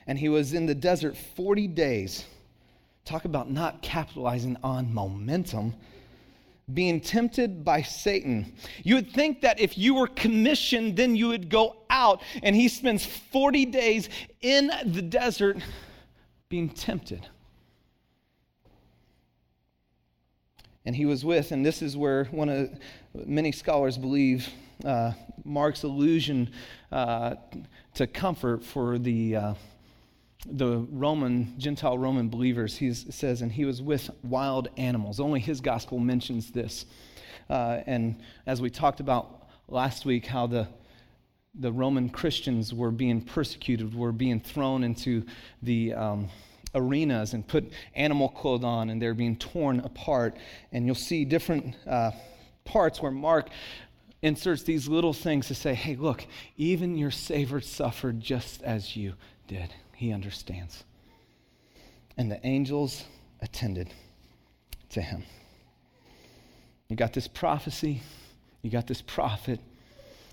And 0.08 0.18
he 0.18 0.30
was 0.30 0.54
in 0.54 0.68
the 0.68 0.76
desert 0.76 1.18
40 1.18 1.68
days. 1.68 2.24
Talk 3.04 3.26
about 3.26 3.52
not 3.52 3.82
capitalizing 3.82 4.56
on 4.64 4.94
momentum 4.94 5.74
being 6.72 7.02
tempted 7.02 7.66
by 7.66 7.82
Satan. 7.82 8.54
You 8.84 8.96
would 8.96 9.12
think 9.12 9.42
that 9.42 9.60
if 9.60 9.78
you 9.78 9.96
were 9.96 10.08
commissioned, 10.08 10.96
then 10.96 11.16
you 11.16 11.28
would 11.28 11.50
go 11.50 11.78
out, 11.90 12.22
and 12.42 12.56
he 12.56 12.70
spends 12.70 13.06
40 13.06 13.66
days 13.66 14.10
in 14.42 14.72
the 14.86 15.02
desert 15.02 15.58
being 16.48 16.70
tempted. 16.70 17.28
And 20.86 20.96
he 20.96 21.06
was 21.06 21.26
with, 21.26 21.52
and 21.52 21.66
this 21.66 21.82
is 21.82 21.96
where 21.98 22.26
one 22.26 22.50
of 22.50 22.70
many 23.14 23.52
scholars 23.52 23.98
believe 23.98 24.48
uh, 24.84 25.14
Mark's 25.46 25.84
allusion 25.84 26.52
uh, 26.92 27.36
to 27.96 28.08
comfort 28.08 28.64
for 28.64 28.98
the. 28.98 29.36
Uh, 29.36 29.54
the 30.46 30.80
Roman, 30.92 31.58
Gentile 31.58 31.98
Roman 31.98 32.30
believers, 32.30 32.78
he 32.78 32.94
says, 32.94 33.42
and 33.42 33.52
he 33.52 33.66
was 33.66 33.82
with 33.82 34.10
wild 34.24 34.68
animals. 34.78 35.20
Only 35.20 35.40
his 35.40 35.62
gospel 35.62 36.00
mentions 36.00 36.52
this. 36.52 36.86
Uh, 37.50 37.82
and 37.86 38.20
as 38.46 38.62
we 38.62 38.70
talked 38.70 39.00
about 39.00 39.48
last 39.68 40.06
week, 40.06 40.26
how 40.26 40.48
the, 40.48 40.68
the 41.56 41.72
Roman 41.72 42.10
Christians 42.10 42.74
were 42.74 42.92
being 42.92 43.22
persecuted, 43.22 43.96
were 43.96 44.12
being 44.12 44.40
thrown 44.40 44.84
into 44.84 45.26
the 45.62 45.94
um, 45.94 46.30
arenas 46.76 47.34
and 47.34 47.48
put 47.48 47.72
animal 47.96 48.30
clothes 48.30 48.64
on, 48.64 48.90
and 48.90 49.02
they're 49.02 49.14
being 49.14 49.38
torn 49.38 49.80
apart. 49.80 50.36
And 50.72 50.86
you'll 50.86 50.96
see 50.96 51.26
different 51.26 51.76
uh, 51.88 52.12
parts 52.66 53.02
where 53.02 53.12
Mark 53.12 53.50
inserts 54.22 54.64
these 54.64 54.88
little 54.88 55.14
things 55.14 55.48
to 55.48 55.56
say, 55.56 55.74
hey, 55.74 55.96
look, 55.96 56.26
even 56.58 56.98
your 56.98 57.12
Savior 57.12 57.62
suffered 57.62 58.20
just 58.20 58.64
as 58.64 58.96
you 58.96 59.14
did. 59.48 59.74
He 59.96 60.12
understands. 60.12 60.84
And 62.18 62.32
the 62.32 62.46
angels 62.46 63.04
attended 63.42 63.90
to 64.90 65.02
him. 65.02 65.24
You 66.90 66.96
got 66.96 67.14
this 67.14 67.28
prophecy, 67.28 68.02
you 68.62 68.70
got 68.70 68.88
this 68.88 69.02
prophet, 69.02 69.60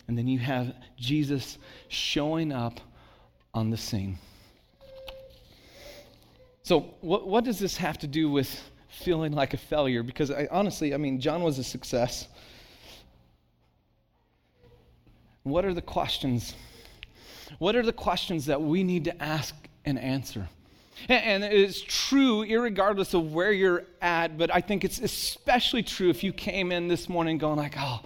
and 0.09 0.19
then 0.19 0.27
you 0.27 0.39
have 0.39 0.75
Jesus 0.97 1.59
showing 1.89 2.53
up 2.53 2.81
on 3.55 3.71
the 3.71 3.77
scene. 3.77 4.19
So, 6.63 6.95
what, 7.01 7.27
what 7.27 7.45
does 7.45 7.59
this 7.59 7.77
have 7.79 7.99
to 7.99 8.07
do 8.07 8.31
with 8.31 8.61
feeling 8.89 9.33
like 9.33 9.55
a 9.55 9.57
failure? 9.57 10.03
Because 10.03 10.31
I, 10.31 10.47
honestly, 10.51 10.95
I 10.95 10.99
mean, 10.99 11.21
John 11.21 11.43
was 11.43 11.59
a 11.59 11.65
success. 11.65 12.29
What 15.43 15.65
are 15.65 15.75
the 15.75 15.83
questions 15.83 16.55
what 17.59 17.77
are 17.77 17.83
the 17.83 17.93
questions 17.93 18.47
that 18.47 18.61
we 18.61 18.83
need 18.83 19.05
to 19.05 19.23
ask 19.23 19.55
and 19.85 19.99
answer? 19.99 20.49
And 21.09 21.43
it's 21.45 21.81
true, 21.81 22.43
regardless 22.61 23.15
of 23.15 23.33
where 23.33 23.53
you're 23.53 23.85
at, 24.03 24.37
but 24.37 24.55
I 24.55 24.61
think 24.61 24.85
it's 24.85 24.99
especially 24.99 25.83
true 25.83 26.11
if 26.11 26.23
you 26.23 26.33
came 26.33 26.73
in 26.73 26.89
this 26.89 27.09
morning 27.09 27.39
going 27.39 27.57
like, 27.57 27.75
oh, 27.79 28.03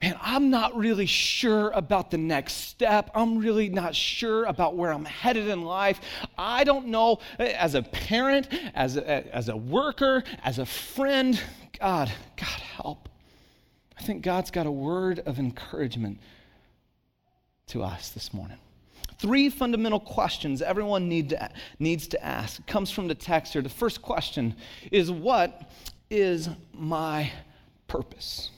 man, 0.00 0.16
I'm 0.20 0.50
not 0.50 0.76
really 0.76 1.06
sure 1.06 1.70
about 1.70 2.10
the 2.10 2.18
next 2.18 2.52
step. 2.54 3.10
I'm 3.14 3.38
really 3.38 3.68
not 3.68 3.94
sure 3.94 4.44
about 4.44 4.76
where 4.76 4.92
I'm 4.92 5.04
headed 5.04 5.48
in 5.48 5.62
life. 5.62 6.00
I 6.38 6.62
don't 6.64 6.88
know, 6.88 7.18
eh, 7.38 7.54
as 7.58 7.74
a 7.74 7.82
parent, 7.82 8.48
as 8.74 8.96
a, 8.96 9.10
eh, 9.10 9.22
as 9.32 9.48
a 9.48 9.56
worker, 9.56 10.22
as 10.44 10.58
a 10.58 10.66
friend, 10.66 11.40
God, 11.80 12.12
God 12.36 12.60
help. 12.76 13.08
I 13.98 14.02
think 14.02 14.22
God's 14.22 14.50
got 14.50 14.66
a 14.66 14.70
word 14.70 15.20
of 15.20 15.38
encouragement 15.38 16.18
to 17.68 17.82
us 17.82 18.10
this 18.10 18.34
morning. 18.34 18.58
Three 19.18 19.48
fundamental 19.48 20.00
questions 20.00 20.60
everyone 20.60 21.08
need 21.08 21.30
to, 21.30 21.48
needs 21.78 22.08
to 22.08 22.24
ask. 22.24 22.58
It 22.58 22.66
comes 22.66 22.90
from 22.90 23.08
the 23.08 23.14
text 23.14 23.52
here. 23.52 23.62
The 23.62 23.68
first 23.68 24.02
question 24.02 24.54
is 24.90 25.10
What 25.10 25.70
is 26.10 26.48
my 26.72 27.30
purpose? 27.86 28.50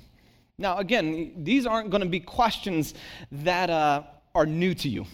Now, 0.59 0.79
again, 0.79 1.33
these 1.45 1.67
aren't 1.67 1.91
going 1.91 2.03
to 2.03 2.09
be 2.09 2.21
questions 2.21 2.95
that 3.31 3.71
uh, 3.71 4.05
are 4.35 4.47
new 4.47 4.75
to 4.75 4.89
you. 4.89 5.07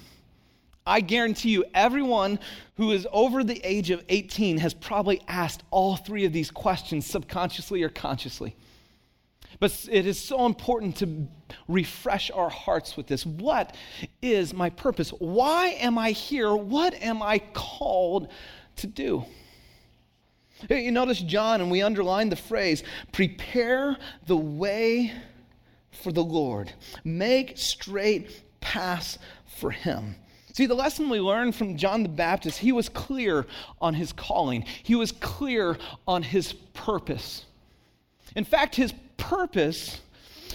I 0.87 1.01
guarantee 1.01 1.51
you, 1.51 1.65
everyone 1.75 2.39
who 2.77 2.93
is 2.93 3.07
over 3.13 3.45
the 3.45 3.61
age 3.63 3.91
of 3.91 4.03
18 4.09 4.59
has 4.59 4.75
probably 4.75 5.21
asked 5.29 5.63
all 5.71 5.97
three 5.97 6.25
of 6.25 6.33
these 6.33 6.51
questions 6.51 7.07
subconsciously 7.07 7.83
or 7.83 7.89
consciously. 7.89 8.57
But 9.63 9.87
it 9.93 10.09
is 10.09 10.19
so 10.19 10.45
important 10.45 10.97
to 10.97 11.29
refresh 11.69 12.33
our 12.33 12.51
hearts 12.51 12.97
with 12.97 13.07
this. 13.07 13.25
What 13.25 13.77
is 14.21 14.53
my 14.53 14.71
purpose? 14.71 15.11
Why 15.11 15.69
am 15.79 15.99
I 15.99 16.11
here? 16.11 16.53
What 16.53 16.95
am 16.95 17.23
I 17.23 17.39
called 17.55 18.27
to 18.79 18.89
do? 18.89 19.25
You 20.69 20.91
notice 20.91 21.21
John, 21.21 21.61
and 21.61 21.71
we 21.71 21.81
underline 21.81 22.29
the 22.29 22.35
phrase 22.35 22.83
prepare 23.13 23.97
the 24.27 24.37
way 24.37 25.13
for 25.93 26.11
the 26.11 26.25
Lord, 26.25 26.73
make 27.05 27.57
straight 27.57 28.43
paths 28.61 29.17
for 29.47 29.71
him. 29.71 30.17
See, 30.55 30.67
the 30.67 30.75
lesson 30.75 31.09
we 31.09 31.21
learned 31.21 31.55
from 31.55 31.77
John 31.77 32.03
the 32.03 32.09
Baptist, 32.09 32.59
he 32.59 32.73
was 32.73 32.89
clear 32.89 33.47
on 33.81 33.95
his 33.95 34.13
calling, 34.13 34.65
he 34.83 34.97
was 34.97 35.13
clear 35.13 35.79
on 36.09 36.25
his 36.25 36.53
purpose. 36.75 37.45
In 38.35 38.45
fact, 38.45 38.75
his 38.75 38.93
purpose 39.23 40.01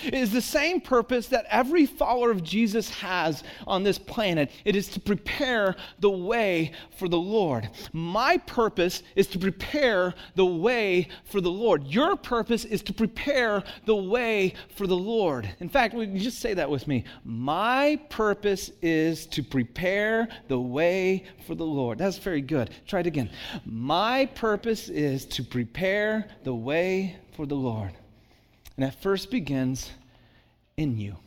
is 0.03 0.31
the 0.31 0.41
same 0.41 0.81
purpose 0.81 1.27
that 1.27 1.45
every 1.49 1.85
follower 1.85 2.31
of 2.31 2.43
Jesus 2.43 2.89
has 2.89 3.43
on 3.65 3.83
this 3.83 3.97
planet. 3.97 4.51
It 4.65 4.75
is 4.75 4.87
to 4.89 4.99
prepare 4.99 5.75
the 5.99 6.09
way 6.09 6.71
for 6.97 7.07
the 7.07 7.17
Lord. 7.17 7.69
My 7.93 8.37
purpose 8.37 9.03
is 9.15 9.27
to 9.27 9.39
prepare 9.39 10.13
the 10.35 10.45
way 10.45 11.07
for 11.25 11.41
the 11.41 11.51
Lord. 11.51 11.85
Your 11.85 12.15
purpose 12.15 12.65
is 12.65 12.81
to 12.83 12.93
prepare 12.93 13.63
the 13.85 13.95
way 13.95 14.53
for 14.75 14.87
the 14.87 14.97
Lord. 14.97 15.49
In 15.59 15.69
fact, 15.69 15.93
you 15.93 16.19
just 16.19 16.39
say 16.39 16.53
that 16.53 16.69
with 16.69 16.87
me. 16.87 17.03
My 17.23 17.99
purpose 18.09 18.71
is 18.81 19.25
to 19.27 19.43
prepare 19.43 20.27
the 20.47 20.59
way 20.59 21.25
for 21.45 21.55
the 21.55 21.65
Lord. 21.65 21.97
That's 21.97 22.17
very 22.17 22.41
good. 22.41 22.69
Try 22.85 23.01
it 23.01 23.07
again. 23.07 23.29
My 23.65 24.25
purpose 24.25 24.89
is 24.89 25.25
to 25.25 25.43
prepare 25.43 26.27
the 26.43 26.55
way 26.55 27.17
for 27.35 27.45
the 27.45 27.55
Lord. 27.55 27.93
And 28.77 28.85
that 28.85 29.01
first 29.01 29.31
begins 29.31 29.89
in 30.77 30.97
you. 30.97 31.17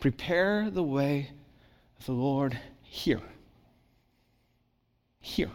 Prepare 0.00 0.70
the 0.70 0.82
way 0.82 1.30
of 1.98 2.06
the 2.06 2.12
Lord 2.12 2.58
here. 2.82 3.20
Here. 5.20 5.50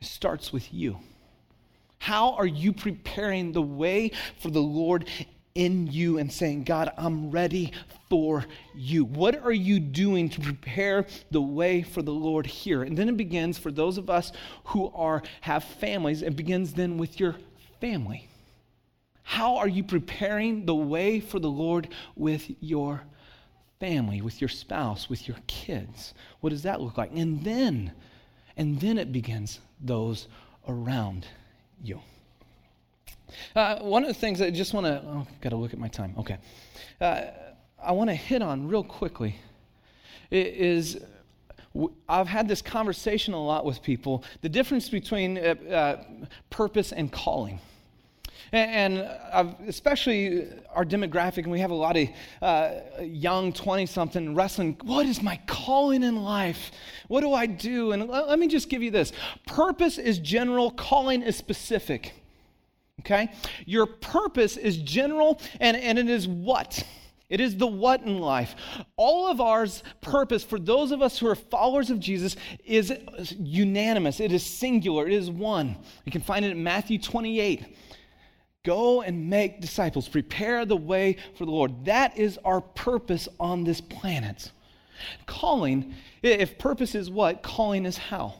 It 0.00 0.06
starts 0.06 0.52
with 0.52 0.72
you. 0.72 0.98
How 1.98 2.32
are 2.34 2.46
you 2.46 2.72
preparing 2.72 3.52
the 3.52 3.60
way 3.60 4.12
for 4.38 4.50
the 4.50 4.62
Lord 4.62 5.06
in 5.54 5.88
you 5.88 6.16
and 6.16 6.32
saying, 6.32 6.64
God, 6.64 6.90
I'm 6.96 7.30
ready 7.30 7.72
for 8.08 8.46
you? 8.74 9.04
What 9.04 9.42
are 9.42 9.52
you 9.52 9.78
doing 9.80 10.30
to 10.30 10.40
prepare 10.40 11.04
the 11.30 11.42
way 11.42 11.82
for 11.82 12.00
the 12.00 12.12
Lord 12.12 12.46
here? 12.46 12.82
And 12.84 12.96
then 12.96 13.10
it 13.10 13.18
begins 13.18 13.58
for 13.58 13.70
those 13.70 13.98
of 13.98 14.08
us 14.08 14.32
who 14.64 14.90
are 14.94 15.22
have 15.42 15.64
families, 15.64 16.22
it 16.22 16.36
begins 16.36 16.72
then 16.72 16.96
with 16.96 17.20
your 17.20 17.34
family. 17.80 18.28
How 19.28 19.58
are 19.58 19.68
you 19.68 19.84
preparing 19.84 20.64
the 20.64 20.74
way 20.74 21.20
for 21.20 21.38
the 21.38 21.50
Lord 21.50 21.90
with 22.16 22.50
your 22.60 23.02
family, 23.78 24.22
with 24.22 24.40
your 24.40 24.48
spouse, 24.48 25.10
with 25.10 25.28
your 25.28 25.36
kids? 25.46 26.14
What 26.40 26.48
does 26.48 26.62
that 26.62 26.80
look 26.80 26.96
like? 26.96 27.10
And 27.14 27.44
then, 27.44 27.92
and 28.56 28.80
then 28.80 28.96
it 28.96 29.12
begins 29.12 29.60
those 29.82 30.28
around 30.66 31.26
you. 31.82 32.00
Uh, 33.54 33.80
one 33.80 34.02
of 34.02 34.08
the 34.08 34.14
things 34.14 34.40
I 34.40 34.48
just 34.48 34.72
want 34.72 34.86
to, 34.86 35.02
oh, 35.06 35.26
got 35.42 35.50
to 35.50 35.56
look 35.56 35.74
at 35.74 35.78
my 35.78 35.88
time. 35.88 36.14
Okay. 36.16 36.38
Uh, 36.98 37.24
I 37.82 37.92
want 37.92 38.08
to 38.08 38.16
hit 38.16 38.40
on 38.40 38.66
real 38.66 38.82
quickly 38.82 39.36
is 40.30 40.96
I've 42.08 42.28
had 42.28 42.48
this 42.48 42.62
conversation 42.62 43.34
a 43.34 43.44
lot 43.44 43.66
with 43.66 43.82
people 43.82 44.24
the 44.40 44.48
difference 44.48 44.88
between 44.88 45.36
uh, 45.36 45.54
uh 45.70 46.04
purpose 46.48 46.92
and 46.92 47.12
calling. 47.12 47.60
And, 48.52 48.98
especially 49.66 50.48
our 50.74 50.84
demographic, 50.84 51.38
and 51.38 51.50
we 51.50 51.60
have 51.60 51.70
a 51.70 51.74
lot 51.74 51.96
of 51.96 52.08
uh, 52.40 52.70
young 53.02 53.52
20 53.52 53.86
something 53.86 54.34
wrestling. 54.34 54.76
What 54.84 55.06
is 55.06 55.22
my 55.22 55.40
calling 55.46 56.02
in 56.02 56.22
life? 56.22 56.70
What 57.08 57.20
do 57.20 57.32
I 57.34 57.46
do? 57.46 57.92
And 57.92 58.08
let, 58.08 58.28
let 58.28 58.38
me 58.38 58.48
just 58.48 58.68
give 58.68 58.82
you 58.82 58.90
this 58.90 59.12
purpose 59.46 59.98
is 59.98 60.18
general, 60.18 60.70
calling 60.70 61.22
is 61.22 61.36
specific. 61.36 62.14
Okay? 63.00 63.30
Your 63.66 63.86
purpose 63.86 64.56
is 64.56 64.76
general, 64.76 65.40
and, 65.60 65.76
and 65.76 65.98
it 65.98 66.08
is 66.08 66.26
what? 66.26 66.84
It 67.28 67.40
is 67.40 67.56
the 67.56 67.66
what 67.66 68.02
in 68.02 68.18
life. 68.18 68.54
All 68.96 69.30
of 69.30 69.40
ours 69.40 69.82
purpose 70.00 70.42
for 70.42 70.58
those 70.58 70.92
of 70.92 71.02
us 71.02 71.18
who 71.18 71.26
are 71.28 71.34
followers 71.34 71.90
of 71.90 72.00
Jesus 72.00 72.36
is 72.64 72.92
unanimous. 73.38 74.18
It 74.18 74.32
is 74.32 74.44
singular. 74.44 75.06
It 75.06 75.12
is 75.12 75.30
one. 75.30 75.76
You 76.06 76.12
can 76.12 76.22
find 76.22 76.44
it 76.44 76.52
in 76.52 76.62
Matthew 76.62 76.98
28. 76.98 77.76
Go 78.64 79.02
and 79.02 79.30
make 79.30 79.60
disciples, 79.60 80.08
prepare 80.08 80.64
the 80.64 80.76
way 80.76 81.16
for 81.36 81.44
the 81.44 81.50
Lord. 81.50 81.84
That 81.84 82.18
is 82.18 82.38
our 82.44 82.60
purpose 82.60 83.28
on 83.38 83.64
this 83.64 83.80
planet. 83.80 84.50
Calling, 85.26 85.94
if 86.22 86.58
purpose 86.58 86.94
is 86.94 87.10
what, 87.10 87.42
calling 87.42 87.86
is 87.86 87.96
how. 87.96 88.34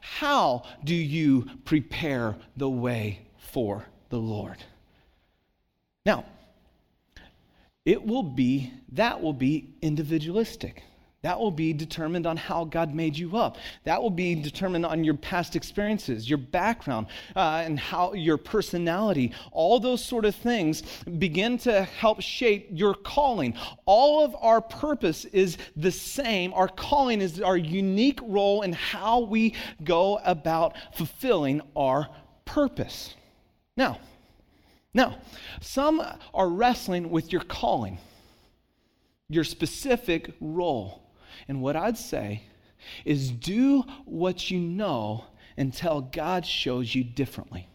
How 0.00 0.64
do 0.84 0.94
you 0.94 1.48
prepare 1.64 2.36
the 2.56 2.68
way 2.68 3.20
for 3.38 3.86
the 4.10 4.18
Lord? 4.18 4.58
Now, 6.04 6.24
it 7.84 8.04
will 8.04 8.22
be, 8.22 8.72
that 8.92 9.22
will 9.22 9.32
be 9.32 9.74
individualistic. 9.80 10.82
That 11.22 11.38
will 11.38 11.50
be 11.50 11.74
determined 11.74 12.26
on 12.26 12.38
how 12.38 12.64
God 12.64 12.94
made 12.94 13.16
you 13.18 13.36
up. 13.36 13.58
That 13.84 14.02
will 14.02 14.10
be 14.10 14.34
determined 14.34 14.86
on 14.86 15.04
your 15.04 15.14
past 15.14 15.54
experiences, 15.54 16.28
your 16.28 16.38
background, 16.38 17.08
uh, 17.36 17.62
and 17.64 17.78
how 17.78 18.14
your 18.14 18.38
personality. 18.38 19.32
All 19.52 19.80
those 19.80 20.02
sort 20.02 20.24
of 20.24 20.34
things 20.34 20.82
begin 21.18 21.58
to 21.58 21.82
help 21.82 22.22
shape 22.22 22.68
your 22.70 22.94
calling. 22.94 23.54
All 23.84 24.24
of 24.24 24.34
our 24.40 24.62
purpose 24.62 25.26
is 25.26 25.58
the 25.76 25.92
same. 25.92 26.54
Our 26.54 26.68
calling 26.68 27.20
is 27.20 27.38
our 27.42 27.56
unique 27.56 28.20
role 28.22 28.62
in 28.62 28.72
how 28.72 29.20
we 29.20 29.54
go 29.84 30.20
about 30.24 30.74
fulfilling 30.94 31.60
our 31.76 32.08
purpose. 32.46 33.14
Now, 33.76 33.98
now, 34.94 35.18
some 35.60 36.02
are 36.34 36.48
wrestling 36.48 37.10
with 37.10 37.30
your 37.30 37.42
calling, 37.42 37.98
your 39.28 39.44
specific 39.44 40.32
role. 40.40 41.02
And 41.48 41.60
what 41.62 41.76
I'd 41.76 41.98
say 41.98 42.44
is 43.04 43.30
do 43.30 43.82
what 44.04 44.50
you 44.50 44.58
know 44.58 45.24
until 45.56 46.00
God 46.00 46.46
shows 46.46 46.94
you 46.94 47.04
differently. 47.04 47.68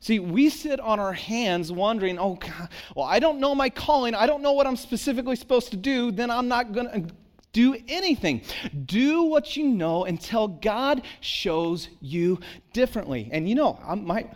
See, 0.00 0.18
we 0.18 0.48
sit 0.48 0.80
on 0.80 0.98
our 0.98 1.12
hands 1.12 1.70
wondering, 1.70 2.18
oh, 2.18 2.36
God, 2.36 2.68
well, 2.96 3.04
I 3.04 3.18
don't 3.18 3.38
know 3.38 3.54
my 3.54 3.68
calling. 3.68 4.14
I 4.14 4.26
don't 4.26 4.42
know 4.42 4.52
what 4.52 4.66
I'm 4.66 4.76
specifically 4.76 5.36
supposed 5.36 5.70
to 5.72 5.76
do. 5.76 6.10
Then 6.10 6.30
I'm 6.30 6.48
not 6.48 6.72
going 6.72 7.06
to 7.08 7.14
do 7.52 7.76
anything. 7.86 8.42
Do 8.86 9.24
what 9.24 9.56
you 9.56 9.68
know 9.68 10.06
until 10.06 10.48
God 10.48 11.02
shows 11.20 11.88
you 12.00 12.40
differently. 12.72 13.28
And 13.30 13.46
you 13.48 13.54
know, 13.54 13.78
I 13.86 13.94
might 13.94 14.32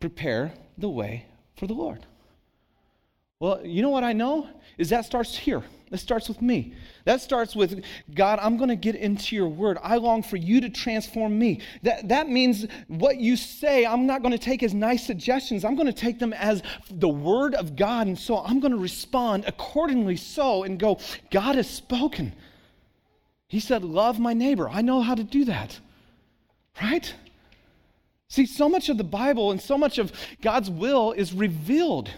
prepare 0.00 0.54
the 0.78 0.88
way 0.88 1.26
for 1.56 1.66
the 1.66 1.74
Lord. 1.74 2.06
Well, 3.42 3.60
you 3.66 3.82
know 3.82 3.88
what 3.88 4.04
I 4.04 4.12
know? 4.12 4.46
Is 4.78 4.90
that 4.90 5.04
starts 5.04 5.36
here. 5.36 5.64
That 5.90 5.98
starts 5.98 6.28
with 6.28 6.40
me. 6.40 6.74
That 7.06 7.20
starts 7.20 7.56
with 7.56 7.82
God, 8.14 8.38
I'm 8.40 8.56
going 8.56 8.68
to 8.68 8.76
get 8.76 8.94
into 8.94 9.34
your 9.34 9.48
word. 9.48 9.78
I 9.82 9.96
long 9.96 10.22
for 10.22 10.36
you 10.36 10.60
to 10.60 10.70
transform 10.70 11.40
me. 11.40 11.60
That, 11.82 12.06
that 12.08 12.28
means 12.28 12.68
what 12.86 13.16
you 13.16 13.34
say, 13.34 13.84
I'm 13.84 14.06
not 14.06 14.22
going 14.22 14.30
to 14.30 14.38
take 14.38 14.62
as 14.62 14.74
nice 14.74 15.04
suggestions. 15.04 15.64
I'm 15.64 15.74
going 15.74 15.88
to 15.88 15.92
take 15.92 16.20
them 16.20 16.32
as 16.32 16.62
the 16.88 17.08
word 17.08 17.56
of 17.56 17.74
God. 17.74 18.06
And 18.06 18.16
so 18.16 18.38
I'm 18.38 18.60
going 18.60 18.70
to 18.70 18.78
respond 18.78 19.42
accordingly 19.48 20.14
so 20.18 20.62
and 20.62 20.78
go, 20.78 21.00
God 21.32 21.56
has 21.56 21.68
spoken. 21.68 22.34
He 23.48 23.58
said, 23.58 23.82
Love 23.82 24.20
my 24.20 24.34
neighbor. 24.34 24.68
I 24.68 24.82
know 24.82 25.00
how 25.00 25.16
to 25.16 25.24
do 25.24 25.46
that. 25.46 25.80
Right? 26.80 27.12
See, 28.28 28.46
so 28.46 28.68
much 28.68 28.88
of 28.88 28.98
the 28.98 29.04
Bible 29.04 29.50
and 29.50 29.60
so 29.60 29.76
much 29.76 29.98
of 29.98 30.12
God's 30.42 30.70
will 30.70 31.10
is 31.10 31.32
revealed 31.32 32.08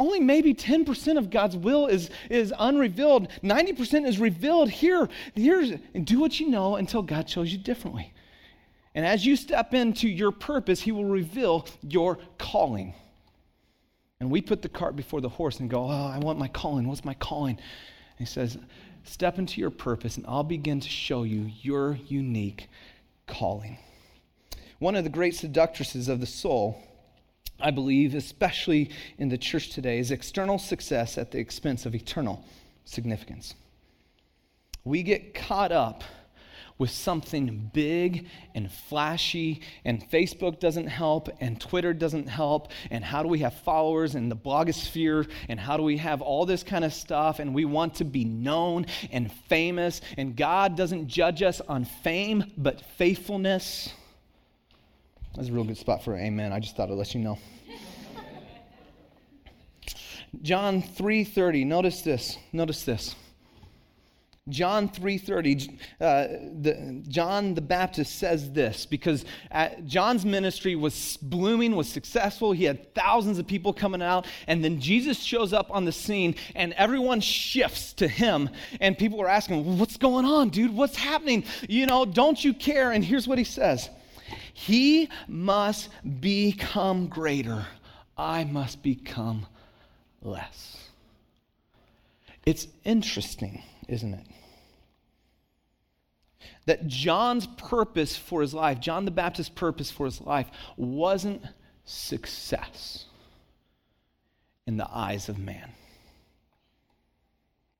only 0.00 0.18
maybe 0.18 0.54
10% 0.54 1.18
of 1.18 1.28
God's 1.28 1.56
will 1.56 1.86
is, 1.86 2.08
is 2.30 2.54
unrevealed. 2.58 3.28
90% 3.44 4.06
is 4.06 4.18
revealed 4.18 4.70
here. 4.70 5.08
Here's, 5.34 5.72
do 6.04 6.18
what 6.18 6.40
you 6.40 6.48
know 6.48 6.76
until 6.76 7.02
God 7.02 7.28
shows 7.28 7.52
you 7.52 7.58
differently. 7.58 8.12
And 8.94 9.04
as 9.04 9.26
you 9.26 9.36
step 9.36 9.74
into 9.74 10.08
your 10.08 10.32
purpose, 10.32 10.80
He 10.80 10.90
will 10.90 11.04
reveal 11.04 11.66
your 11.82 12.18
calling. 12.38 12.94
And 14.20 14.30
we 14.30 14.40
put 14.40 14.62
the 14.62 14.70
cart 14.70 14.96
before 14.96 15.20
the 15.20 15.28
horse 15.28 15.60
and 15.60 15.68
go, 15.68 15.84
Oh, 15.84 16.06
I 16.06 16.18
want 16.18 16.38
my 16.38 16.48
calling. 16.48 16.88
What's 16.88 17.04
my 17.04 17.14
calling? 17.14 17.56
And 17.56 18.18
He 18.18 18.24
says, 18.24 18.56
Step 19.04 19.38
into 19.38 19.60
your 19.60 19.70
purpose, 19.70 20.16
and 20.16 20.26
I'll 20.26 20.44
begin 20.44 20.80
to 20.80 20.88
show 20.88 21.24
you 21.24 21.50
your 21.60 21.98
unique 22.08 22.68
calling. 23.26 23.76
One 24.78 24.96
of 24.96 25.04
the 25.04 25.10
great 25.10 25.34
seductresses 25.34 26.08
of 26.08 26.20
the 26.20 26.26
soul 26.26 26.82
I 27.60 27.70
believe, 27.70 28.14
especially 28.14 28.90
in 29.18 29.28
the 29.28 29.38
church 29.38 29.70
today, 29.70 29.98
is 29.98 30.10
external 30.10 30.58
success 30.58 31.18
at 31.18 31.30
the 31.30 31.38
expense 31.38 31.86
of 31.86 31.94
eternal 31.94 32.44
significance. 32.84 33.54
We 34.84 35.02
get 35.02 35.34
caught 35.34 35.72
up 35.72 36.04
with 36.78 36.90
something 36.90 37.70
big 37.74 38.26
and 38.54 38.72
flashy, 38.72 39.60
and 39.84 40.02
Facebook 40.10 40.58
doesn't 40.58 40.86
help, 40.86 41.28
and 41.38 41.60
Twitter 41.60 41.92
doesn't 41.92 42.26
help, 42.26 42.72
and 42.90 43.04
how 43.04 43.22
do 43.22 43.28
we 43.28 43.40
have 43.40 43.52
followers 43.52 44.14
in 44.14 44.30
the 44.30 44.34
blogosphere, 44.36 45.30
and 45.50 45.60
how 45.60 45.76
do 45.76 45.82
we 45.82 45.98
have 45.98 46.22
all 46.22 46.46
this 46.46 46.62
kind 46.62 46.82
of 46.82 46.94
stuff, 46.94 47.38
and 47.38 47.54
we 47.54 47.66
want 47.66 47.96
to 47.96 48.04
be 48.04 48.24
known 48.24 48.86
and 49.12 49.30
famous, 49.30 50.00
and 50.16 50.34
God 50.34 50.74
doesn't 50.74 51.06
judge 51.06 51.42
us 51.42 51.60
on 51.68 51.84
fame, 51.84 52.50
but 52.56 52.80
faithfulness. 52.96 53.92
That's 55.34 55.48
a 55.48 55.52
real 55.52 55.64
good 55.64 55.78
spot 55.78 56.02
for 56.02 56.16
amen. 56.16 56.52
I 56.52 56.60
just 56.60 56.76
thought 56.76 56.90
I'd 56.90 56.96
let 56.96 57.14
you 57.14 57.20
know. 57.20 57.38
John 60.42 60.82
3:30. 60.82 61.66
Notice 61.66 62.02
this. 62.02 62.36
Notice 62.52 62.84
this. 62.84 63.14
John 64.48 64.88
3:30 64.88 65.78
uh, 66.00 66.26
the, 66.60 67.02
John 67.08 67.54
the 67.54 67.60
Baptist 67.60 68.18
says 68.18 68.50
this 68.50 68.86
because 68.86 69.24
John's 69.84 70.24
ministry 70.24 70.74
was 70.74 71.18
blooming 71.18 71.76
was 71.76 71.88
successful 71.88 72.50
he 72.52 72.64
had 72.64 72.92
thousands 72.94 73.38
of 73.38 73.46
people 73.46 73.72
coming 73.72 74.02
out 74.02 74.26
and 74.46 74.64
then 74.64 74.80
Jesus 74.80 75.20
shows 75.20 75.52
up 75.52 75.70
on 75.70 75.84
the 75.84 75.92
scene 75.92 76.34
and 76.56 76.72
everyone 76.72 77.20
shifts 77.20 77.92
to 77.94 78.08
him 78.08 78.50
and 78.80 78.98
people 78.98 79.20
are 79.20 79.28
asking 79.28 79.78
what's 79.78 79.98
going 79.98 80.24
on 80.24 80.48
dude 80.48 80.74
what's 80.74 80.96
happening 80.96 81.44
you 81.68 81.86
know 81.86 82.04
don't 82.04 82.42
you 82.42 82.54
care 82.54 82.92
and 82.92 83.04
here's 83.04 83.28
what 83.28 83.38
he 83.38 83.44
says 83.44 83.90
he 84.52 85.08
must 85.28 85.88
become 86.20 87.08
greater 87.08 87.66
I 88.16 88.44
must 88.44 88.82
become 88.82 89.46
less 90.22 90.90
it's 92.44 92.66
interesting 92.84 93.62
isn't 93.90 94.14
it? 94.14 94.26
That 96.66 96.86
John's 96.86 97.46
purpose 97.46 98.16
for 98.16 98.40
his 98.40 98.54
life, 98.54 98.80
John 98.80 99.04
the 99.04 99.10
Baptist's 99.10 99.52
purpose 99.52 99.90
for 99.90 100.06
his 100.06 100.20
life, 100.20 100.48
wasn't 100.76 101.42
success 101.84 103.06
in 104.66 104.76
the 104.76 104.88
eyes 104.88 105.28
of 105.28 105.38
man. 105.38 105.72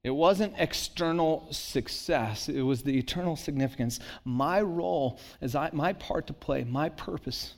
It 0.02 0.10
wasn't 0.10 0.54
external 0.56 1.46
success, 1.50 2.48
it 2.48 2.62
was 2.62 2.82
the 2.82 2.98
eternal 2.98 3.36
significance. 3.36 4.00
My 4.24 4.62
role, 4.62 5.18
is 5.42 5.54
I, 5.54 5.70
my 5.72 5.92
part 5.92 6.28
to 6.28 6.32
play, 6.32 6.64
my 6.64 6.88
purpose, 6.88 7.54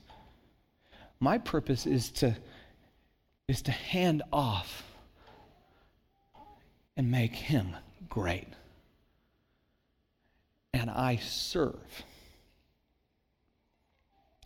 my 1.21 1.37
purpose 1.37 1.85
is 1.85 2.11
to, 2.11 2.35
is 3.47 3.61
to 3.61 3.71
hand 3.71 4.23
off 4.33 4.83
and 6.97 7.09
make 7.09 7.33
him 7.33 7.75
great. 8.09 8.49
And 10.73 10.89
I 10.89 11.17
serve. 11.17 12.03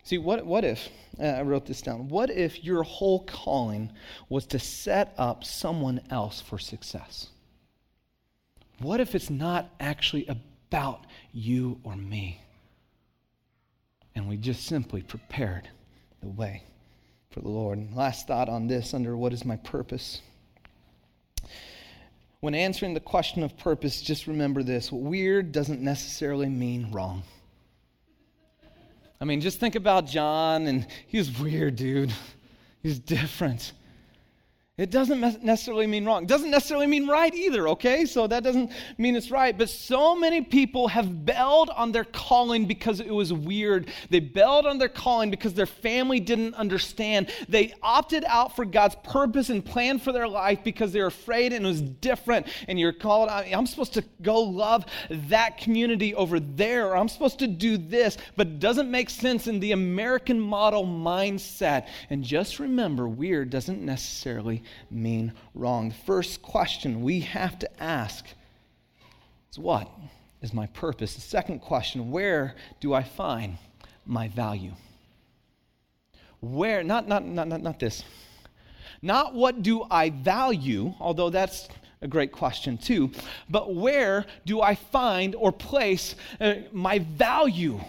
See, 0.04 0.18
what, 0.18 0.46
what 0.46 0.64
if, 0.64 0.88
uh, 1.20 1.24
I 1.24 1.42
wrote 1.42 1.66
this 1.66 1.82
down, 1.82 2.08
what 2.08 2.30
if 2.30 2.62
your 2.62 2.84
whole 2.84 3.24
calling 3.24 3.90
was 4.28 4.46
to 4.46 4.60
set 4.60 5.14
up 5.18 5.42
someone 5.42 6.00
else 6.10 6.40
for 6.40 6.60
success? 6.60 7.28
What 8.80 9.00
if 9.00 9.14
it's 9.14 9.30
not 9.30 9.70
actually 9.80 10.28
about 10.28 11.04
you 11.32 11.80
or 11.82 11.96
me? 11.96 12.40
And 14.14 14.28
we 14.28 14.36
just 14.36 14.66
simply 14.66 15.02
prepared 15.02 15.68
the 16.20 16.28
way 16.28 16.62
for 17.30 17.40
the 17.40 17.48
Lord. 17.48 17.78
And 17.78 17.94
last 17.94 18.26
thought 18.26 18.48
on 18.48 18.66
this 18.66 18.94
under 18.94 19.16
what 19.16 19.32
is 19.32 19.44
my 19.44 19.56
purpose? 19.56 20.20
When 22.40 22.54
answering 22.54 22.94
the 22.94 23.00
question 23.00 23.42
of 23.42 23.56
purpose, 23.56 24.00
just 24.00 24.28
remember 24.28 24.62
this 24.62 24.92
weird 24.92 25.50
doesn't 25.50 25.80
necessarily 25.80 26.48
mean 26.48 26.92
wrong. 26.92 27.24
I 29.20 29.24
mean, 29.24 29.40
just 29.40 29.58
think 29.58 29.74
about 29.74 30.06
John, 30.06 30.68
and 30.68 30.86
he 31.08 31.18
was 31.18 31.36
weird, 31.40 31.74
dude. 31.74 32.12
He's 32.82 33.00
different. 33.00 33.72
It 34.78 34.90
doesn't 34.92 35.42
necessarily 35.42 35.88
mean 35.88 36.04
wrong. 36.04 36.22
It 36.22 36.28
doesn't 36.28 36.52
necessarily 36.52 36.86
mean 36.86 37.08
right 37.08 37.34
either, 37.34 37.68
okay? 37.70 38.06
So 38.06 38.28
that 38.28 38.44
doesn't 38.44 38.70
mean 38.96 39.16
it's 39.16 39.28
right. 39.28 39.58
But 39.58 39.70
so 39.70 40.14
many 40.14 40.40
people 40.40 40.86
have 40.86 41.26
bailed 41.26 41.68
on 41.70 41.90
their 41.90 42.04
calling 42.04 42.66
because 42.66 43.00
it 43.00 43.10
was 43.10 43.32
weird. 43.32 43.90
They 44.08 44.20
bailed 44.20 44.66
on 44.66 44.78
their 44.78 44.88
calling 44.88 45.32
because 45.32 45.52
their 45.52 45.66
family 45.66 46.20
didn't 46.20 46.54
understand. 46.54 47.28
They 47.48 47.74
opted 47.82 48.24
out 48.24 48.54
for 48.54 48.64
God's 48.64 48.94
purpose 49.02 49.50
and 49.50 49.64
plan 49.64 49.98
for 49.98 50.12
their 50.12 50.28
life 50.28 50.60
because 50.62 50.92
they're 50.92 51.06
afraid 51.06 51.52
and 51.52 51.64
it 51.64 51.68
was 51.68 51.82
different. 51.82 52.46
And 52.68 52.78
you're 52.78 52.92
called, 52.92 53.30
I'm 53.30 53.66
supposed 53.66 53.94
to 53.94 54.04
go 54.22 54.42
love 54.42 54.86
that 55.10 55.58
community 55.58 56.14
over 56.14 56.38
there, 56.38 56.90
or 56.90 56.96
I'm 56.96 57.08
supposed 57.08 57.40
to 57.40 57.48
do 57.48 57.78
this, 57.78 58.16
but 58.36 58.46
it 58.46 58.60
doesn't 58.60 58.88
make 58.88 59.10
sense 59.10 59.48
in 59.48 59.58
the 59.58 59.72
American 59.72 60.38
model 60.38 60.86
mindset. 60.86 61.88
And 62.10 62.22
just 62.22 62.60
remember, 62.60 63.08
weird 63.08 63.50
doesn't 63.50 63.82
necessarily 63.82 64.62
mean 64.90 65.32
wrong. 65.54 65.90
The 65.90 65.94
first 65.94 66.42
question 66.42 67.02
we 67.02 67.20
have 67.20 67.58
to 67.60 67.82
ask 67.82 68.26
is 69.50 69.58
what 69.58 69.90
is 70.42 70.52
my 70.52 70.66
purpose? 70.66 71.14
The 71.14 71.20
second 71.20 71.60
question, 71.60 72.10
where 72.10 72.54
do 72.80 72.94
I 72.94 73.02
find 73.02 73.58
my 74.06 74.28
value? 74.28 74.72
Where, 76.40 76.84
not, 76.84 77.08
not, 77.08 77.24
not, 77.24 77.48
not, 77.48 77.62
not 77.62 77.80
this. 77.80 78.04
Not 79.02 79.34
what 79.34 79.62
do 79.62 79.84
I 79.90 80.10
value, 80.10 80.94
although 81.00 81.30
that's 81.30 81.68
a 82.00 82.08
great 82.08 82.32
question 82.32 82.78
too, 82.78 83.10
but 83.50 83.74
where 83.74 84.24
do 84.46 84.60
I 84.60 84.74
find 84.74 85.34
or 85.34 85.50
place 85.50 86.14
uh, 86.40 86.54
my 86.72 87.00
value? 87.00 87.80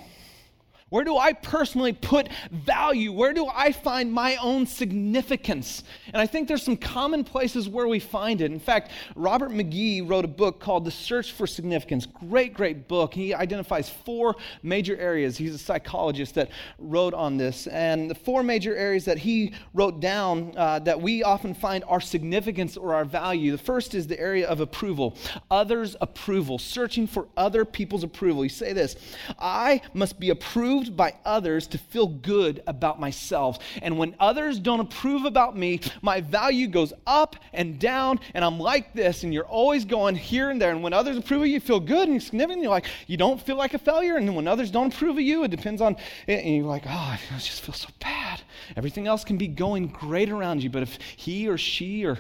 Where 0.89 1.04
do 1.04 1.17
I 1.17 1.34
personally 1.34 1.93
put 1.93 2.30
value? 2.52 3.12
Where 3.12 3.34
do 3.34 3.47
I 3.47 3.71
find 3.71 4.12
my 4.12 4.38
own 4.38 4.65
significance? 4.65 5.84
And 6.13 6.21
I 6.21 6.25
think 6.25 6.47
there's 6.47 6.63
some 6.63 6.78
common 6.78 7.23
places 7.23 7.69
where 7.69 7.88
we 7.88 7.99
find 7.99 8.41
it. 8.41 8.52
In 8.52 8.60
fact, 8.60 8.91
Robert 9.15 9.52
McGee 9.52 10.08
wrote 10.08 10.25
a 10.25 10.30
book 10.30 10.60
called 10.60 10.86
The 10.86 10.91
Search 10.91 11.32
for 11.32 11.45
Significance. 11.45 12.08
Great, 12.08 12.56
great 12.56 12.88
book. 12.88 13.13
He 13.13 13.34
identifies 13.34 13.89
four 13.89 14.36
major 14.63 14.97
areas. 14.97 15.38
He's 15.38 15.54
a 15.54 15.60
psychologist 15.60 16.34
that 16.36 16.49
wrote 16.80 17.13
on 17.13 17.38
this. 17.38 17.67
And 17.67 18.10
the 18.10 18.15
four 18.15 18.41
major 18.41 18.75
areas 18.75 19.06
that 19.06 19.19
he 19.19 19.54
wrote 19.75 19.99
down 19.99 20.54
uh, 20.58 20.80
that 20.80 20.99
we 20.99 21.21
often 21.21 21.54
find 21.54 21.84
our 21.88 22.02
significance 22.02 22.78
or 22.78 22.95
our 22.95 23.06
value. 23.06 23.52
The 23.52 23.58
first 23.60 23.93
is 23.93 24.08
the 24.08 24.19
area 24.19 24.47
of 24.47 24.60
approval, 24.60 25.15
others' 25.52 25.95
approval, 26.02 26.58
searching 26.58 27.06
for 27.06 27.28
other 27.38 27.63
people's 27.63 28.04
approval. 28.04 28.43
You 28.43 28.49
say 28.49 28.73
this 28.73 28.95
I 29.38 29.82
must 29.93 30.19
be 30.19 30.32
approved 30.32 30.79
approved 30.80 30.96
by 30.96 31.13
others 31.26 31.68
to 31.68 31.78
feel 31.78 32.08
good 32.08 32.63
about 32.68 33.00
myself. 33.00 33.60
And 33.82 33.98
when 33.98 34.15
others 34.20 34.60
don't 34.60 34.80
approve 34.80 35.26
about 35.26 35.58
me, 35.58 35.82
my 36.02 36.22
value 36.22 36.68
goes 36.68 36.94
up 37.06 37.36
and 37.54 37.80
down, 37.80 38.20
and 38.34 38.46
I'm 38.46 38.60
like 38.60 38.94
this, 38.94 39.24
and 39.24 39.34
you're 39.34 39.46
always 39.46 39.86
going 39.86 40.15
here 40.15 40.50
and 40.50 40.62
there. 40.62 40.72
And 40.72 40.82
when 40.82 40.94
others 40.94 41.18
approve 41.18 41.42
of 41.42 41.48
you, 41.48 41.54
you 41.54 41.60
feel 41.60 41.80
good 41.80 42.08
and 42.08 42.22
significant. 42.22 42.63
You're 42.63 42.72
like, 42.72 42.86
you 43.08 43.18
don't 43.18 43.42
feel 43.42 43.58
like 43.58 43.74
a 43.74 43.80
failure. 43.80 44.18
And 44.18 44.36
when 44.36 44.48
others 44.48 44.72
don't 44.72 44.94
approve 44.94 45.18
of 45.18 45.22
you, 45.22 45.44
it 45.44 45.52
depends 45.52 45.82
on 45.82 45.96
it. 46.28 46.46
And 46.46 46.56
you're 46.56 46.65
like, 46.65 46.84
oh, 46.86 46.89
I 46.89 47.20
just 47.39 47.62
feel 47.62 47.76
so 47.76 47.89
bad. 48.00 48.42
Everything 48.78 49.08
else 49.08 49.24
can 49.24 49.38
be 49.38 49.48
going 49.48 49.88
great 49.88 50.30
around 50.30 50.63
you, 50.63 50.70
but 50.70 50.84
if 50.84 50.98
he 51.18 51.48
or 51.48 51.58
she 51.58 52.06
or 52.06 52.20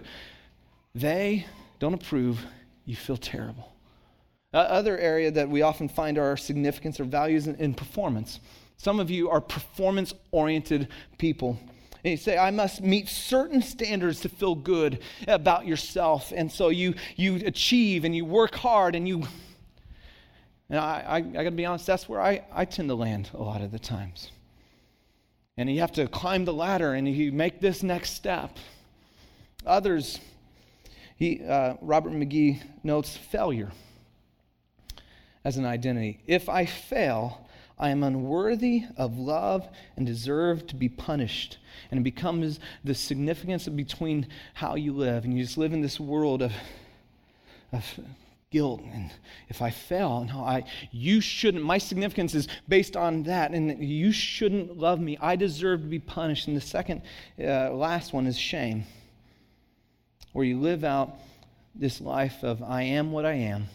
they 0.93 1.45
don't 1.79 1.93
approve, 1.93 2.39
you 2.85 2.95
feel 2.95 3.17
terrible. 3.17 3.73
Uh, 4.51 4.57
other 4.57 4.97
area 4.97 5.29
that 5.29 5.47
we 5.47 5.61
often 5.61 5.87
find 5.87 6.17
our 6.17 6.35
significance 6.35 6.99
or 6.99 7.03
values 7.03 7.45
in, 7.45 7.55
in 7.55 7.73
performance. 7.73 8.39
Some 8.77 8.99
of 8.99 9.11
you 9.11 9.29
are 9.29 9.41
performance 9.41 10.13
oriented 10.31 10.87
people. 11.19 11.59
And 12.03 12.11
you 12.11 12.17
say, 12.17 12.35
I 12.37 12.49
must 12.49 12.81
meet 12.81 13.09
certain 13.09 13.61
standards 13.61 14.21
to 14.21 14.29
feel 14.29 14.55
good 14.55 15.03
about 15.27 15.67
yourself. 15.67 16.33
And 16.35 16.51
so 16.51 16.69
you, 16.69 16.95
you 17.15 17.35
achieve 17.45 18.05
and 18.05 18.15
you 18.15 18.25
work 18.25 18.55
hard 18.55 18.95
and 18.95 19.07
you. 19.07 19.23
And 20.69 20.79
I, 20.79 21.03
I, 21.07 21.15
I 21.17 21.21
got 21.21 21.43
to 21.43 21.51
be 21.51 21.65
honest, 21.65 21.85
that's 21.85 22.09
where 22.09 22.21
I, 22.21 22.43
I 22.51 22.65
tend 22.65 22.89
to 22.89 22.95
land 22.95 23.29
a 23.35 23.43
lot 23.43 23.61
of 23.61 23.71
the 23.71 23.79
times. 23.79 24.31
And 25.57 25.69
you 25.69 25.81
have 25.81 25.91
to 25.93 26.07
climb 26.07 26.45
the 26.45 26.53
ladder 26.53 26.93
and 26.93 27.07
you 27.07 27.31
make 27.31 27.59
this 27.59 27.83
next 27.83 28.13
step. 28.13 28.57
Others, 29.65 30.19
he, 31.17 31.43
uh, 31.43 31.75
Robert 31.81 32.13
McGee 32.13 32.63
notes 32.81 33.15
failure 33.15 33.71
as 35.43 35.57
an 35.57 35.65
identity. 35.65 36.19
If 36.27 36.49
I 36.49 36.65
fail, 36.65 37.45
I 37.77 37.89
am 37.89 38.03
unworthy 38.03 38.83
of 38.97 39.17
love 39.17 39.67
and 39.95 40.05
deserve 40.05 40.67
to 40.67 40.75
be 40.75 40.89
punished. 40.89 41.57
And 41.91 41.99
it 41.99 42.03
becomes 42.03 42.59
the 42.83 42.93
significance 42.93 43.67
between 43.67 44.27
how 44.53 44.75
you 44.75 44.93
live. 44.93 45.23
And 45.23 45.33
you 45.37 45.43
just 45.43 45.57
live 45.57 45.71
in 45.71 45.81
this 45.81 45.99
world 45.99 46.41
of, 46.41 46.51
of 47.71 47.85
guilt. 48.51 48.81
And 48.93 49.11
if 49.47 49.61
I 49.61 49.69
fail, 49.69 50.25
no, 50.25 50.41
I, 50.41 50.65
you 50.91 51.21
shouldn't. 51.21 51.63
My 51.63 51.77
significance 51.77 52.35
is 52.35 52.49
based 52.67 52.97
on 52.97 53.23
that. 53.23 53.51
And 53.51 53.81
you 53.81 54.11
shouldn't 54.11 54.77
love 54.77 54.99
me. 54.99 55.17
I 55.21 55.37
deserve 55.37 55.81
to 55.81 55.87
be 55.87 55.99
punished. 55.99 56.49
And 56.49 56.57
the 56.57 56.61
second, 56.61 57.03
uh, 57.41 57.71
last 57.71 58.11
one 58.11 58.27
is 58.27 58.37
shame, 58.37 58.83
where 60.33 60.43
you 60.43 60.59
live 60.59 60.83
out 60.83 61.15
this 61.75 62.01
life 62.01 62.43
of 62.43 62.61
I 62.61 62.81
am 62.83 63.13
what 63.13 63.25
I 63.25 63.35
am 63.35 63.69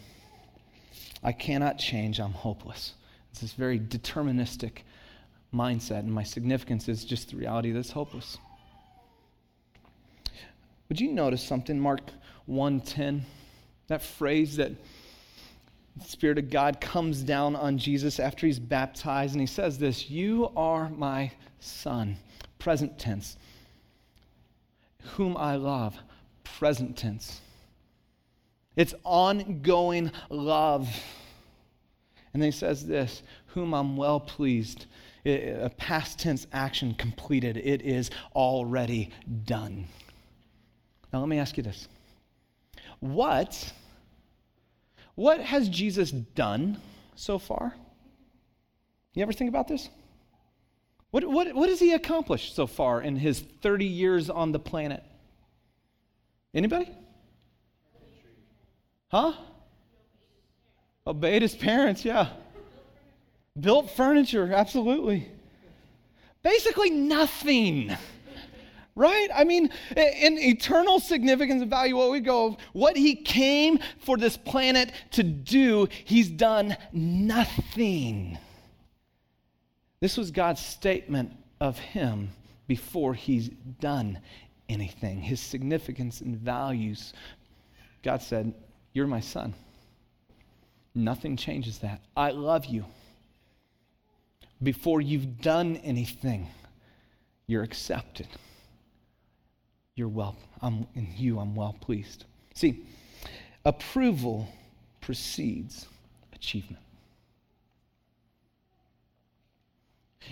I 1.25 1.31
cannot 1.31 1.79
change, 1.79 2.19
I'm 2.19 2.33
hopeless. 2.33 2.93
It's 3.31 3.41
this 3.41 3.53
very 3.53 3.79
deterministic 3.79 4.83
mindset, 5.51 5.99
and 5.99 6.13
my 6.13 6.21
significance 6.21 6.87
is 6.87 7.03
just 7.03 7.31
the 7.31 7.37
reality 7.37 7.71
that's 7.71 7.89
hopeless. 7.89 8.37
Would 10.87 11.01
you 11.01 11.11
notice 11.11 11.41
something, 11.41 11.79
Mark 11.79 12.11
1:10? 12.47 13.25
That 13.87 14.03
phrase 14.03 14.57
that 14.57 14.73
the 15.97 16.05
Spirit 16.05 16.37
of 16.37 16.51
God 16.51 16.79
comes 16.79 17.23
down 17.23 17.55
on 17.55 17.79
Jesus 17.79 18.19
after 18.19 18.45
he's 18.45 18.59
baptized, 18.59 19.33
and 19.33 19.41
he 19.41 19.47
says 19.47 19.79
this 19.79 20.11
You 20.11 20.51
are 20.55 20.89
my 20.89 21.31
son, 21.59 22.17
present 22.59 22.99
tense, 22.99 23.35
whom 25.15 25.35
I 25.37 25.55
love, 25.55 25.97
present 26.43 26.95
tense. 26.95 27.41
It's 28.75 28.93
ongoing 29.03 30.11
love. 30.29 30.89
And 32.33 32.41
then 32.41 32.51
he 32.51 32.57
says 32.57 32.85
this, 32.85 33.23
whom 33.47 33.73
I'm 33.73 33.95
well 33.95 34.19
pleased. 34.19 34.85
a 35.25 35.71
past 35.77 36.19
tense 36.19 36.45
action 36.51 36.93
completed. 36.95 37.57
It 37.57 37.81
is 37.81 38.11
already 38.35 39.11
done. 39.45 39.85
Now 41.11 41.19
let 41.19 41.29
me 41.29 41.39
ask 41.39 41.55
you 41.57 41.63
this. 41.63 41.87
What 42.99 43.73
what 45.15 45.39
has 45.39 45.69
Jesus 45.69 46.11
done 46.11 46.77
so 47.15 47.39
far? 47.39 47.73
You 49.13 49.23
ever 49.23 49.31
think 49.31 49.47
about 49.47 49.69
this? 49.69 49.89
What, 51.11 51.23
what, 51.23 51.55
what 51.55 51.69
has 51.69 51.79
he 51.79 51.93
accomplished 51.93 52.53
so 52.55 52.67
far 52.67 53.01
in 53.01 53.15
his 53.15 53.39
30 53.39 53.85
years 53.85 54.29
on 54.29 54.51
the 54.51 54.59
planet? 54.59 55.01
Anybody? 56.53 56.89
Huh? 59.15 59.31
Obeyed 61.07 61.41
his 61.41 61.55
parents, 61.55 62.03
yeah. 62.03 62.31
Built 63.57 63.89
furniture, 63.91 64.51
absolutely. 64.53 65.29
Basically, 66.43 66.89
nothing. 66.89 67.95
Right? 68.93 69.29
I 69.33 69.45
mean, 69.45 69.69
in 69.95 70.37
eternal 70.37 70.99
significance 70.99 71.61
and 71.61 71.69
value, 71.69 71.95
what 71.95 72.11
we 72.11 72.19
go, 72.19 72.57
what 72.73 72.97
he 72.97 73.15
came 73.15 73.79
for 73.99 74.17
this 74.17 74.35
planet 74.35 74.91
to 75.11 75.23
do, 75.23 75.87
he's 76.03 76.27
done 76.27 76.75
nothing. 76.91 78.37
This 80.01 80.17
was 80.17 80.29
God's 80.29 80.59
statement 80.59 81.31
of 81.61 81.79
him 81.79 82.31
before 82.67 83.13
he's 83.13 83.47
done 83.79 84.19
anything. 84.67 85.21
His 85.21 85.39
significance 85.39 86.19
and 86.19 86.35
values. 86.35 87.13
God 88.03 88.21
said, 88.21 88.53
You're 88.95 89.07
my 89.07 89.19
son. 89.19 89.53
Nothing 90.95 91.35
changes 91.35 91.79
that. 91.79 91.99
I 92.15 92.31
love 92.31 92.65
you. 92.65 92.85
Before 94.63 95.01
you've 95.01 95.41
done 95.41 95.75
anything, 95.83 96.47
you're 97.45 97.61
accepted. 97.61 98.27
You're 99.95 100.07
well, 100.07 100.37
I'm 100.61 100.87
in 100.95 101.09
you, 101.17 101.39
I'm 101.39 101.55
well 101.55 101.75
pleased. 101.81 102.23
See, 102.53 102.85
approval 103.65 104.47
precedes 105.01 105.87
achievement. 106.33 106.81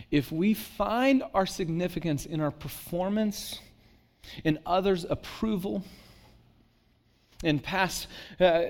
If 0.09 0.32
we 0.32 0.53
find 0.53 1.22
our 1.34 1.45
significance 1.45 2.26
in 2.26 2.39
our 2.39 2.51
performance, 2.51 3.59
in 4.45 4.57
others' 4.66 5.05
approval, 5.09 5.84
in 7.44 7.60
past 7.60 8.08
uh, 8.39 8.64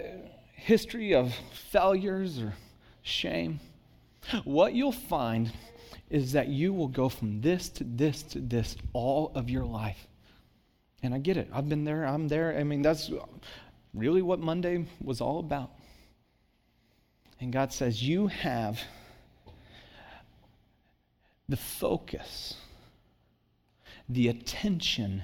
history 0.56 1.14
of 1.14 1.34
failures 1.72 2.40
or 2.40 2.54
shame, 3.02 3.60
what 4.44 4.74
you'll 4.74 4.92
find 4.92 5.52
is 6.10 6.34
that 6.34 6.48
you 6.48 6.74
will 6.74 6.88
go 6.88 7.10
from 7.10 7.42
this 7.42 7.70
to 7.70 7.84
this 7.84 8.24
to 8.24 8.40
this 8.40 8.76
all 8.94 9.32
of 9.36 9.50
your 9.50 9.66
life. 9.66 10.08
And 11.02 11.14
I 11.14 11.18
get 11.18 11.38
it. 11.38 11.50
I've 11.52 11.68
been 11.68 11.84
there. 11.84 12.06
I'm 12.06 12.28
there. 12.28 12.58
I 12.58 12.64
mean, 12.64 12.82
that's 12.82 13.12
really 13.94 14.22
what 14.22 14.40
Monday 14.40 14.86
was 15.04 15.22
all 15.22 15.40
about. 15.40 15.72
And 17.42 17.52
God 17.52 17.74
says, 17.74 18.02
You 18.02 18.28
have 18.28 18.80
the 21.50 21.58
focus, 21.58 22.56
the 24.08 24.30
attention 24.30 25.24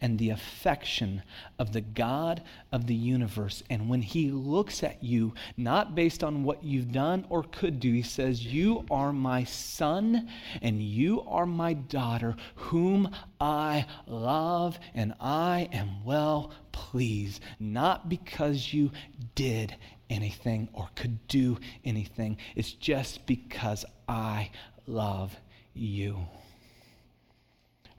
and 0.00 0.18
the 0.18 0.30
affection 0.30 1.22
of 1.58 1.72
the 1.72 1.80
God 1.80 2.42
of 2.70 2.86
the 2.86 2.94
universe. 2.94 3.62
And 3.68 3.88
when 3.88 4.02
he 4.02 4.30
looks 4.30 4.82
at 4.82 5.02
you, 5.02 5.34
not 5.56 5.94
based 5.94 6.22
on 6.22 6.44
what 6.44 6.62
you've 6.62 6.92
done 6.92 7.26
or 7.28 7.42
could 7.42 7.80
do, 7.80 7.92
he 7.92 8.02
says, 8.02 8.44
You 8.44 8.84
are 8.90 9.12
my 9.12 9.44
son 9.44 10.28
and 10.62 10.80
you 10.80 11.22
are 11.22 11.46
my 11.46 11.72
daughter, 11.72 12.36
whom 12.54 13.10
I 13.40 13.86
love, 14.06 14.78
and 14.94 15.14
I 15.20 15.68
am 15.72 16.04
well 16.04 16.52
pleased, 16.72 17.42
not 17.58 18.08
because 18.08 18.72
you 18.72 18.90
did 19.34 19.74
anything 20.10 20.68
or 20.72 20.88
could 20.94 21.26
do 21.28 21.58
anything. 21.84 22.36
It's 22.54 22.72
just 22.72 23.26
because 23.26 23.84
I 24.08 24.50
love 24.86 25.36
you. 25.74 26.18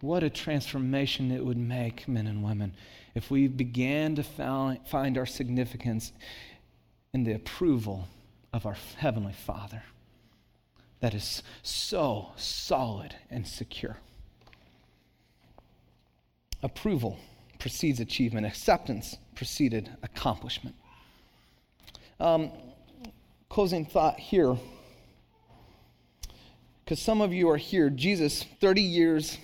What 0.01 0.23
a 0.23 0.29
transformation 0.29 1.31
it 1.31 1.45
would 1.45 1.57
make, 1.57 2.07
men 2.07 2.27
and 2.27 2.43
women, 2.43 2.73
if 3.15 3.29
we 3.29 3.47
began 3.47 4.15
to 4.15 4.23
find 4.23 5.17
our 5.17 5.25
significance 5.25 6.13
in 7.13 7.23
the 7.23 7.33
approval 7.33 8.07
of 8.53 8.65
our 8.65 8.77
Heavenly 8.97 9.33
Father 9.33 9.83
that 11.01 11.13
is 11.13 11.43
so 11.63 12.29
solid 12.35 13.15
and 13.29 13.47
secure. 13.47 13.97
Approval 16.61 17.17
precedes 17.57 17.99
achievement, 17.99 18.45
acceptance 18.45 19.17
preceded 19.35 19.89
accomplishment. 20.03 20.75
Um, 22.19 22.51
closing 23.47 23.85
thought 23.85 24.19
here, 24.19 24.57
because 26.83 27.01
some 27.01 27.21
of 27.21 27.33
you 27.33 27.49
are 27.49 27.57
here, 27.57 27.89
Jesus, 27.89 28.45
30 28.59 28.81
years 28.81 29.37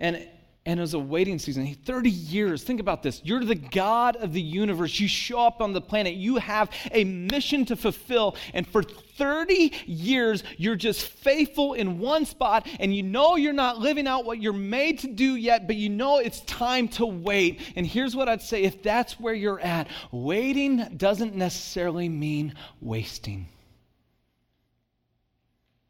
and 0.00 0.26
and 0.68 0.78
it 0.78 0.82
was 0.82 0.92
a 0.92 0.98
waiting 0.98 1.38
season. 1.38 1.74
30 1.86 2.10
years. 2.10 2.62
Think 2.62 2.78
about 2.78 3.02
this. 3.02 3.22
You're 3.24 3.42
the 3.42 3.54
god 3.54 4.16
of 4.16 4.34
the 4.34 4.42
universe. 4.42 5.00
You 5.00 5.08
show 5.08 5.40
up 5.40 5.62
on 5.62 5.72
the 5.72 5.80
planet. 5.80 6.12
You 6.12 6.36
have 6.36 6.70
a 6.90 7.04
mission 7.04 7.64
to 7.66 7.76
fulfill. 7.76 8.36
And 8.52 8.68
for 8.68 8.82
30 8.82 9.72
years 9.86 10.44
you're 10.58 10.76
just 10.76 11.08
faithful 11.08 11.72
in 11.72 11.98
one 11.98 12.26
spot. 12.26 12.66
And 12.80 12.94
you 12.94 13.02
know 13.02 13.36
you're 13.36 13.54
not 13.54 13.78
living 13.78 14.06
out 14.06 14.26
what 14.26 14.42
you're 14.42 14.52
made 14.52 14.98
to 14.98 15.08
do 15.08 15.36
yet 15.36 15.66
but 15.66 15.76
you 15.76 15.88
know 15.88 16.18
it's 16.18 16.40
time 16.42 16.86
to 16.88 17.06
wait. 17.06 17.62
And 17.74 17.86
here's 17.86 18.14
what 18.14 18.28
i'd 18.28 18.42
say. 18.42 18.64
If 18.64 18.82
that's 18.82 19.18
where 19.18 19.32
you're 19.32 19.60
at 19.60 19.88
waiting 20.12 20.98
doesn't 20.98 21.34
necessarily 21.34 22.10
mean 22.10 22.52
wasting. 22.82 23.48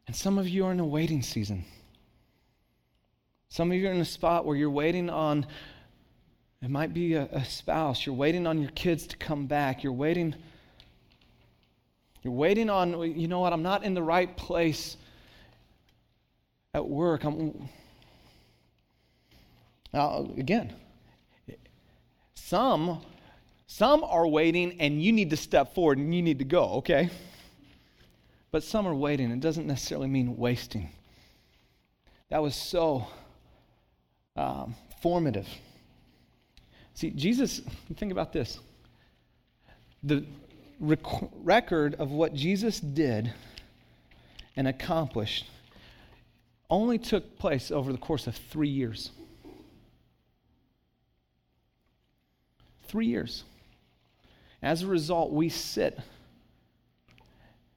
And 0.07 0.15
some 0.15 0.37
of 0.37 0.47
you 0.47 0.65
are 0.65 0.71
in 0.71 0.79
a 0.79 0.85
waiting 0.85 1.21
season 1.21 1.65
some 3.49 3.71
of 3.71 3.77
you 3.77 3.87
are 3.87 3.91
in 3.91 3.99
a 3.99 4.05
spot 4.05 4.45
where 4.45 4.55
you're 4.55 4.69
waiting 4.69 5.09
on, 5.09 5.45
it 6.61 6.69
might 6.69 6.93
be 6.93 7.15
a, 7.15 7.23
a 7.31 7.43
spouse, 7.43 8.05
you're 8.05 8.15
waiting 8.15 8.45
on 8.45 8.61
your 8.61 8.71
kids 8.71 9.07
to 9.07 9.17
come 9.17 9.47
back, 9.47 9.83
you're 9.83 9.91
waiting. 9.91 10.35
You're 12.21 12.33
waiting 12.33 12.69
on, 12.69 13.01
you 13.19 13.27
know 13.27 13.39
what, 13.39 13.53
I'm 13.53 13.63
not 13.63 13.83
in 13.83 13.93
the 13.93 14.03
right 14.03 14.35
place 14.37 14.97
at 16.73 16.87
work. 16.87 17.23
I'm, 17.23 17.69
now, 19.93 20.29
again, 20.37 20.73
some, 22.35 23.01
some 23.65 24.03
are 24.03 24.27
waiting 24.27 24.79
and 24.79 25.01
you 25.01 25.11
need 25.11 25.29
to 25.31 25.37
step 25.37 25.73
forward 25.73 25.97
and 25.97 26.13
you 26.13 26.21
need 26.21 26.39
to 26.39 26.45
go, 26.45 26.65
okay? 26.73 27.09
But 28.51 28.63
some 28.63 28.85
are 28.85 28.93
waiting. 28.93 29.31
It 29.31 29.39
doesn't 29.39 29.65
necessarily 29.65 30.07
mean 30.07 30.37
wasting. 30.37 30.89
That 32.29 32.43
was 32.43 32.55
so 32.55 33.07
um, 34.39 34.75
formative. 35.01 35.47
See, 36.93 37.09
Jesus, 37.11 37.61
think 37.97 38.11
about 38.11 38.31
this. 38.31 38.59
The 40.03 40.25
rec- 40.79 40.99
record 41.43 41.95
of 41.95 42.11
what 42.11 42.33
Jesus 42.33 42.79
did 42.79 43.33
and 44.55 44.67
accomplished 44.67 45.45
only 46.69 46.97
took 46.97 47.37
place 47.37 47.69
over 47.69 47.91
the 47.91 47.97
course 47.97 48.27
of 48.27 48.35
three 48.35 48.69
years. 48.69 49.11
Three 52.87 53.07
years. 53.07 53.43
As 54.61 54.83
a 54.83 54.87
result, 54.87 55.31
we 55.31 55.49
sit 55.49 55.99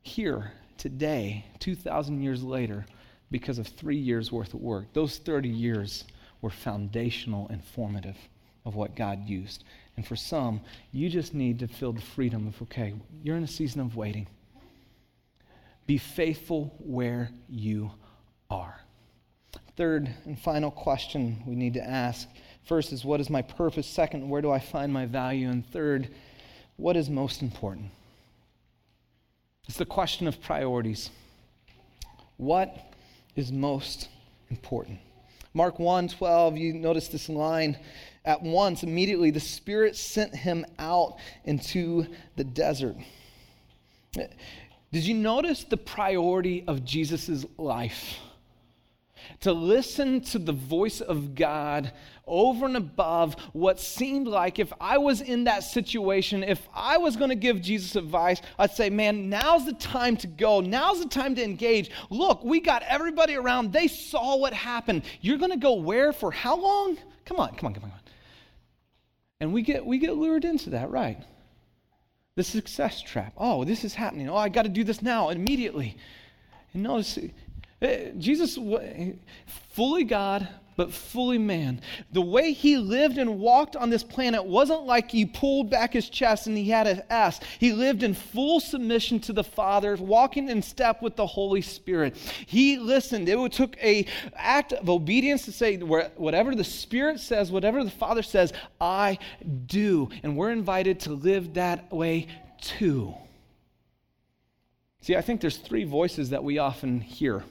here 0.03 0.53
today, 0.79 1.45
2,000 1.59 2.23
years 2.23 2.43
later, 2.43 2.87
because 3.31 3.59
of 3.59 3.67
three 3.67 3.97
years 3.97 4.31
worth 4.31 4.55
of 4.55 4.61
work. 4.61 4.93
Those 4.93 5.19
30 5.19 5.49
years 5.49 6.05
were 6.43 6.51
foundational 6.51 7.49
and 7.49 7.65
formative 7.65 8.19
of 8.67 8.75
what 8.75 8.95
God 8.95 9.27
used. 9.27 9.65
And 9.97 10.07
for 10.07 10.17
some, 10.17 10.61
you 10.93 11.09
just 11.09 11.33
need 11.33 11.59
to 11.61 11.69
feel 11.69 11.93
the 11.93 12.03
freedom 12.03 12.47
of, 12.47 12.61
okay, 12.63 12.95
you're 13.23 13.37
in 13.37 13.45
a 13.45 13.49
season 13.49 13.81
of 13.81 13.97
waiting. 13.97 14.27
Be 15.87 15.99
faithful 15.99 16.75
where 16.79 17.31
you 17.49 17.91
are. 18.51 18.81
Third 19.77 20.15
and 20.27 20.39
final 20.39 20.71
question 20.71 21.43
we 21.47 21.55
need 21.55 21.75
to 21.75 21.83
ask 21.83 22.29
first 22.65 22.93
is, 22.93 23.05
what 23.05 23.21
is 23.21 23.31
my 23.31 23.43
purpose? 23.43 23.87
Second, 23.87 24.29
where 24.29 24.43
do 24.43 24.51
I 24.51 24.59
find 24.59 24.93
my 24.93 25.07
value? 25.07 25.49
And 25.49 25.67
third, 25.71 26.09
what 26.77 26.97
is 26.97 27.09
most 27.09 27.43
important? 27.43 27.91
It's 29.69 29.79
the 29.79 29.87
question 29.87 30.27
of 30.27 30.41
priorities. 30.43 31.11
What 32.37 32.77
is 33.37 33.51
most 33.53 34.09
important? 34.51 34.99
Mark 35.55 35.79
1 35.79 36.09
12, 36.09 36.57
you 36.57 36.73
notice 36.73 37.09
this 37.09 37.29
line. 37.29 37.77
At 38.25 38.43
once, 38.43 38.83
immediately, 38.83 39.31
the 39.31 39.41
Spirit 39.41 39.97
sent 39.97 40.35
him 40.35 40.65
out 40.79 41.17
into 41.45 42.07
the 42.37 42.45
desert. 42.45 42.97
Did 44.15 45.05
you 45.05 45.15
notice 45.15 45.65
the 45.65 45.77
priority 45.77 46.65
of 46.67 46.85
Jesus' 46.85 47.45
life? 47.59 48.19
To 49.41 49.53
listen 49.53 50.21
to 50.23 50.39
the 50.39 50.53
voice 50.53 51.01
of 51.01 51.35
God 51.35 51.93
over 52.27 52.67
and 52.67 52.77
above 52.77 53.35
what 53.53 53.81
seemed 53.81 54.29
like 54.29 54.59
if 54.59 54.73
I 54.81 54.99
was 54.99 55.21
in 55.21 55.45
that 55.45 55.65
situation, 55.65 56.43
if 56.43 56.69
I 56.75 56.97
was 56.97 57.17
going 57.17 57.31
to 57.31 57.37
give 57.37 57.61
Jesus 57.61 57.97
advice, 57.97 58.41
I'd 58.59 58.71
say, 58.71 58.91
man, 58.91 59.29
now's 59.29 59.67
the 59.67 59.73
time 59.75 60.17
to 60.19 60.27
go. 60.27 60.61
Now's 60.61 61.03
the 61.03 61.09
time 61.09 61.35
to 61.35 61.45
engage. 61.45 61.91
Look, 62.11 62.45
we 62.45 62.61
got 62.61 62.83
everybody 62.83 63.35
around. 63.35 63.73
They 63.73 63.89
saw 63.89 64.37
what 64.37 64.53
happened. 64.53 65.03
You're 65.21 65.39
going 65.39 65.51
to 65.51 65.57
go 65.57 65.75
where 65.75 66.13
for 66.13 66.31
how 66.31 66.57
long? 66.57 66.97
Come 67.25 67.39
on, 67.39 67.55
come 67.55 67.67
on, 67.67 67.75
come 67.75 67.85
on. 67.85 67.91
Come 67.91 67.93
on. 67.93 67.99
And 69.41 69.53
we 69.53 69.63
get, 69.63 69.85
we 69.85 69.99
get 69.99 70.15
lured 70.15 70.45
into 70.45 70.71
that, 70.71 70.91
right? 70.91 71.19
The 72.37 72.45
success 72.45 73.03
trap. 73.03 73.33
Oh, 73.37 73.65
this 73.65 73.83
is 73.83 73.93
happening. 73.93 74.31
Oh, 74.31 74.37
I 74.37 74.49
got 74.49 74.63
to 74.63 74.69
do 74.69 74.85
this 74.85 75.03
now, 75.03 75.31
immediately. 75.31 75.97
And 76.73 76.85
notice, 76.85 77.19
eh, 77.83 78.11
Jesus, 78.19 78.57
fully 79.71 80.05
God, 80.05 80.49
but 80.77 80.93
fully 80.93 81.39
man. 81.39 81.81
The 82.13 82.23
way 82.23 82.53
he 82.53 82.77
lived 82.77 83.19
and 83.19 83.39
walked 83.39 83.77
on 83.77 83.91
this 83.91 84.03
planet 84.03 84.45
wasn't 84.45 84.85
like 84.85 85.11
he 85.11 85.27
pulled 85.27 85.71
back 85.71 85.93
his 85.93 86.09
chest 86.09 86.47
and 86.47 86.57
he 86.57 86.71
had 86.71 86.87
an 86.87 87.03
S. 87.11 87.41
He 87.59 87.73
lived 87.73 88.03
in 88.03 88.15
full 88.15 88.61
submission 88.61 89.21
to 89.21 89.33
the 89.33 89.45
Father, 89.45 89.97
walking 89.97 90.49
in 90.49 90.63
step 90.63 91.03
with 91.03 91.17
the 91.17 91.27
Holy 91.27 91.63
Spirit. 91.63 92.17
He 92.47 92.79
listened. 92.79 93.29
It 93.29 93.53
took 93.53 93.77
a 93.83 94.07
act 94.35 94.73
of 94.73 94.89
obedience 94.89 95.45
to 95.45 95.53
say, 95.53 95.77
whatever 95.79 96.55
the 96.55 96.65
Spirit 96.65 97.21
says, 97.21 97.51
whatever 97.51 97.85
the 97.85 97.91
Father 97.91 98.23
says, 98.23 98.53
I 98.81 99.19
do. 99.67 100.09
And 100.23 100.37
we're 100.37 100.53
invited 100.53 101.01
to 101.01 101.13
live 101.13 101.55
that 101.55 101.93
way 101.93 102.29
too. 102.61 103.15
See, 105.01 105.17
I 105.17 105.21
think 105.21 105.41
there's 105.41 105.57
three 105.57 105.85
voices 105.85 106.31
that 106.31 106.45
we 106.45 106.59
often 106.59 107.01
hear 107.01 107.43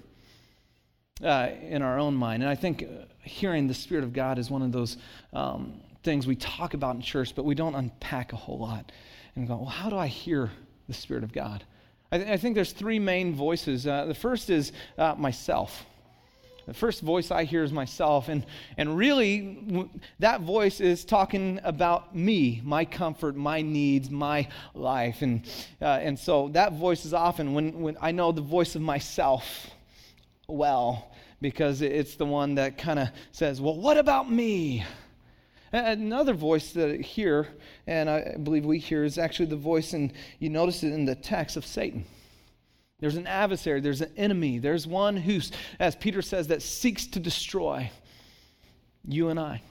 uh, 1.23 1.49
in 1.61 1.81
our 1.81 1.99
own 1.99 2.15
mind. 2.15 2.43
And 2.43 2.49
I 2.49 2.55
think 2.55 2.83
uh, 2.83 3.05
hearing 3.23 3.67
the 3.67 3.73
Spirit 3.73 4.03
of 4.03 4.13
God 4.13 4.39
is 4.39 4.49
one 4.49 4.61
of 4.61 4.71
those 4.71 4.97
um, 5.33 5.73
things 6.03 6.27
we 6.27 6.35
talk 6.35 6.73
about 6.73 6.95
in 6.95 7.01
church, 7.01 7.35
but 7.35 7.45
we 7.45 7.55
don't 7.55 7.75
unpack 7.75 8.33
a 8.33 8.35
whole 8.35 8.59
lot 8.59 8.91
and 9.35 9.47
go, 9.47 9.57
well, 9.57 9.65
how 9.65 9.89
do 9.89 9.97
I 9.97 10.07
hear 10.07 10.51
the 10.87 10.93
Spirit 10.93 11.23
of 11.23 11.31
God? 11.31 11.63
I, 12.11 12.17
th- 12.17 12.29
I 12.29 12.37
think 12.37 12.55
there's 12.55 12.73
three 12.73 12.99
main 12.99 13.35
voices. 13.35 13.87
Uh, 13.87 14.05
the 14.05 14.15
first 14.15 14.49
is 14.49 14.71
uh, 14.97 15.15
myself. 15.17 15.85
The 16.67 16.73
first 16.73 17.01
voice 17.01 17.31
I 17.31 17.43
hear 17.43 17.63
is 17.63 17.71
myself. 17.71 18.29
And, 18.29 18.45
and 18.77 18.97
really, 18.97 19.63
w- 19.67 19.89
that 20.19 20.41
voice 20.41 20.79
is 20.79 21.05
talking 21.05 21.59
about 21.63 22.15
me, 22.15 22.61
my 22.63 22.85
comfort, 22.85 23.35
my 23.35 23.61
needs, 23.61 24.09
my 24.09 24.47
life. 24.73 25.21
And, 25.21 25.45
uh, 25.81 25.85
and 25.85 26.19
so 26.19 26.49
that 26.49 26.73
voice 26.73 27.05
is 27.05 27.13
often 27.13 27.53
when, 27.53 27.81
when 27.81 27.97
I 28.01 28.11
know 28.11 28.31
the 28.31 28.41
voice 28.41 28.75
of 28.75 28.81
myself 28.81 29.69
well 30.47 31.10
because 31.41 31.81
it's 31.81 32.15
the 32.15 32.25
one 32.25 32.55
that 32.55 32.77
kind 32.77 32.99
of 32.99 33.09
says, 33.31 33.59
Well, 33.59 33.75
what 33.75 33.97
about 33.97 34.31
me? 34.31 34.85
Another 35.73 36.33
voice 36.33 36.73
that 36.73 36.89
I 36.89 36.97
hear, 36.97 37.47
and 37.87 38.09
I 38.09 38.35
believe 38.35 38.65
we 38.65 38.77
hear, 38.77 39.05
is 39.05 39.17
actually 39.17 39.45
the 39.45 39.55
voice, 39.55 39.93
and 39.93 40.11
you 40.39 40.49
notice 40.49 40.83
it 40.83 40.91
in 40.91 41.05
the 41.05 41.15
text 41.15 41.55
of 41.55 41.65
Satan. 41.65 42.05
There's 42.99 43.15
an 43.15 43.25
adversary, 43.25 43.79
there's 43.79 44.01
an 44.01 44.11
enemy, 44.17 44.59
there's 44.59 44.85
one 44.85 45.15
who's, 45.17 45.51
as 45.79 45.95
Peter 45.95 46.21
says, 46.21 46.47
that 46.47 46.61
seeks 46.61 47.07
to 47.07 47.19
destroy 47.19 47.89
you 49.07 49.29
and 49.29 49.39
I. 49.39 49.61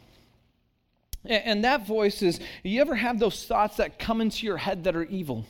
And 1.25 1.65
that 1.65 1.87
voice 1.87 2.23
is 2.23 2.41
you 2.63 2.81
ever 2.81 2.95
have 2.95 3.19
those 3.19 3.45
thoughts 3.45 3.77
that 3.77 3.99
come 3.99 4.23
into 4.23 4.47
your 4.47 4.57
head 4.57 4.85
that 4.85 4.97
are 4.97 5.05
evil, 5.05 5.45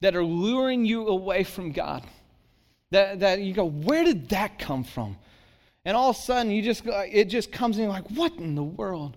that 0.00 0.14
are 0.14 0.24
luring 0.24 0.86
you 0.86 1.08
away 1.08 1.42
from 1.42 1.72
God? 1.72 2.06
That, 2.90 3.20
that 3.20 3.40
you 3.40 3.52
go, 3.52 3.64
where 3.64 4.04
did 4.04 4.28
that 4.28 4.58
come 4.58 4.84
from? 4.84 5.16
And 5.84 5.96
all 5.96 6.10
of 6.10 6.16
a 6.16 6.18
sudden, 6.18 6.52
you 6.52 6.62
just 6.62 6.82
it 6.86 7.26
just 7.26 7.52
comes 7.52 7.78
in 7.78 7.88
like, 7.88 8.08
what 8.10 8.32
in 8.34 8.54
the 8.54 8.62
world? 8.62 9.16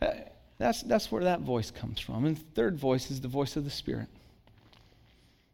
Uh, 0.00 0.10
that's, 0.58 0.82
that's 0.82 1.10
where 1.10 1.24
that 1.24 1.40
voice 1.40 1.70
comes 1.70 2.00
from. 2.00 2.24
And 2.24 2.54
third 2.54 2.78
voice 2.78 3.10
is 3.10 3.20
the 3.20 3.28
voice 3.28 3.56
of 3.56 3.64
the 3.64 3.70
Spirit. 3.70 4.08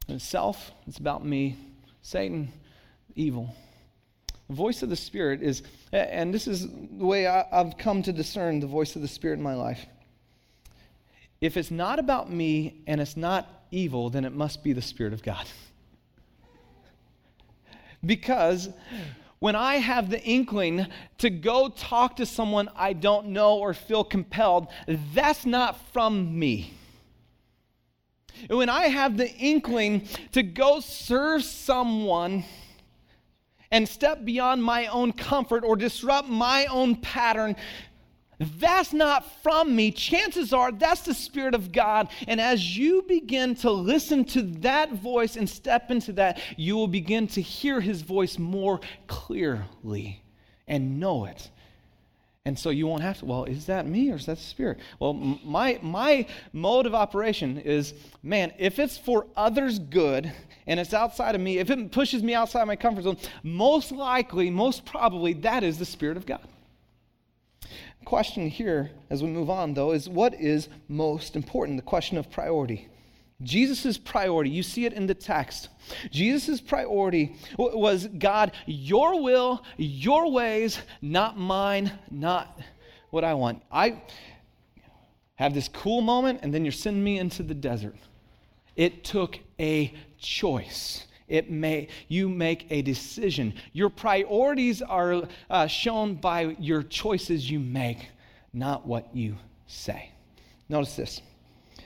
And 0.08 0.20
self, 0.20 0.72
it's 0.86 0.98
about 0.98 1.24
me. 1.24 1.56
Satan, 2.02 2.52
evil. 3.14 3.54
The 4.48 4.54
voice 4.54 4.82
of 4.82 4.88
the 4.88 4.96
Spirit 4.96 5.42
is, 5.42 5.62
and 5.92 6.32
this 6.32 6.46
is 6.46 6.66
the 6.66 7.04
way 7.04 7.26
I, 7.26 7.44
I've 7.52 7.76
come 7.76 8.02
to 8.04 8.12
discern 8.12 8.60
the 8.60 8.66
voice 8.66 8.96
of 8.96 9.02
the 9.02 9.08
Spirit 9.08 9.34
in 9.34 9.42
my 9.42 9.54
life. 9.54 9.84
If 11.40 11.56
it's 11.56 11.70
not 11.70 11.98
about 11.98 12.30
me 12.30 12.82
and 12.86 13.00
it's 13.00 13.16
not 13.16 13.46
evil, 13.70 14.10
then 14.10 14.24
it 14.24 14.32
must 14.32 14.64
be 14.64 14.72
the 14.72 14.82
Spirit 14.82 15.12
of 15.12 15.22
God. 15.22 15.46
Because 18.04 18.68
when 19.38 19.54
I 19.54 19.76
have 19.76 20.10
the 20.10 20.20
inkling 20.22 20.86
to 21.18 21.30
go 21.30 21.68
talk 21.68 22.16
to 22.16 22.26
someone 22.26 22.68
I 22.74 22.92
don't 22.92 23.28
know 23.28 23.58
or 23.58 23.72
feel 23.74 24.04
compelled, 24.04 24.68
that's 25.14 25.46
not 25.46 25.80
from 25.92 26.38
me. 26.38 26.72
When 28.48 28.68
I 28.68 28.86
have 28.86 29.16
the 29.16 29.30
inkling 29.30 30.08
to 30.32 30.42
go 30.42 30.80
serve 30.80 31.42
someone 31.44 32.44
and 33.70 33.88
step 33.88 34.24
beyond 34.24 34.62
my 34.62 34.86
own 34.86 35.12
comfort 35.12 35.64
or 35.64 35.76
disrupt 35.76 36.28
my 36.28 36.66
own 36.66 36.96
pattern, 36.96 37.56
that's 38.38 38.92
not 38.92 39.42
from 39.42 39.74
me. 39.74 39.90
Chances 39.90 40.52
are 40.52 40.70
that's 40.70 41.02
the 41.02 41.14
Spirit 41.14 41.54
of 41.54 41.72
God. 41.72 42.08
And 42.28 42.40
as 42.40 42.76
you 42.76 43.02
begin 43.02 43.56
to 43.56 43.70
listen 43.70 44.24
to 44.26 44.42
that 44.60 44.92
voice 44.92 45.36
and 45.36 45.48
step 45.48 45.90
into 45.90 46.12
that, 46.14 46.40
you 46.56 46.76
will 46.76 46.88
begin 46.88 47.26
to 47.28 47.42
hear 47.42 47.80
His 47.80 48.02
voice 48.02 48.38
more 48.38 48.80
clearly 49.08 50.22
and 50.68 51.00
know 51.00 51.24
it. 51.24 51.50
And 52.44 52.58
so 52.58 52.70
you 52.70 52.86
won't 52.86 53.02
have 53.02 53.18
to, 53.18 53.26
well, 53.26 53.44
is 53.44 53.66
that 53.66 53.86
me 53.86 54.10
or 54.10 54.14
is 54.14 54.26
that 54.26 54.38
the 54.38 54.42
Spirit? 54.42 54.78
Well, 55.00 55.12
my, 55.12 55.78
my 55.82 56.26
mode 56.52 56.86
of 56.86 56.94
operation 56.94 57.58
is 57.58 57.92
man, 58.22 58.54
if 58.58 58.78
it's 58.78 58.96
for 58.96 59.26
others' 59.36 59.78
good 59.80 60.32
and 60.66 60.78
it's 60.78 60.94
outside 60.94 61.34
of 61.34 61.40
me, 61.40 61.58
if 61.58 61.70
it 61.70 61.90
pushes 61.90 62.22
me 62.22 62.34
outside 62.34 62.64
my 62.64 62.76
comfort 62.76 63.02
zone, 63.02 63.18
most 63.42 63.90
likely, 63.90 64.48
most 64.48 64.86
probably, 64.86 65.32
that 65.34 65.64
is 65.64 65.78
the 65.78 65.84
Spirit 65.84 66.16
of 66.16 66.24
God 66.24 66.40
question 68.04 68.48
here, 68.48 68.90
as 69.10 69.22
we 69.22 69.28
move 69.28 69.50
on, 69.50 69.74
though, 69.74 69.92
is 69.92 70.08
what 70.08 70.34
is 70.34 70.68
most 70.88 71.36
important? 71.36 71.78
The 71.78 71.82
question 71.82 72.18
of 72.18 72.30
priority. 72.30 72.88
Jesus' 73.42 73.96
priority, 73.96 74.50
you 74.50 74.62
see 74.62 74.84
it 74.84 74.92
in 74.92 75.06
the 75.06 75.14
text. 75.14 75.68
Jesus' 76.10 76.60
priority 76.60 77.36
was 77.56 78.06
God, 78.06 78.52
your 78.66 79.22
will, 79.22 79.62
your 79.76 80.30
ways, 80.30 80.80
not 81.00 81.38
mine, 81.38 81.92
not 82.10 82.60
what 83.10 83.22
I 83.24 83.34
want. 83.34 83.62
I 83.70 84.02
have 85.36 85.54
this 85.54 85.68
cool 85.68 86.00
moment, 86.00 86.40
and 86.42 86.52
then 86.52 86.64
you're 86.64 86.72
sending 86.72 87.04
me 87.04 87.18
into 87.18 87.44
the 87.44 87.54
desert. 87.54 87.94
It 88.74 89.04
took 89.04 89.38
a 89.60 89.94
choice 90.18 91.06
it 91.28 91.50
may 91.50 91.88
you 92.08 92.28
make 92.28 92.66
a 92.70 92.82
decision. 92.82 93.54
Your 93.72 93.90
priorities 93.90 94.82
are 94.82 95.28
uh, 95.50 95.66
shown 95.66 96.14
by 96.14 96.56
your 96.58 96.82
choices 96.82 97.50
you 97.50 97.60
make 97.60 98.08
not 98.52 98.86
what 98.86 99.14
you 99.14 99.36
say. 99.66 100.10
Notice 100.68 100.96
this. 100.96 101.22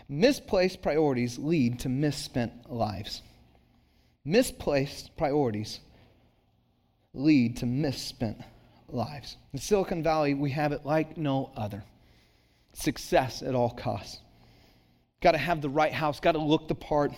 Misplaced 0.08 0.82
priorities 0.82 1.38
lead 1.38 1.80
to 1.80 1.88
misspent 1.88 2.70
lives. 2.70 3.22
Misplaced 4.24 5.16
priorities 5.16 5.80
lead 7.14 7.56
to 7.58 7.66
misspent 7.66 8.38
lives. 8.88 9.36
In 9.52 9.58
silicon 9.58 10.02
valley 10.02 10.34
we 10.34 10.50
have 10.50 10.72
it 10.72 10.84
like 10.84 11.16
no 11.16 11.50
other. 11.56 11.84
Success 12.74 13.42
at 13.42 13.54
all 13.54 13.70
costs. 13.70 14.18
Got 15.20 15.32
to 15.32 15.38
have 15.38 15.60
the 15.60 15.68
right 15.68 15.92
house 15.92 16.20
got 16.20 16.32
to 16.32 16.38
look 16.38 16.68
the 16.68 16.74
part 16.74 17.12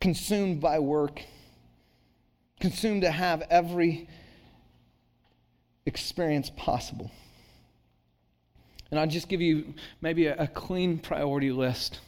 consumed 0.00 0.60
by 0.60 0.78
work, 0.78 1.22
consumed 2.60 3.02
to 3.02 3.10
have 3.10 3.42
every 3.50 4.08
experience 5.86 6.50
possible. 6.50 7.10
And 8.90 8.98
I'll 8.98 9.06
just 9.06 9.28
give 9.28 9.40
you 9.40 9.74
maybe 10.00 10.26
a, 10.26 10.36
a 10.36 10.46
clean 10.46 10.98
priority 10.98 11.50
list. 11.50 12.00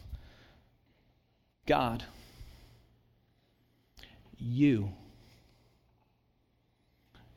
God, 1.66 2.04
you 4.38 4.92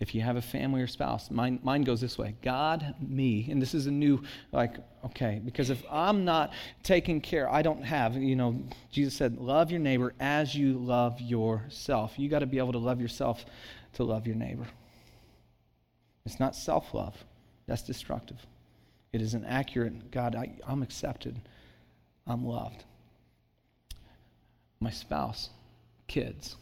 if 0.04 0.14
you 0.14 0.22
have 0.22 0.36
a 0.36 0.42
family 0.42 0.82
or 0.82 0.88
spouse 0.88 1.32
mine, 1.32 1.60
mine 1.64 1.82
goes 1.82 2.00
this 2.00 2.18
way 2.18 2.36
god 2.44 2.94
me 3.02 3.48
and 3.50 3.62
this 3.62 3.74
is 3.74 3.88
a 3.88 3.92
new 3.92 4.22
like 4.52 4.76
okay 5.04 5.42
because 5.44 5.70
if 5.70 5.84
i'm 5.90 6.24
not 6.26 6.54
taking 6.84 7.20
care 7.20 7.50
i 7.50 7.62
don't 7.62 7.84
have 7.84 8.16
you 8.16 8.36
know 8.36 8.56
jesus 8.92 9.16
said 9.16 9.38
love 9.38 9.72
your 9.72 9.80
neighbor 9.80 10.14
as 10.20 10.54
you 10.54 10.74
love 10.74 11.20
yourself 11.20 12.14
you 12.18 12.30
got 12.30 12.40
to 12.40 12.46
be 12.46 12.60
able 12.60 12.74
to 12.74 12.78
love 12.78 13.02
yourself 13.02 13.46
to 13.94 14.04
love 14.04 14.28
your 14.28 14.36
neighbor 14.36 14.68
It's 16.26 16.40
not 16.40 16.56
self 16.56 16.94
love, 16.94 17.16
that's 17.68 17.82
destructive. 17.82 18.38
It 19.12 19.22
is 19.22 19.34
an 19.34 19.46
accurate 19.46 20.12
God, 20.12 20.36
I, 20.36 20.54
I'm 20.68 20.82
accepted, 20.82 21.40
I'm 22.26 22.46
loved. 22.46 22.84
My 24.80 24.90
spouse, 24.90 25.50
kids, 26.08 26.56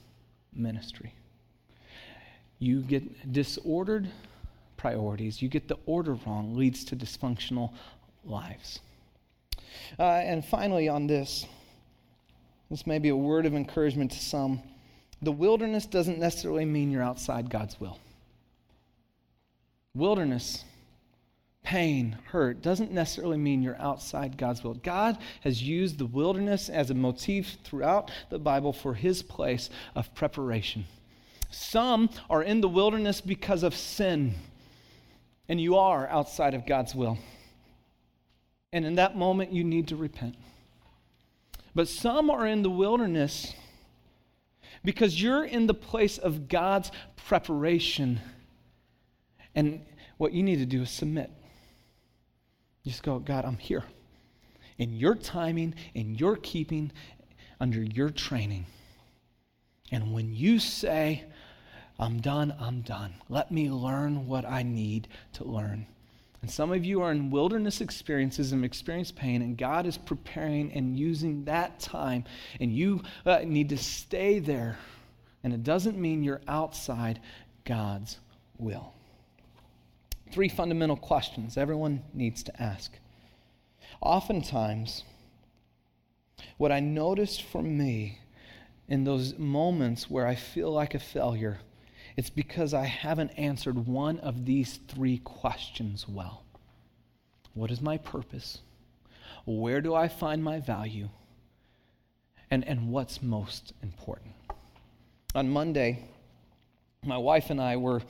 ministry. 0.53 1.13
You 2.61 2.81
get 2.81 3.33
disordered 3.33 4.07
priorities, 4.77 5.41
you 5.41 5.49
get 5.49 5.67
the 5.67 5.79
order 5.87 6.13
wrong, 6.13 6.55
leads 6.55 6.83
to 6.85 6.95
dysfunctional 6.95 7.73
lives. 8.23 8.79
Uh, 9.97 10.03
and 10.03 10.45
finally, 10.45 10.87
on 10.87 11.07
this, 11.07 11.47
this 12.69 12.85
may 12.85 12.99
be 12.99 13.09
a 13.09 13.15
word 13.15 13.47
of 13.47 13.55
encouragement 13.55 14.11
to 14.11 14.19
some. 14.19 14.61
The 15.23 15.31
wilderness 15.31 15.87
doesn't 15.87 16.19
necessarily 16.19 16.65
mean 16.65 16.91
you're 16.91 17.01
outside 17.01 17.49
God's 17.49 17.79
will. 17.79 17.97
Wilderness, 19.95 20.63
pain, 21.63 22.19
hurt 22.25 22.61
doesn't 22.61 22.91
necessarily 22.91 23.37
mean 23.37 23.63
you're 23.63 23.81
outside 23.81 24.37
God's 24.37 24.63
will. 24.63 24.75
God 24.75 25.17
has 25.41 25.63
used 25.63 25.97
the 25.97 26.05
wilderness 26.05 26.69
as 26.69 26.91
a 26.91 26.93
motif 26.93 27.57
throughout 27.63 28.11
the 28.29 28.37
Bible 28.37 28.71
for 28.71 28.93
his 28.93 29.23
place 29.23 29.71
of 29.95 30.13
preparation. 30.13 30.85
Some 31.51 32.09
are 32.29 32.41
in 32.41 32.61
the 32.61 32.69
wilderness 32.69 33.21
because 33.21 33.63
of 33.63 33.75
sin, 33.75 34.33
and 35.47 35.59
you 35.59 35.75
are 35.75 36.07
outside 36.07 36.53
of 36.53 36.65
God's 36.65 36.95
will. 36.95 37.17
And 38.73 38.85
in 38.85 38.95
that 38.95 39.17
moment, 39.17 39.51
you 39.51 39.63
need 39.63 39.89
to 39.89 39.97
repent. 39.97 40.35
But 41.75 41.87
some 41.87 42.29
are 42.29 42.47
in 42.47 42.63
the 42.63 42.69
wilderness 42.69 43.53
because 44.83 45.21
you're 45.21 45.43
in 45.43 45.67
the 45.67 45.73
place 45.73 46.17
of 46.17 46.47
God's 46.47 46.91
preparation. 47.27 48.19
And 49.53 49.85
what 50.17 50.31
you 50.31 50.43
need 50.43 50.59
to 50.59 50.65
do 50.65 50.83
is 50.83 50.89
submit. 50.89 51.31
Just 52.85 53.03
go, 53.03 53.19
God, 53.19 53.45
I'm 53.45 53.57
here. 53.57 53.83
In 54.77 54.93
your 54.93 55.15
timing, 55.15 55.75
in 55.93 56.15
your 56.15 56.37
keeping, 56.37 56.91
under 57.59 57.83
your 57.83 58.09
training. 58.09 58.65
And 59.91 60.13
when 60.13 60.33
you 60.33 60.57
say, 60.59 61.25
I'm 62.01 62.19
done, 62.19 62.55
I'm 62.59 62.81
done, 62.81 63.13
let 63.29 63.51
me 63.51 63.69
learn 63.69 64.25
what 64.27 64.43
I 64.43 64.63
need 64.63 65.07
to 65.33 65.43
learn. 65.43 65.85
And 66.41 66.49
some 66.49 66.71
of 66.71 66.83
you 66.83 67.03
are 67.03 67.11
in 67.11 67.29
wilderness 67.29 67.79
experiences 67.79 68.53
and 68.53 68.65
experience 68.65 69.11
pain, 69.11 69.43
and 69.43 69.55
God 69.55 69.85
is 69.85 69.99
preparing 69.99 70.73
and 70.73 70.97
using 70.97 71.45
that 71.45 71.79
time, 71.79 72.23
and 72.59 72.73
you 72.73 73.03
uh, 73.23 73.41
need 73.45 73.69
to 73.69 73.77
stay 73.77 74.39
there. 74.39 74.79
And 75.43 75.53
it 75.53 75.63
doesn't 75.63 75.95
mean 75.95 76.23
you're 76.23 76.41
outside 76.47 77.19
God's 77.65 78.17
will. 78.57 78.93
Three 80.31 80.49
fundamental 80.49 80.97
questions 80.97 81.55
everyone 81.55 82.01
needs 82.15 82.41
to 82.43 82.61
ask. 82.61 82.91
Oftentimes, 84.01 85.03
what 86.57 86.71
I 86.71 86.79
noticed 86.79 87.43
for 87.43 87.61
me 87.61 88.17
in 88.87 89.03
those 89.03 89.37
moments 89.37 90.09
where 90.09 90.25
I 90.25 90.33
feel 90.33 90.71
like 90.71 90.95
a 90.95 90.99
failure 90.99 91.59
it's 92.21 92.29
because 92.29 92.71
I 92.75 92.85
haven't 92.85 93.31
answered 93.31 93.87
one 93.87 94.19
of 94.19 94.45
these 94.45 94.79
three 94.87 95.17
questions 95.23 96.07
well. 96.07 96.43
What 97.55 97.71
is 97.71 97.81
my 97.81 97.97
purpose? 97.97 98.59
Where 99.47 99.81
do 99.81 99.95
I 99.95 100.07
find 100.07 100.43
my 100.43 100.59
value? 100.59 101.09
And, 102.51 102.63
and 102.67 102.91
what's 102.91 103.23
most 103.23 103.73
important? 103.81 104.35
On 105.33 105.49
Monday, 105.49 106.05
my 107.03 107.17
wife 107.17 107.49
and 107.49 107.59
I 107.59 107.77
were 107.77 108.03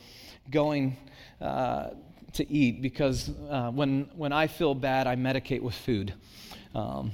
going 0.50 0.98
uh, 1.40 1.92
to 2.34 2.52
eat 2.52 2.82
because 2.82 3.32
uh, 3.50 3.72
when, 3.72 4.10
when 4.18 4.34
I 4.34 4.48
feel 4.48 4.76
bad, 4.76 5.08
I 5.08 5.16
medicate 5.16 5.62
with 5.62 5.76
food. 5.76 6.14
Um, 6.76 7.12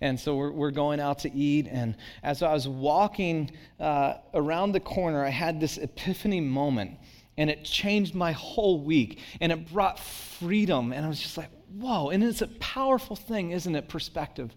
and 0.00 0.18
so 0.18 0.36
we're, 0.36 0.52
we're 0.52 0.70
going 0.70 1.00
out 1.00 1.20
to 1.20 1.32
eat. 1.32 1.66
And 1.68 1.96
as 2.22 2.42
I 2.42 2.52
was 2.52 2.68
walking 2.68 3.50
uh, 3.80 4.14
around 4.32 4.72
the 4.72 4.80
corner, 4.80 5.24
I 5.24 5.30
had 5.30 5.60
this 5.60 5.76
epiphany 5.76 6.40
moment. 6.40 6.98
And 7.36 7.50
it 7.50 7.64
changed 7.64 8.14
my 8.14 8.32
whole 8.32 8.80
week. 8.80 9.20
And 9.40 9.50
it 9.52 9.72
brought 9.72 9.98
freedom. 9.98 10.92
And 10.92 11.04
I 11.04 11.08
was 11.08 11.20
just 11.20 11.36
like, 11.36 11.50
whoa. 11.76 12.10
And 12.10 12.22
it's 12.22 12.42
a 12.42 12.48
powerful 12.48 13.16
thing, 13.16 13.50
isn't 13.50 13.74
it? 13.74 13.88
Perspective. 13.88 14.54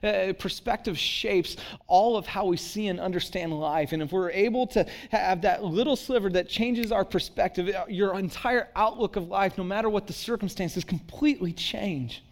Uh, 0.00 0.32
perspective 0.38 0.96
shapes 0.96 1.56
all 1.88 2.16
of 2.16 2.24
how 2.24 2.46
we 2.46 2.56
see 2.56 2.86
and 2.86 3.00
understand 3.00 3.52
life. 3.52 3.90
And 3.90 4.00
if 4.00 4.12
we're 4.12 4.30
able 4.30 4.68
to 4.68 4.86
have 5.10 5.42
that 5.42 5.64
little 5.64 5.96
sliver 5.96 6.30
that 6.30 6.48
changes 6.48 6.92
our 6.92 7.04
perspective, 7.04 7.68
uh, 7.74 7.84
your 7.88 8.16
entire 8.16 8.68
outlook 8.76 9.16
of 9.16 9.26
life, 9.26 9.58
no 9.58 9.64
matter 9.64 9.88
what 9.88 10.06
the 10.06 10.12
circumstances, 10.12 10.84
completely 10.84 11.52
change. 11.52 12.22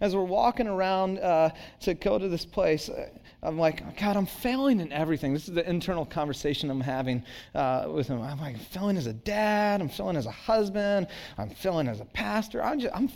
As 0.00 0.14
we're 0.14 0.24
walking 0.24 0.66
around 0.66 1.18
uh, 1.18 1.50
to 1.80 1.94
go 1.94 2.18
to 2.18 2.28
this 2.28 2.44
place, 2.44 2.88
uh, 2.88 3.08
I'm 3.42 3.58
like, 3.58 3.98
God, 3.98 4.16
I'm 4.16 4.26
failing 4.26 4.80
in 4.80 4.92
everything. 4.92 5.32
This 5.32 5.48
is 5.48 5.54
the 5.54 5.68
internal 5.68 6.04
conversation 6.04 6.70
I'm 6.70 6.80
having 6.80 7.22
uh, 7.54 7.86
with 7.88 8.08
him. 8.08 8.20
I'm 8.20 8.40
like, 8.40 8.54
I'm 8.54 8.60
failing 8.60 8.96
as 8.96 9.06
a 9.06 9.12
dad. 9.12 9.80
I'm 9.80 9.88
failing 9.88 10.16
as 10.16 10.26
a 10.26 10.32
husband. 10.32 11.06
I'm 11.38 11.50
failing 11.50 11.86
as 11.88 12.00
a 12.00 12.06
pastor. 12.06 12.62
I'm 12.62 12.80
just, 12.80 12.94
I'm 12.94 13.10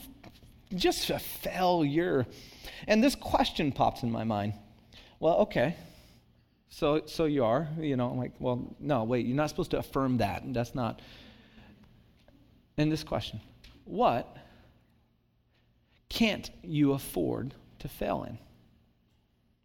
just 0.74 1.10
a 1.10 1.18
failure. 1.18 2.26
And 2.86 3.02
this 3.02 3.14
question 3.14 3.72
pops 3.72 4.02
in 4.02 4.10
my 4.10 4.24
mind. 4.24 4.54
Well, 5.18 5.38
okay. 5.38 5.76
So, 6.68 7.02
so 7.06 7.24
you 7.24 7.44
are, 7.44 7.68
you 7.78 7.96
know, 7.96 8.08
I'm 8.10 8.18
like, 8.18 8.32
well, 8.38 8.74
no, 8.78 9.02
wait, 9.04 9.26
you're 9.26 9.36
not 9.36 9.48
supposed 9.48 9.72
to 9.72 9.78
affirm 9.78 10.18
that. 10.18 10.42
That's 10.54 10.74
not. 10.74 11.00
And 12.78 12.90
this 12.90 13.02
question 13.02 13.40
What 13.84 14.36
can't 16.10 16.50
you 16.62 16.92
afford 16.92 17.54
to 17.78 17.88
fail 17.88 18.24
in? 18.24 18.38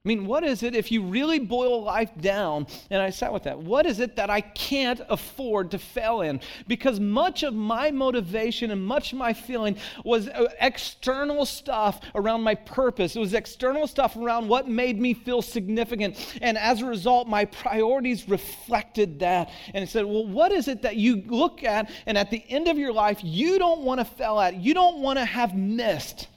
I 0.06 0.08
mean, 0.08 0.28
what 0.28 0.44
is 0.44 0.62
it 0.62 0.76
if 0.76 0.92
you 0.92 1.02
really 1.02 1.40
boil 1.40 1.82
life 1.82 2.12
down? 2.22 2.68
And 2.92 3.02
I 3.02 3.10
sat 3.10 3.34
with 3.34 3.42
that. 3.44 3.58
What 3.58 3.88
is 3.88 4.00
it 4.00 4.16
that 4.18 4.30
I 4.30 4.40
can't 4.42 5.02
afford 5.10 5.72
to 5.72 5.80
fail 5.80 6.22
in? 6.22 6.42
Because 6.68 7.00
much 7.00 7.42
of 7.42 7.56
my 7.56 7.90
motivation 7.90 8.70
and 8.70 8.86
much 8.86 9.14
of 9.14 9.18
my 9.18 9.34
feeling 9.34 9.78
was 10.04 10.28
uh, 10.28 10.48
external 10.62 11.44
stuff 11.44 12.02
around 12.14 12.44
my 12.44 12.54
purpose. 12.54 13.16
It 13.16 13.20
was 13.20 13.34
external 13.34 13.88
stuff 13.88 14.16
around 14.16 14.48
what 14.48 14.70
made 14.70 15.02
me 15.02 15.16
feel 15.16 15.42
significant. 15.42 16.38
And 16.40 16.56
as 16.56 16.84
a 16.84 16.86
result, 16.86 17.28
my 17.28 17.46
priorities 17.46 18.30
reflected 18.30 19.18
that. 19.22 19.50
And 19.74 19.84
it 19.84 19.90
said, 19.90 20.06
well, 20.06 20.28
what 20.28 20.52
is 20.52 20.68
it 20.68 20.84
that 20.84 20.98
you 20.98 21.24
look 21.26 21.64
at 21.64 21.90
and 22.06 22.16
at 22.16 22.30
the 22.30 22.44
end 22.48 22.68
of 22.68 22.78
your 22.78 22.94
life 22.94 23.22
you 23.24 23.58
don't 23.58 23.82
want 23.82 24.02
to 24.02 24.06
fail 24.06 24.40
at? 24.40 24.54
You 24.54 24.76
don't 24.76 25.00
want 25.00 25.18
to 25.18 25.26
have 25.26 25.56
missed? 25.56 26.28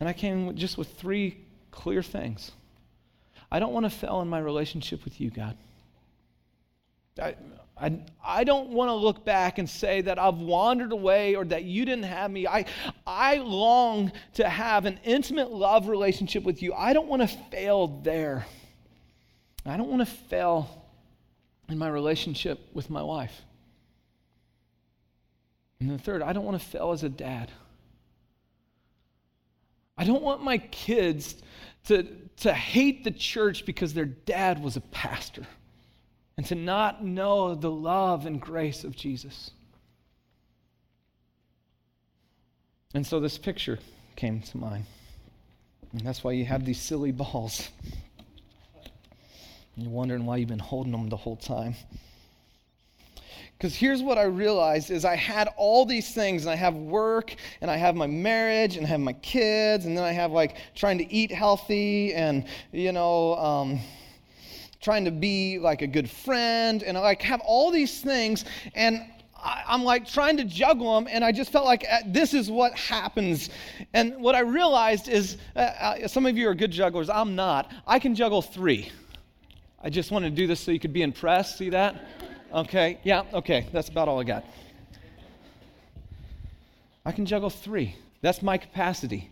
And 0.00 0.08
I 0.08 0.12
came 0.12 0.54
just 0.56 0.76
with 0.76 0.88
three 0.98 1.38
clear 1.70 2.02
things. 2.02 2.52
I 3.50 3.58
don't 3.58 3.72
want 3.72 3.84
to 3.84 3.90
fail 3.90 4.20
in 4.20 4.28
my 4.28 4.38
relationship 4.38 5.04
with 5.04 5.20
you, 5.20 5.30
God. 5.30 5.56
I, 7.20 7.36
I, 7.76 8.00
I 8.24 8.44
don't 8.44 8.70
want 8.70 8.88
to 8.88 8.94
look 8.94 9.24
back 9.24 9.58
and 9.58 9.68
say 9.68 10.00
that 10.00 10.18
I've 10.18 10.38
wandered 10.38 10.92
away 10.92 11.36
or 11.36 11.44
that 11.44 11.64
you 11.64 11.84
didn't 11.84 12.04
have 12.04 12.30
me. 12.30 12.46
I, 12.46 12.64
I 13.06 13.36
long 13.36 14.12
to 14.34 14.48
have 14.48 14.86
an 14.86 14.98
intimate 15.04 15.52
love 15.52 15.88
relationship 15.88 16.44
with 16.44 16.62
you. 16.62 16.72
I 16.74 16.92
don't 16.92 17.08
want 17.08 17.22
to 17.22 17.28
fail 17.28 17.86
there. 18.02 18.46
I 19.66 19.76
don't 19.76 19.88
want 19.88 20.00
to 20.00 20.12
fail 20.12 20.84
in 21.68 21.78
my 21.78 21.88
relationship 21.88 22.58
with 22.72 22.90
my 22.90 23.02
wife. 23.02 23.42
And 25.80 25.90
the 25.90 25.98
third, 25.98 26.22
I 26.22 26.32
don't 26.32 26.44
want 26.44 26.60
to 26.60 26.66
fail 26.66 26.92
as 26.92 27.02
a 27.02 27.08
dad. 27.08 27.50
I 29.96 30.04
don't 30.04 30.22
want 30.22 30.42
my 30.42 30.58
kids 30.58 31.36
to, 31.84 32.04
to 32.38 32.52
hate 32.52 33.04
the 33.04 33.10
church 33.10 33.64
because 33.64 33.94
their 33.94 34.04
dad 34.04 34.62
was 34.62 34.76
a 34.76 34.80
pastor 34.80 35.46
and 36.36 36.44
to 36.46 36.54
not 36.54 37.04
know 37.04 37.54
the 37.54 37.70
love 37.70 38.26
and 38.26 38.40
grace 38.40 38.84
of 38.84 38.96
Jesus. 38.96 39.50
And 42.92 43.06
so 43.06 43.20
this 43.20 43.38
picture 43.38 43.78
came 44.16 44.40
to 44.40 44.56
mind. 44.56 44.86
And 45.92 46.00
that's 46.02 46.24
why 46.24 46.32
you 46.32 46.44
have 46.44 46.64
these 46.64 46.80
silly 46.80 47.12
balls. 47.12 47.68
You're 49.76 49.90
wondering 49.90 50.26
why 50.26 50.38
you've 50.38 50.48
been 50.48 50.58
holding 50.58 50.92
them 50.92 51.08
the 51.08 51.16
whole 51.16 51.36
time. 51.36 51.74
Because 53.58 53.74
here's 53.74 54.02
what 54.02 54.18
I 54.18 54.24
realized 54.24 54.90
is 54.90 55.04
I 55.04 55.16
had 55.16 55.48
all 55.56 55.86
these 55.86 56.12
things, 56.12 56.42
and 56.42 56.50
I 56.50 56.56
have 56.56 56.74
work, 56.74 57.34
and 57.60 57.70
I 57.70 57.76
have 57.76 57.94
my 57.94 58.06
marriage, 58.06 58.76
and 58.76 58.84
I 58.84 58.88
have 58.88 59.00
my 59.00 59.12
kids, 59.14 59.86
and 59.86 59.96
then 59.96 60.04
I 60.04 60.12
have 60.12 60.32
like 60.32 60.56
trying 60.74 60.98
to 60.98 61.12
eat 61.12 61.30
healthy, 61.30 62.12
and 62.14 62.44
you 62.72 62.92
know, 62.92 63.36
um, 63.36 63.80
trying 64.80 65.04
to 65.04 65.10
be 65.10 65.58
like 65.58 65.82
a 65.82 65.86
good 65.86 66.10
friend, 66.10 66.82
and 66.82 66.98
I 66.98 67.00
like 67.00 67.22
have 67.22 67.40
all 67.40 67.70
these 67.70 68.00
things, 68.00 68.44
and 68.74 69.00
I, 69.44 69.62
am 69.68 69.84
like 69.84 70.06
trying 70.06 70.36
to 70.38 70.44
juggle 70.44 70.94
them, 70.94 71.06
and 71.10 71.24
I 71.24 71.30
just 71.30 71.52
felt 71.52 71.64
like 71.64 71.86
uh, 71.90 72.00
this 72.06 72.34
is 72.34 72.50
what 72.50 72.76
happens. 72.76 73.50
And 73.92 74.16
what 74.20 74.34
I 74.34 74.40
realized 74.40 75.08
is, 75.08 75.36
uh, 75.54 75.58
uh, 75.58 76.08
some 76.08 76.26
of 76.26 76.36
you 76.36 76.48
are 76.48 76.54
good 76.54 76.70
jugglers. 76.70 77.08
I'm 77.08 77.36
not. 77.36 77.70
I 77.86 77.98
can 77.98 78.14
juggle 78.14 78.42
three. 78.42 78.90
I 79.82 79.90
just 79.90 80.10
wanted 80.10 80.30
to 80.30 80.36
do 80.36 80.46
this 80.46 80.60
so 80.60 80.70
you 80.70 80.80
could 80.80 80.94
be 80.94 81.02
impressed. 81.02 81.58
See 81.58 81.70
that? 81.70 82.04
Okay, 82.54 83.00
yeah, 83.02 83.24
okay, 83.32 83.66
that's 83.72 83.88
about 83.88 84.06
all 84.06 84.20
I 84.20 84.24
got. 84.24 84.44
I 87.04 87.10
can 87.10 87.26
juggle 87.26 87.50
three. 87.50 87.96
That's 88.22 88.42
my 88.42 88.58
capacity. 88.58 89.28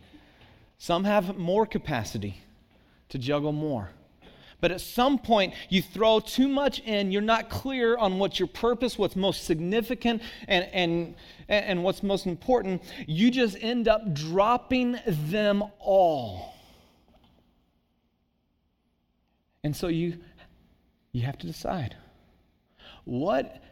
Some 0.78 1.04
have 1.04 1.38
more 1.38 1.64
capacity 1.64 2.42
to 3.10 3.18
juggle 3.18 3.52
more. 3.52 3.90
But 4.60 4.72
at 4.72 4.80
some 4.80 5.20
point, 5.20 5.54
you 5.68 5.82
throw 5.82 6.18
too 6.18 6.48
much 6.48 6.80
in, 6.80 7.12
you're 7.12 7.22
not 7.22 7.48
clear 7.48 7.96
on 7.96 8.18
what's 8.18 8.40
your 8.40 8.48
purpose, 8.48 8.98
what's 8.98 9.14
most 9.14 9.44
significant, 9.44 10.20
and, 10.48 10.64
and, 10.72 11.14
and 11.48 11.84
what's 11.84 12.02
most 12.02 12.26
important. 12.26 12.82
You 13.06 13.30
just 13.30 13.56
end 13.60 13.86
up 13.86 14.12
dropping 14.14 14.98
them 15.06 15.62
all. 15.78 16.54
And 19.62 19.76
so 19.76 19.86
you, 19.86 20.18
you 21.12 21.22
have 21.22 21.38
to 21.38 21.46
decide 21.46 21.96
what, 23.04 23.62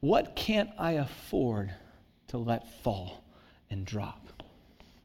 what 0.00 0.34
can't 0.36 0.70
I 0.78 0.92
afford 0.92 1.72
to 2.28 2.38
let 2.38 2.82
fall 2.82 3.22
and 3.70 3.84
drop? 3.84 4.30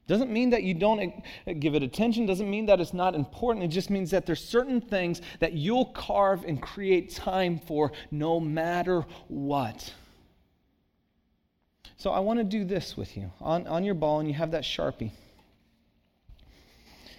Doesn't 0.08 0.32
mean 0.32 0.52
that 0.52 0.62
you 0.62 0.76
don't 0.76 1.24
uh, 1.48 1.54
give 1.54 1.74
it 1.74 1.82
attention, 1.82 2.28
doesn't 2.28 2.50
mean 2.50 2.68
that 2.68 2.80
it's 2.80 2.94
not 2.94 3.16
important. 3.16 3.66
It 3.66 3.70
just 3.70 3.90
means 3.90 4.12
that 4.12 4.26
there's 4.26 4.44
certain 4.44 4.80
things 4.80 5.22
that 5.40 5.54
you'll 5.54 5.86
carve 5.86 6.46
and 6.46 6.62
create 6.62 7.16
time 7.16 7.60
for 7.60 7.92
no 8.12 8.40
matter 8.40 9.04
what. 9.28 9.92
So 11.98 12.12
I 12.12 12.20
want 12.20 12.40
to 12.40 12.44
do 12.44 12.66
this 12.66 12.96
with 12.96 13.18
you. 13.18 13.32
On, 13.42 13.66
on 13.66 13.84
your 13.84 13.96
ball, 13.96 14.20
and 14.20 14.28
you 14.28 14.36
have 14.36 14.52
that 14.52 14.64
Sharpie. 14.64 15.12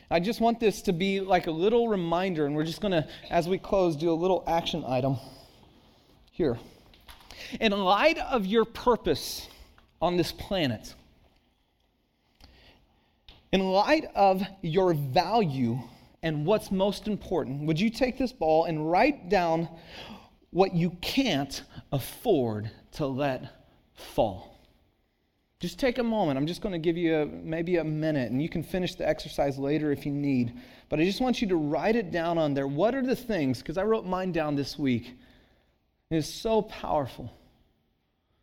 I 0.09 0.21
just 0.21 0.41
want 0.41 0.61
this 0.61 0.83
to 0.83 0.93
be 0.93 1.19
like 1.19 1.49
a 1.49 1.51
little 1.51 1.89
reminder, 1.89 2.47
and 2.47 2.55
we're 2.55 2.63
just 2.63 2.81
going 2.81 2.93
to, 2.93 3.09
as 3.29 3.49
we 3.49 3.59
close, 3.59 3.97
do 3.97 4.13
a 4.13 4.15
little 4.15 4.45
action 4.47 4.85
item 4.87 5.19
here. 6.37 6.59
In 7.61 7.73
light 7.73 8.19
of 8.19 8.45
your 8.45 8.67
purpose 8.67 9.49
on 10.03 10.19
this 10.19 10.33
planet, 10.33 10.95
in 13.53 13.61
light 13.61 14.05
of 14.15 14.43
your 14.61 14.93
value 14.93 15.79
and 16.23 16.45
what's 16.45 16.71
most 16.71 17.09
important, 17.09 17.63
would 17.67 17.81
you 17.81 17.89
take 17.89 18.19
this 18.19 18.33
ball 18.33 18.67
and 18.67 18.91
write 18.91 19.31
down 19.31 19.67
what 20.51 20.75
you 20.75 20.91
can't 21.01 21.63
afford 21.91 22.71
to 22.93 23.07
let 23.07 23.49
fall? 23.95 24.59
Just 25.59 25.79
take 25.79 25.97
a 25.97 26.03
moment. 26.03 26.37
I'm 26.37 26.47
just 26.47 26.61
going 26.61 26.75
to 26.75 26.79
give 26.79 26.99
you 26.99 27.17
a, 27.17 27.25
maybe 27.25 27.77
a 27.77 27.85
minute, 27.85 28.31
and 28.31 28.43
you 28.43 28.51
can 28.51 28.63
finish 28.63 28.95
the 28.95 29.09
exercise 29.09 29.57
later 29.57 29.91
if 29.91 30.05
you 30.05 30.13
need. 30.13 30.53
But 30.91 31.01
I 31.01 31.05
just 31.05 31.23
want 31.23 31.41
you 31.41 31.49
to 31.49 31.57
write 31.57 31.97
it 31.97 32.11
down 32.11 32.37
on 32.37 32.53
there. 32.53 32.67
What 32.67 32.95
are 32.95 33.01
the 33.01 33.17
things? 33.17 33.61
Because 33.61 33.79
I 33.79 33.85
wrote 33.85 34.05
mine 34.05 34.33
down 34.33 34.55
this 34.55 34.79
week. 34.79 35.15
It 36.11 36.17
is 36.17 36.33
so 36.33 36.63
powerful, 36.63 37.33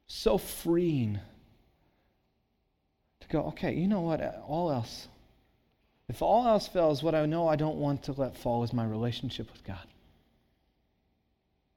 so 0.08 0.38
freeing 0.38 1.20
to 3.22 3.28
go, 3.30 3.44
okay, 3.48 3.74
you 3.74 3.88
know 3.88 4.02
what? 4.02 4.22
All 4.48 4.72
else. 4.72 5.08
If 6.10 6.22
all 6.22 6.46
else 6.46 6.68
fails, 6.68 7.02
what 7.02 7.16
I 7.16 7.26
know 7.26 7.48
I 7.48 7.56
don't 7.56 7.78
want 7.78 8.04
to 8.04 8.12
let 8.12 8.38
fall 8.38 8.64
is 8.64 8.74
my 8.74 8.86
relationship 8.86 9.52
with 9.52 9.64
God. 9.64 9.88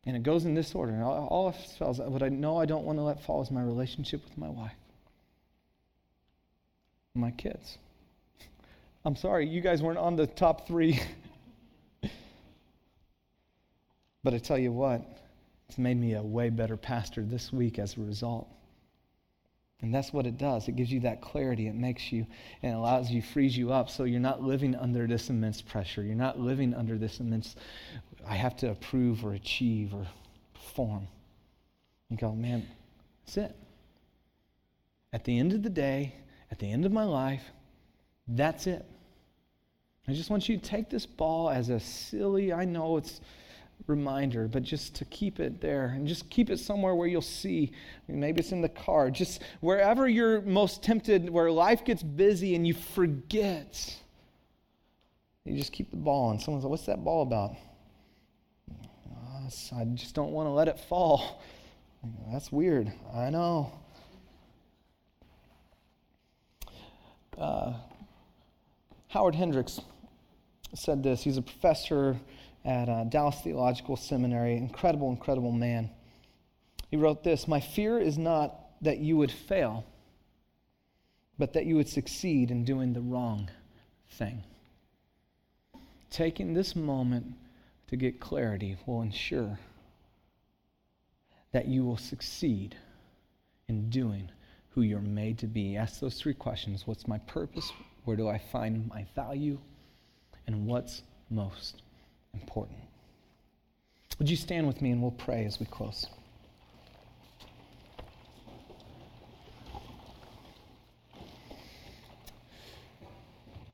And 0.05 0.16
it 0.16 0.22
goes 0.22 0.45
in 0.45 0.55
this 0.55 0.74
order. 0.74 1.01
All 1.03 1.47
else 1.49 1.76
fails, 1.76 1.99
what 1.99 2.22
I 2.22 2.28
know 2.28 2.59
I 2.59 2.66
don't 2.66 2.84
want 2.84 2.99
to 2.99 3.03
let 3.03 3.22
fall 3.22 3.43
is 3.43 3.51
my 3.51 3.62
relationship 3.62 4.24
with 4.24 4.37
my 4.37 4.49
wife, 4.49 4.74
my 7.14 7.30
kids. 7.30 7.78
I'm 9.05 9.16
sorry, 9.16 9.47
you 9.47 9.61
guys 9.61 9.82
weren't 9.82 9.99
on 9.99 10.16
the 10.16 10.26
top 10.26 10.66
three. 10.66 11.01
but 14.24 14.34
I 14.34 14.39
tell 14.39 14.59
you 14.59 14.72
what, 14.72 15.03
it's 15.68 15.78
made 15.78 15.98
me 15.98 16.14
a 16.14 16.22
way 16.22 16.50
better 16.50 16.76
pastor 16.76 17.22
this 17.22 17.52
week 17.52 17.78
as 17.78 17.96
a 17.96 18.00
result. 18.00 18.48
And 19.82 19.94
that's 19.94 20.12
what 20.12 20.26
it 20.26 20.38
does. 20.38 20.68
It 20.68 20.76
gives 20.76 20.90
you 20.90 21.00
that 21.00 21.20
clarity. 21.20 21.66
It 21.66 21.74
makes 21.74 22.10
you 22.10 22.26
and 22.62 22.74
allows 22.74 23.10
you, 23.10 23.20
frees 23.20 23.56
you 23.56 23.72
up 23.72 23.90
so 23.90 24.04
you're 24.04 24.20
not 24.20 24.42
living 24.42 24.74
under 24.74 25.06
this 25.06 25.28
immense 25.28 25.60
pressure. 25.60 26.02
You're 26.02 26.14
not 26.14 26.40
living 26.40 26.72
under 26.72 26.96
this 26.96 27.20
immense, 27.20 27.56
I 28.26 28.36
have 28.36 28.56
to 28.58 28.70
approve 28.70 29.24
or 29.24 29.34
achieve 29.34 29.92
or 29.92 30.06
perform. 30.54 31.08
You 32.08 32.16
go, 32.16 32.32
man, 32.32 32.66
that's 33.24 33.36
it. 33.36 33.56
At 35.12 35.24
the 35.24 35.38
end 35.38 35.52
of 35.52 35.62
the 35.62 35.70
day, 35.70 36.14
at 36.50 36.58
the 36.58 36.70
end 36.70 36.86
of 36.86 36.92
my 36.92 37.04
life, 37.04 37.42
that's 38.28 38.66
it. 38.66 38.84
I 40.08 40.12
just 40.12 40.30
want 40.30 40.48
you 40.48 40.56
to 40.56 40.62
take 40.62 40.88
this 40.88 41.04
ball 41.04 41.50
as 41.50 41.68
a 41.68 41.80
silly, 41.80 42.52
I 42.52 42.64
know 42.64 42.96
it's 42.96 43.20
reminder, 43.86 44.48
but 44.48 44.62
just 44.62 44.94
to 44.96 45.04
keep 45.06 45.38
it 45.38 45.60
there 45.60 45.92
and 45.94 46.06
just 46.06 46.28
keep 46.30 46.50
it 46.50 46.58
somewhere 46.58 46.94
where 46.94 47.06
you'll 47.06 47.22
see. 47.22 47.72
Maybe 48.08 48.40
it's 48.40 48.52
in 48.52 48.60
the 48.60 48.68
car, 48.68 49.10
just 49.10 49.42
wherever 49.60 50.08
you're 50.08 50.40
most 50.42 50.82
tempted, 50.82 51.30
where 51.30 51.50
life 51.50 51.84
gets 51.84 52.02
busy 52.02 52.54
and 52.54 52.66
you 52.66 52.74
forget. 52.74 53.96
You 55.44 55.56
just 55.56 55.72
keep 55.72 55.90
the 55.90 55.96
ball, 55.96 56.32
and 56.32 56.40
someone's 56.40 56.64
like, 56.64 56.70
What's 56.70 56.86
that 56.86 57.04
ball 57.04 57.22
about? 57.22 57.54
I 59.72 59.84
just 59.94 60.14
don't 60.14 60.32
want 60.32 60.46
to 60.46 60.50
let 60.50 60.66
it 60.66 60.80
fall. 60.88 61.40
That's 62.32 62.50
weird. 62.50 62.92
I 63.14 63.30
know. 63.30 63.72
Uh, 67.38 67.74
Howard 69.08 69.36
Hendricks 69.36 69.80
said 70.74 71.02
this. 71.02 71.22
He's 71.22 71.36
a 71.36 71.42
professor 71.42 72.16
at 72.66 72.88
uh, 72.88 73.04
Dallas 73.04 73.36
Theological 73.42 73.96
Seminary. 73.96 74.56
Incredible, 74.56 75.08
incredible 75.10 75.52
man. 75.52 75.88
He 76.90 76.96
wrote 76.96 77.22
this 77.22 77.46
My 77.46 77.60
fear 77.60 77.98
is 77.98 78.18
not 78.18 78.54
that 78.82 78.98
you 78.98 79.16
would 79.16 79.30
fail, 79.30 79.86
but 81.38 81.52
that 81.52 81.64
you 81.64 81.76
would 81.76 81.88
succeed 81.88 82.50
in 82.50 82.64
doing 82.64 82.92
the 82.92 83.00
wrong 83.00 83.48
thing. 84.10 84.42
Taking 86.10 86.54
this 86.54 86.74
moment 86.74 87.34
to 87.88 87.96
get 87.96 88.20
clarity 88.20 88.76
will 88.84 89.02
ensure 89.02 89.58
that 91.52 91.68
you 91.68 91.84
will 91.84 91.96
succeed 91.96 92.76
in 93.68 93.88
doing 93.90 94.30
who 94.70 94.82
you're 94.82 95.00
made 95.00 95.38
to 95.38 95.46
be. 95.46 95.76
Ask 95.76 96.00
those 96.00 96.20
three 96.20 96.34
questions 96.34 96.86
What's 96.86 97.06
my 97.06 97.18
purpose? 97.18 97.70
Where 98.04 98.16
do 98.16 98.28
I 98.28 98.38
find 98.38 98.88
my 98.88 99.06
value? 99.14 99.58
And 100.48 100.66
what's 100.66 101.02
most 101.30 101.82
important. 102.41 102.78
Would 104.18 104.30
you 104.30 104.37
stand 104.37 104.66
with 104.66 104.80
me 104.80 104.91
and 104.91 105.03
we'll 105.03 105.11
pray 105.11 105.45
as 105.45 105.61
we 105.61 105.66
close? 105.66 106.07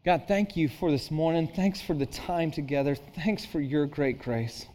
God, 0.04 0.24
thank 0.26 0.56
you 0.56 0.68
for 0.68 0.90
this 0.90 1.12
morning. 1.12 1.48
Thanks 1.54 1.80
for 1.80 1.94
the 1.94 2.06
time 2.06 2.50
together. 2.50 2.96
Thanks 3.14 3.44
for 3.44 3.60
your 3.60 3.86
great 3.86 4.20
grace. 4.20 4.66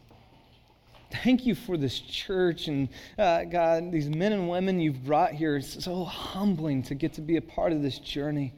Thank 1.24 1.46
you 1.46 1.54
for 1.54 1.76
this 1.76 2.00
church 2.00 2.68
and 2.68 2.88
uh, 3.18 3.44
God, 3.44 3.92
these 3.92 4.10
men 4.10 4.32
and 4.32 4.50
women 4.50 4.80
you've 4.80 5.04
brought 5.04 5.34
here. 5.34 5.58
It's 5.58 5.84
so 5.84 6.06
humbling 6.06 6.84
to 6.84 6.96
get 6.96 7.14
to 7.14 7.22
be 7.22 7.36
a 7.36 7.42
part 7.42 7.74
of 7.74 7.82
this 7.82 8.00
journey. 8.00 8.54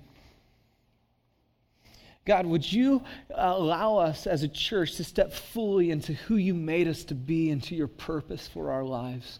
God, 2.29 2.45
would 2.45 2.71
you 2.71 3.01
uh, 3.31 3.53
allow 3.57 3.97
us 3.97 4.27
as 4.27 4.43
a 4.43 4.47
church 4.47 4.97
to 4.97 5.03
step 5.03 5.33
fully 5.33 5.89
into 5.89 6.13
who 6.13 6.35
you 6.35 6.53
made 6.53 6.87
us 6.87 7.03
to 7.05 7.15
be, 7.15 7.49
into 7.49 7.73
your 7.75 7.87
purpose 7.87 8.47
for 8.47 8.69
our 8.69 8.83
lives? 8.83 9.39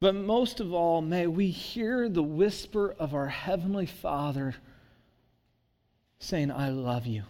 But 0.00 0.16
most 0.16 0.58
of 0.58 0.72
all, 0.74 1.02
may 1.02 1.28
we 1.28 1.50
hear 1.50 2.08
the 2.08 2.20
whisper 2.20 2.96
of 2.98 3.14
our 3.14 3.28
Heavenly 3.28 3.86
Father 3.86 4.56
saying, 6.18 6.50
I 6.50 6.70
love 6.70 7.06
you. 7.06 7.22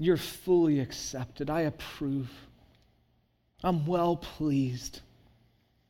You're 0.00 0.16
fully 0.16 0.80
accepted. 0.80 1.50
I 1.50 1.60
approve. 1.60 2.28
I'm 3.62 3.86
well 3.86 4.16
pleased. 4.16 5.02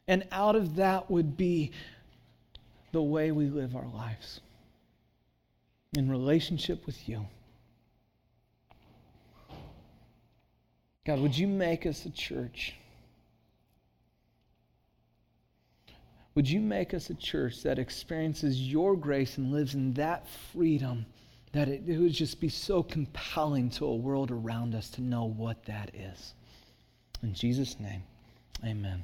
And 0.07 0.29
out 0.31 0.57
of 0.57 0.77
that 0.77 1.11
would 1.11 1.39
be 1.39 1.73
the 2.93 3.03
way 3.03 3.31
we 3.33 3.47
live 3.47 3.77
our 3.77 3.87
lives 3.89 4.41
in 5.97 6.11
relationship 6.11 6.85
with 6.87 7.09
you. 7.09 7.27
God, 11.07 11.21
would 11.21 11.37
you 11.37 11.47
make 11.47 11.87
us 11.87 12.05
a 12.05 12.11
church? 12.11 12.75
Would 16.35 16.49
you 16.49 16.61
make 16.61 16.95
us 16.95 17.11
a 17.11 17.15
church 17.15 17.63
that 17.63 17.79
experiences 17.79 18.61
your 18.61 18.95
grace 18.95 19.39
and 19.39 19.51
lives 19.51 19.75
in 19.75 19.95
that 19.95 20.29
freedom 20.53 21.07
that 21.53 21.67
it, 21.69 21.83
it 21.87 21.99
would 21.99 22.13
just 22.13 22.41
be 22.41 22.51
so 22.51 22.83
compelling 22.83 23.71
to 23.71 23.87
a 23.87 23.97
world 23.97 24.31
around 24.31 24.75
us 24.75 24.91
to 24.91 25.01
know 25.01 25.25
what 25.25 25.65
that 25.65 25.91
is? 25.95 26.35
In 27.23 27.35
Jesus' 27.35 27.81
name, 27.81 28.03
amen. 28.65 29.03